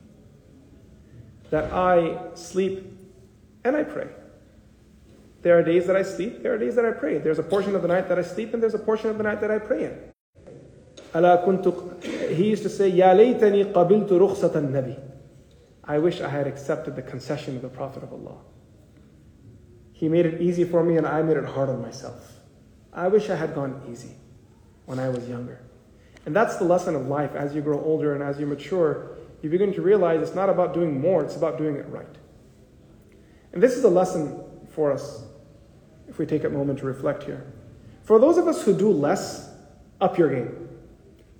That 1.50 1.72
I 1.72 2.34
sleep 2.34 2.92
and 3.64 3.76
I 3.76 3.84
pray. 3.84 4.08
There 5.42 5.58
are 5.58 5.62
days 5.62 5.86
that 5.86 5.96
I 5.96 6.02
sleep, 6.02 6.42
there 6.42 6.52
are 6.54 6.58
days 6.58 6.74
that 6.74 6.84
I 6.84 6.90
pray. 6.90 7.18
There's 7.18 7.38
a 7.38 7.42
portion 7.42 7.74
of 7.76 7.82
the 7.82 7.88
night 7.88 8.08
that 8.08 8.18
I 8.18 8.22
sleep, 8.22 8.54
and 8.54 8.62
there's 8.62 8.74
a 8.74 8.78
portion 8.78 9.08
of 9.08 9.18
the 9.18 9.24
night 9.24 9.40
that 9.40 9.50
I 9.50 9.58
pray 9.58 9.84
in. 9.84 9.98
He 12.33 12.49
used 12.49 12.63
to 12.63 12.69
say, 12.69 12.89
Ya 12.89 13.13
laytani 13.13 13.71
qabiltu 13.71 14.11
rukhsat 14.11 14.53
nabi 14.53 14.99
I 15.83 15.97
wish 15.97 16.21
I 16.21 16.29
had 16.29 16.47
accepted 16.47 16.95
the 16.95 17.01
concession 17.01 17.55
of 17.55 17.61
the 17.61 17.69
Prophet 17.69 18.03
of 18.03 18.13
Allah. 18.13 18.37
He 19.91 20.07
made 20.07 20.25
it 20.25 20.41
easy 20.41 20.63
for 20.63 20.83
me 20.83 20.97
and 20.97 21.05
I 21.05 21.21
made 21.21 21.37
it 21.37 21.45
hard 21.45 21.69
on 21.69 21.81
myself. 21.81 22.31
I 22.93 23.07
wish 23.07 23.29
I 23.29 23.35
had 23.35 23.53
gone 23.53 23.81
easy 23.91 24.15
when 24.85 24.99
I 24.99 25.09
was 25.09 25.27
younger. 25.27 25.61
And 26.25 26.35
that's 26.35 26.55
the 26.57 26.63
lesson 26.63 26.95
of 26.95 27.07
life. 27.07 27.35
As 27.35 27.53
you 27.53 27.61
grow 27.61 27.81
older 27.83 28.13
and 28.13 28.23
as 28.23 28.39
you 28.39 28.45
mature, 28.45 29.17
you 29.41 29.49
begin 29.49 29.73
to 29.73 29.81
realize 29.81 30.21
it's 30.21 30.35
not 30.35 30.49
about 30.49 30.73
doing 30.73 31.01
more, 31.01 31.23
it's 31.23 31.35
about 31.35 31.57
doing 31.57 31.75
it 31.75 31.85
right. 31.89 32.15
And 33.51 33.61
this 33.61 33.73
is 33.73 33.83
a 33.83 33.89
lesson 33.89 34.41
for 34.69 34.91
us 34.91 35.23
if 36.07 36.17
we 36.17 36.25
take 36.25 36.43
a 36.43 36.49
moment 36.49 36.79
to 36.79 36.85
reflect 36.85 37.23
here. 37.23 37.45
For 38.03 38.19
those 38.19 38.37
of 38.37 38.47
us 38.47 38.63
who 38.63 38.77
do 38.77 38.89
less, 38.89 39.49
up 39.99 40.17
your 40.17 40.29
game. 40.29 40.69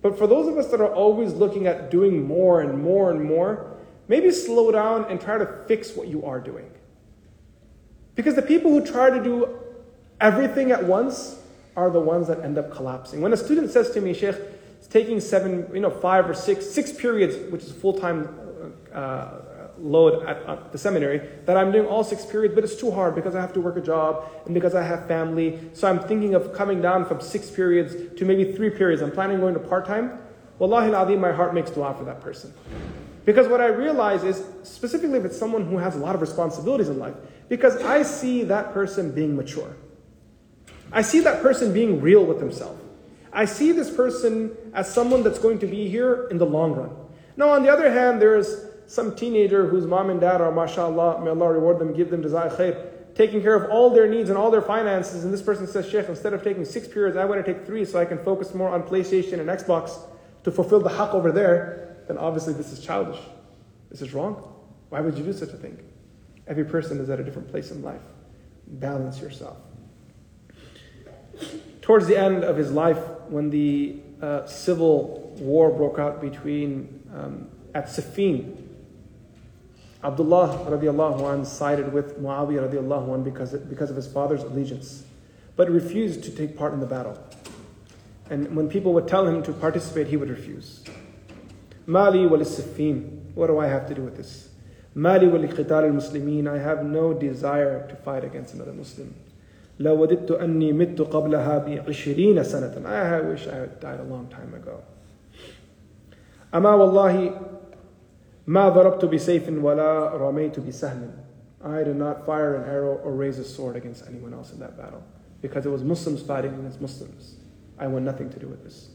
But 0.04 0.18
for 0.18 0.28
those 0.28 0.48
of 0.48 0.58
us 0.58 0.68
that 0.68 0.82
are 0.82 0.94
always 0.94 1.34
looking 1.34 1.66
at 1.66 1.90
doing 1.90 2.28
more 2.28 2.62
and 2.62 2.84
more 2.84 3.10
and 3.10 3.24
more, 3.24 3.72
maybe 4.10 4.30
slow 4.32 4.70
down 4.72 5.06
and 5.10 5.20
try 5.20 5.38
to 5.38 5.46
fix 5.66 5.96
what 5.96 6.10
you 6.10 6.26
are 6.26 6.42
doing. 6.42 6.70
Because 8.14 8.36
the 8.36 8.42
people 8.42 8.70
who 8.70 8.86
try 8.86 9.10
to 9.10 9.24
do 9.24 9.58
everything 10.20 10.72
at 10.72 10.84
once 10.84 11.40
are 11.78 11.90
the 11.90 12.02
ones 12.02 12.28
that 12.28 12.42
end 12.42 12.58
up 12.58 12.70
collapsing. 12.72 13.22
When 13.22 13.32
a 13.32 13.38
student 13.38 13.72
says 13.72 13.92
to 13.92 14.02
me, 14.02 14.14
Sheikh, 14.14 14.36
it's 14.78 14.88
taking 14.88 15.22
seven, 15.22 15.70
you 15.74 15.80
know, 15.80 15.90
five 15.90 16.30
or 16.30 16.34
six, 16.34 16.70
six 16.70 16.92
periods, 16.92 17.52
which 17.52 17.64
is 17.64 17.72
full 17.72 17.98
time 17.98 18.28
uh, 18.94 19.40
load 19.80 20.26
at, 20.26 20.38
at, 20.44 20.72
the 20.72 20.78
seminary, 20.78 21.22
that 21.46 21.58
I'm 21.58 21.72
doing 21.72 21.88
all 21.88 22.04
six 22.04 22.26
periods, 22.26 22.56
but 22.56 22.64
it's 22.64 22.76
too 22.76 22.92
hard 22.92 23.16
because 23.16 23.36
I 23.36 23.42
have 23.42 23.54
to 23.54 23.62
work 23.62 23.78
a 23.78 23.82
job 23.82 24.30
and 24.46 24.54
because 24.54 24.76
I 24.76 24.84
have 24.84 25.08
family. 25.08 25.60
So 25.74 25.88
I'm 25.88 26.00
thinking 26.00 26.36
of 26.36 26.54
coming 26.54 26.82
down 26.82 27.06
from 27.06 27.22
six 27.22 27.50
periods 27.50 28.18
to 28.18 28.26
maybe 28.26 28.54
three 28.54 28.70
periods. 28.70 29.02
I'm 29.02 29.12
planning 29.12 29.40
going 29.40 29.54
to 29.54 29.60
part 29.60 29.86
time. 29.86 30.20
Wallahi 30.60 30.94
al 30.94 31.18
my 31.18 31.32
heart 31.32 31.54
makes 31.54 31.72
dua 31.72 31.94
for 31.96 32.04
that 32.06 32.22
person. 32.22 32.54
Because 33.26 33.48
what 33.48 33.62
I 33.62 33.68
realize 33.68 34.24
is, 34.24 34.44
specifically 34.64 35.18
if 35.18 35.26
it's 35.26 35.38
someone 35.38 35.66
who 35.66 35.78
has 35.78 35.96
a 35.96 36.00
lot 36.00 36.14
of 36.14 36.22
responsibilities 36.22 36.90
in 36.90 37.00
life, 37.00 37.16
because 37.50 37.78
I 37.84 38.04
see 38.04 38.44
that 38.44 38.74
person 38.74 39.12
being 39.12 39.36
mature. 39.36 39.76
I 40.92 41.02
see 41.02 41.22
that 41.22 41.42
person 41.42 41.74
being 41.74 42.02
real 42.02 42.26
with 42.26 42.40
himself. 42.40 42.78
I 43.32 43.46
see 43.46 43.72
this 43.72 43.90
person 43.90 44.56
as 44.74 44.94
someone 44.94 45.24
that's 45.24 45.40
going 45.40 45.60
to 45.60 45.68
be 45.68 45.90
here 45.90 46.28
in 46.30 46.38
the 46.38 46.46
long 46.46 46.74
run. 46.74 46.92
Now, 47.36 47.50
on 47.50 47.64
the 47.64 47.70
other 47.70 47.92
hand, 47.92 48.22
there's 48.22 48.48
some 48.88 49.16
teenager 49.16 49.68
whose 49.68 49.86
mom 49.86 50.10
and 50.10 50.20
dad 50.20 50.42
are, 50.42 50.52
mashallah, 50.52 51.22
may 51.24 51.30
Allah 51.30 51.54
reward 51.54 51.80
them, 51.80 51.94
give 51.94 52.10
them 52.10 52.22
desire 52.22 52.50
khair, 52.50 53.16
taking 53.16 53.42
care 53.42 53.56
of 53.56 53.70
all 53.72 53.90
their 53.90 54.08
needs 54.08 54.30
and 54.30 54.38
all 54.38 54.52
their 54.52 54.62
finances. 54.62 55.24
And 55.24 55.34
this 55.34 55.42
person 55.42 55.68
says, 55.68 55.90
Sheikh, 55.90 56.10
instead 56.10 56.34
of 56.34 56.44
taking 56.44 56.66
six 56.66 56.88
periods, 56.88 57.18
I 57.18 57.26
want 57.26 57.44
to 57.44 57.54
take 57.54 57.66
three 57.66 57.86
so 57.86 58.00
I 58.00 58.06
can 58.06 58.24
focus 58.24 58.54
more 58.54 58.70
on 58.70 58.84
PlayStation 58.84 59.40
and 59.40 59.50
Xbox 59.50 60.00
to 60.44 60.52
fulfill 60.52 60.80
the 60.80 60.90
haqq 60.90 61.14
over 61.14 61.32
there. 61.32 61.98
Then 62.08 62.18
obviously 62.18 62.54
this 62.54 62.72
is 62.72 62.80
childish. 62.80 63.20
This 63.90 64.02
is 64.02 64.14
wrong. 64.14 64.54
Why 64.90 65.02
would 65.02 65.18
you 65.18 65.24
do 65.24 65.34
such 65.34 65.50
a 65.50 65.58
thing? 65.58 65.80
Every 66.48 66.66
person 66.66 67.00
is 67.00 67.10
at 67.10 67.20
a 67.20 67.24
different 67.24 67.50
place 67.50 67.72
in 67.72 67.82
life. 67.82 68.02
Balance 68.68 69.22
yourself. 69.22 69.58
Towards 71.82 72.08
the 72.08 72.18
end 72.18 72.44
of 72.44 72.58
his 72.58 72.72
life, 72.72 73.00
when 73.28 73.50
the 73.50 73.98
uh, 74.22 74.46
civil 74.46 75.36
war 75.40 75.70
broke 75.70 76.00
out 76.00 76.22
between 76.22 77.04
um, 77.14 77.50
at 77.74 77.88
Siffin, 77.88 78.63
Abdullah 80.03 80.67
radiallahu 80.69 81.23
anh 81.33 81.45
sided 81.45 81.93
with 81.93 82.21
Muawiyah 82.21 82.71
radiallahu 82.71 83.15
anh 83.15 83.25
because, 83.25 83.53
because 83.53 83.91
of 83.91 83.97
his 83.97 84.07
father's 84.07 84.43
allegiance, 84.43 85.05
but 85.57 85.69
refused 85.69 86.23
to 86.25 86.31
take 86.31 86.57
part 86.57 86.73
in 86.73 86.81
the 86.81 86.87
battle. 86.87 87.19
And 88.31 88.55
when 88.55 88.69
people 88.69 88.93
would 88.95 89.09
tell 89.09 89.27
him 89.27 89.43
to 89.43 89.53
participate, 89.53 90.07
he 90.07 90.17
would 90.17 90.29
refuse. 90.31 90.85
Mali 91.87 92.27
wal 92.27 92.45
What 93.35 93.47
do 93.47 93.59
I 93.59 93.67
have 93.67 93.89
to 93.89 93.95
do 93.95 94.03
with 94.03 94.17
this? 94.17 94.51
Mali 94.95 95.27
wal 95.27 95.45
al-Muslimin. 95.45 96.47
I 96.49 96.59
have 96.59 96.85
no 96.85 97.15
desire 97.15 97.89
to 97.89 97.97
fight 97.97 98.25
against 98.25 98.55
another 98.55 98.73
Muslim. 98.73 99.15
لوددت 99.81 100.31
أني 100.31 100.73
مت 100.73 101.01
قبلها 101.01 101.59
بعشرين 101.59 102.43
سنة. 102.45 102.85
I 102.85 103.21
wish 103.21 103.47
I 103.47 103.55
had 103.55 103.81
died 103.81 104.01
a 104.01 104.05
long 104.05 104.27
time 104.29 104.53
ago. 104.55 104.83
أما 106.53 106.75
والله 106.75 107.41
ما 108.48 108.74
darabtu 108.74 109.10
bi 109.10 109.18
وَلَا 109.18 110.20
رَمَيْتُ 110.20 110.60
بِسَهْمٍ. 110.60 111.12
I 111.64 111.84
did 111.84 111.96
not 111.96 112.26
fire 112.26 112.56
an 112.56 112.70
arrow 112.70 112.98
or 112.98 113.14
raise 113.14 113.40
a 113.40 113.44
sword 113.46 113.78
against 113.78 114.06
anyone 114.06 114.34
else 114.34 114.52
in 114.52 114.60
that 114.60 114.78
battle 114.78 115.02
because 115.42 115.66
it 115.66 115.70
was 115.70 115.84
Muslims 115.84 116.22
fighting 116.22 116.54
against 116.54 116.82
Muslims. 116.82 117.36
I 117.80 117.88
want 117.88 118.04
nothing 118.04 118.30
to 118.32 118.40
do 118.40 118.48
with 118.48 118.64
this. 118.64 118.90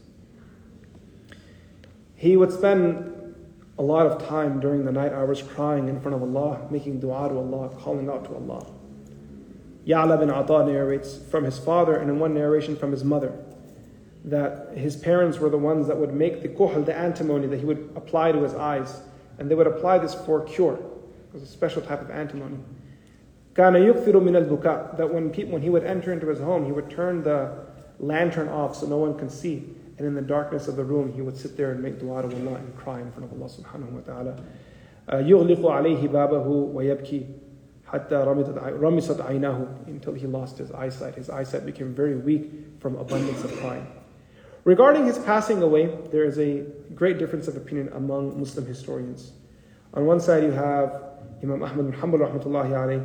He 2.15 2.37
would 2.37 2.51
spend 2.51 3.35
a 3.79 3.81
lot 3.81 4.05
of 4.05 4.27
time 4.27 4.59
during 4.59 4.85
the 4.85 4.91
night 4.91 5.13
hours 5.13 5.41
crying 5.41 5.87
in 5.87 5.99
front 5.99 6.15
of 6.15 6.21
Allah, 6.21 6.67
making 6.69 6.99
dua 6.99 7.29
to 7.29 7.37
Allah, 7.37 7.69
calling 7.69 8.09
out 8.09 8.25
to 8.25 8.35
Allah. 8.35 8.67
Ya'la 9.87 10.19
bin 10.19 10.29
Ata 10.29 10.65
narrates 10.65 11.17
from 11.31 11.45
his 11.45 11.57
father 11.57 11.95
and 11.95 12.09
in 12.09 12.19
one 12.19 12.35
narration 12.35 12.75
from 12.75 12.91
his 12.91 13.03
mother 13.03 13.33
that 14.25 14.77
his 14.77 14.95
parents 14.95 15.39
were 15.39 15.49
the 15.49 15.57
ones 15.57 15.87
that 15.87 15.97
would 15.97 16.13
make 16.13 16.41
the 16.41 16.49
kohl, 16.49 16.81
the 16.83 16.95
antimony 16.95 17.47
that 17.47 17.59
he 17.59 17.65
would 17.65 17.89
apply 17.95 18.31
to 18.31 18.43
his 18.43 18.53
eyes 18.53 19.01
And 19.38 19.50
they 19.50 19.54
would 19.54 19.66
apply 19.66 19.98
this 19.98 20.14
for 20.14 20.42
cure. 20.42 20.74
It 20.74 21.34
was 21.34 21.42
a 21.42 21.46
special 21.46 21.82
type 21.82 22.00
of 22.00 22.10
antimony. 22.10 22.58
كان 23.54 23.74
يكثر 23.74 24.20
من 24.20 24.36
البكاء 24.36 24.96
that 24.96 25.12
when, 25.12 25.30
people, 25.30 25.52
when 25.52 25.62
he 25.62 25.70
would 25.70 25.84
enter 25.84 26.12
into 26.12 26.26
his 26.28 26.40
home, 26.40 26.64
he 26.64 26.72
would 26.72 26.90
turn 26.90 27.22
the 27.22 27.52
lantern 28.00 28.48
off 28.48 28.76
so 28.76 28.86
no 28.86 28.98
one 28.98 29.16
can 29.16 29.28
see. 29.28 29.64
And 29.96 30.06
in 30.06 30.14
the 30.14 30.22
darkness 30.22 30.66
of 30.66 30.76
the 30.76 30.84
room, 30.84 31.12
he 31.12 31.22
would 31.22 31.36
sit 31.36 31.56
there 31.56 31.70
and 31.70 31.80
make 31.80 32.00
dua 32.00 32.22
to 32.22 32.28
Allah 32.28 32.56
and 32.56 32.76
cry 32.76 33.00
in 33.00 33.12
front 33.12 33.30
of 33.30 33.40
Allah 33.40 33.50
subhanahu 33.50 33.90
wa 33.90 34.00
ta'ala. 34.00 34.36
يغلق 35.08 35.66
عليه 35.66 36.08
بابه 36.08 36.46
ويبكي 36.74 37.26
حتى 37.86 38.24
رمست 38.80 39.20
عيناه 39.20 39.66
until 39.86 40.14
he 40.14 40.26
lost 40.26 40.58
his 40.58 40.72
eyesight. 40.72 41.14
His 41.14 41.30
eyesight 41.30 41.64
became 41.66 41.94
very 41.94 42.16
weak 42.16 42.50
from 42.80 42.96
abundance 42.96 43.44
of 43.44 43.52
crying. 43.60 43.86
Regarding 44.69 45.07
his 45.07 45.17
passing 45.17 45.63
away, 45.63 45.89
there 46.11 46.25
is 46.25 46.37
a 46.37 46.63
great 46.93 47.17
difference 47.17 47.47
of 47.47 47.57
opinion 47.57 47.89
among 47.93 48.39
Muslim 48.39 48.67
historians. 48.67 49.31
On 49.95 50.05
one 50.05 50.19
side, 50.19 50.43
you 50.43 50.51
have 50.51 51.05
Imam 51.41 51.63
Ahmad 51.63 51.89
bin 51.89 51.99
Hanbal 51.99 52.19
rahmatullahi 52.19 53.03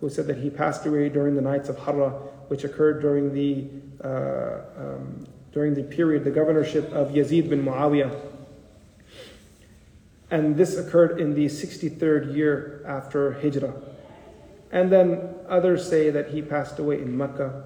who 0.00 0.08
said 0.08 0.26
that 0.28 0.38
he 0.38 0.48
passed 0.48 0.86
away 0.86 1.10
during 1.10 1.34
the 1.34 1.42
nights 1.42 1.68
of 1.68 1.76
Harra, 1.76 2.12
which 2.48 2.64
occurred 2.64 3.02
during 3.02 3.34
the 3.34 3.68
uh, 4.02 4.60
um, 4.78 5.26
during 5.52 5.74
the 5.74 5.82
period, 5.82 6.24
the 6.24 6.30
governorship 6.30 6.90
of 6.92 7.10
Yazid 7.10 7.50
bin 7.50 7.62
Muawiyah. 7.62 8.18
And 10.30 10.56
this 10.56 10.78
occurred 10.78 11.20
in 11.20 11.34
the 11.34 11.44
63rd 11.44 12.34
year 12.34 12.82
after 12.88 13.32
Hijrah. 13.32 13.74
And 14.70 14.90
then 14.90 15.34
others 15.46 15.86
say 15.86 16.08
that 16.08 16.30
he 16.30 16.40
passed 16.40 16.78
away 16.78 17.02
in 17.02 17.14
Mecca 17.14 17.64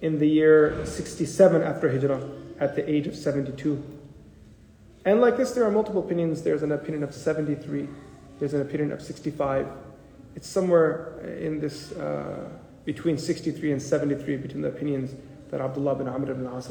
in 0.00 0.18
the 0.18 0.26
year 0.26 0.84
67 0.84 1.62
after 1.62 1.90
Hijrah 1.90 2.28
at 2.58 2.76
the 2.76 2.88
age 2.88 3.06
of 3.06 3.14
72. 3.14 3.82
And 5.04 5.20
like 5.20 5.36
this, 5.36 5.52
there 5.52 5.64
are 5.64 5.70
multiple 5.70 6.04
opinions. 6.04 6.42
There's 6.42 6.62
an 6.62 6.72
opinion 6.72 7.02
of 7.02 7.14
73, 7.14 7.88
there's 8.38 8.54
an 8.54 8.60
opinion 8.60 8.92
of 8.92 9.02
65. 9.02 9.66
It's 10.36 10.48
somewhere 10.48 11.18
in 11.40 11.60
this, 11.60 11.92
uh, 11.92 12.48
between 12.84 13.18
63 13.18 13.72
and 13.72 13.82
73, 13.82 14.36
between 14.36 14.62
the 14.62 14.68
opinions 14.68 15.14
that 15.50 15.60
Abdullah 15.60 15.96
bin 15.96 16.08
Amr 16.08 16.30
ibn 16.30 16.46
As 16.46 16.68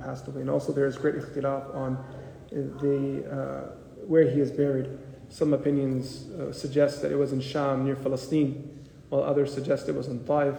passed 0.00 0.26
away. 0.28 0.40
And 0.40 0.50
also 0.50 0.72
there 0.72 0.86
is 0.86 0.96
great 0.96 1.16
ikhtilaf 1.16 1.74
on 1.74 2.02
the, 2.50 3.24
uh, 3.30 4.04
where 4.06 4.28
he 4.28 4.40
is 4.40 4.50
buried. 4.50 4.88
Some 5.28 5.52
opinions 5.52 6.30
uh, 6.30 6.52
suggest 6.52 7.02
that 7.02 7.12
it 7.12 7.16
was 7.16 7.32
in 7.32 7.40
Sham 7.40 7.84
near 7.84 7.96
Palestine, 7.96 8.86
while 9.08 9.22
others 9.22 9.52
suggest 9.52 9.88
it 9.88 9.94
was 9.94 10.08
in 10.08 10.24
Taif. 10.24 10.54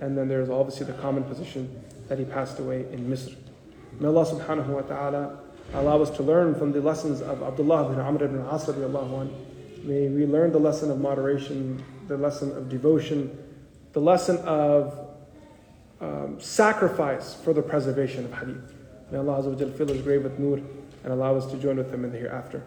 And 0.00 0.16
then 0.16 0.28
there's 0.28 0.50
obviously 0.50 0.86
the 0.86 0.94
common 0.94 1.24
position 1.24 1.82
that 2.08 2.18
he 2.18 2.24
passed 2.24 2.58
away 2.58 2.86
in 2.92 3.08
Misr. 3.08 3.36
May 4.00 4.08
Allah 4.08 4.26
subhanahu 4.26 4.66
wa 4.66 4.80
ta'ala 4.82 5.38
allow 5.74 6.02
us 6.02 6.10
to 6.10 6.22
learn 6.22 6.54
from 6.54 6.72
the 6.72 6.80
lessons 6.80 7.20
of 7.22 7.42
Abdullah 7.42 7.90
bin 7.90 8.00
Amr 8.00 8.24
ibn 8.24 8.40
As 8.40 8.68
May 9.84 10.08
we 10.08 10.26
learn 10.26 10.52
the 10.52 10.58
lesson 10.58 10.90
of 10.90 11.00
moderation, 11.00 11.82
the 12.08 12.16
lesson 12.16 12.56
of 12.56 12.68
devotion, 12.68 13.36
the 13.92 14.00
lesson 14.00 14.38
of 14.38 14.98
um, 16.00 16.40
sacrifice 16.40 17.34
for 17.34 17.52
the 17.52 17.62
preservation 17.62 18.24
of 18.24 18.32
hadith. 18.34 18.74
May 19.10 19.18
Allah 19.18 19.42
fill 19.56 19.88
his 19.88 20.02
grave 20.02 20.24
with 20.24 20.38
nur 20.38 20.58
and 21.04 21.12
allow 21.12 21.36
us 21.36 21.46
to 21.50 21.58
join 21.58 21.76
with 21.76 21.92
him 21.92 22.04
in 22.04 22.12
the 22.12 22.18
hereafter. 22.18 22.62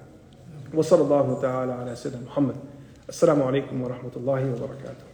وصلى 0.73 1.01
الله 1.01 1.41
تعالى 1.41 1.73
على 1.73 1.95
سيدنا 1.95 2.25
محمد 2.25 2.55
السلام 3.09 3.43
عليكم 3.43 3.81
ورحمة 3.81 4.11
الله 4.15 4.53
وبركاته 4.53 5.03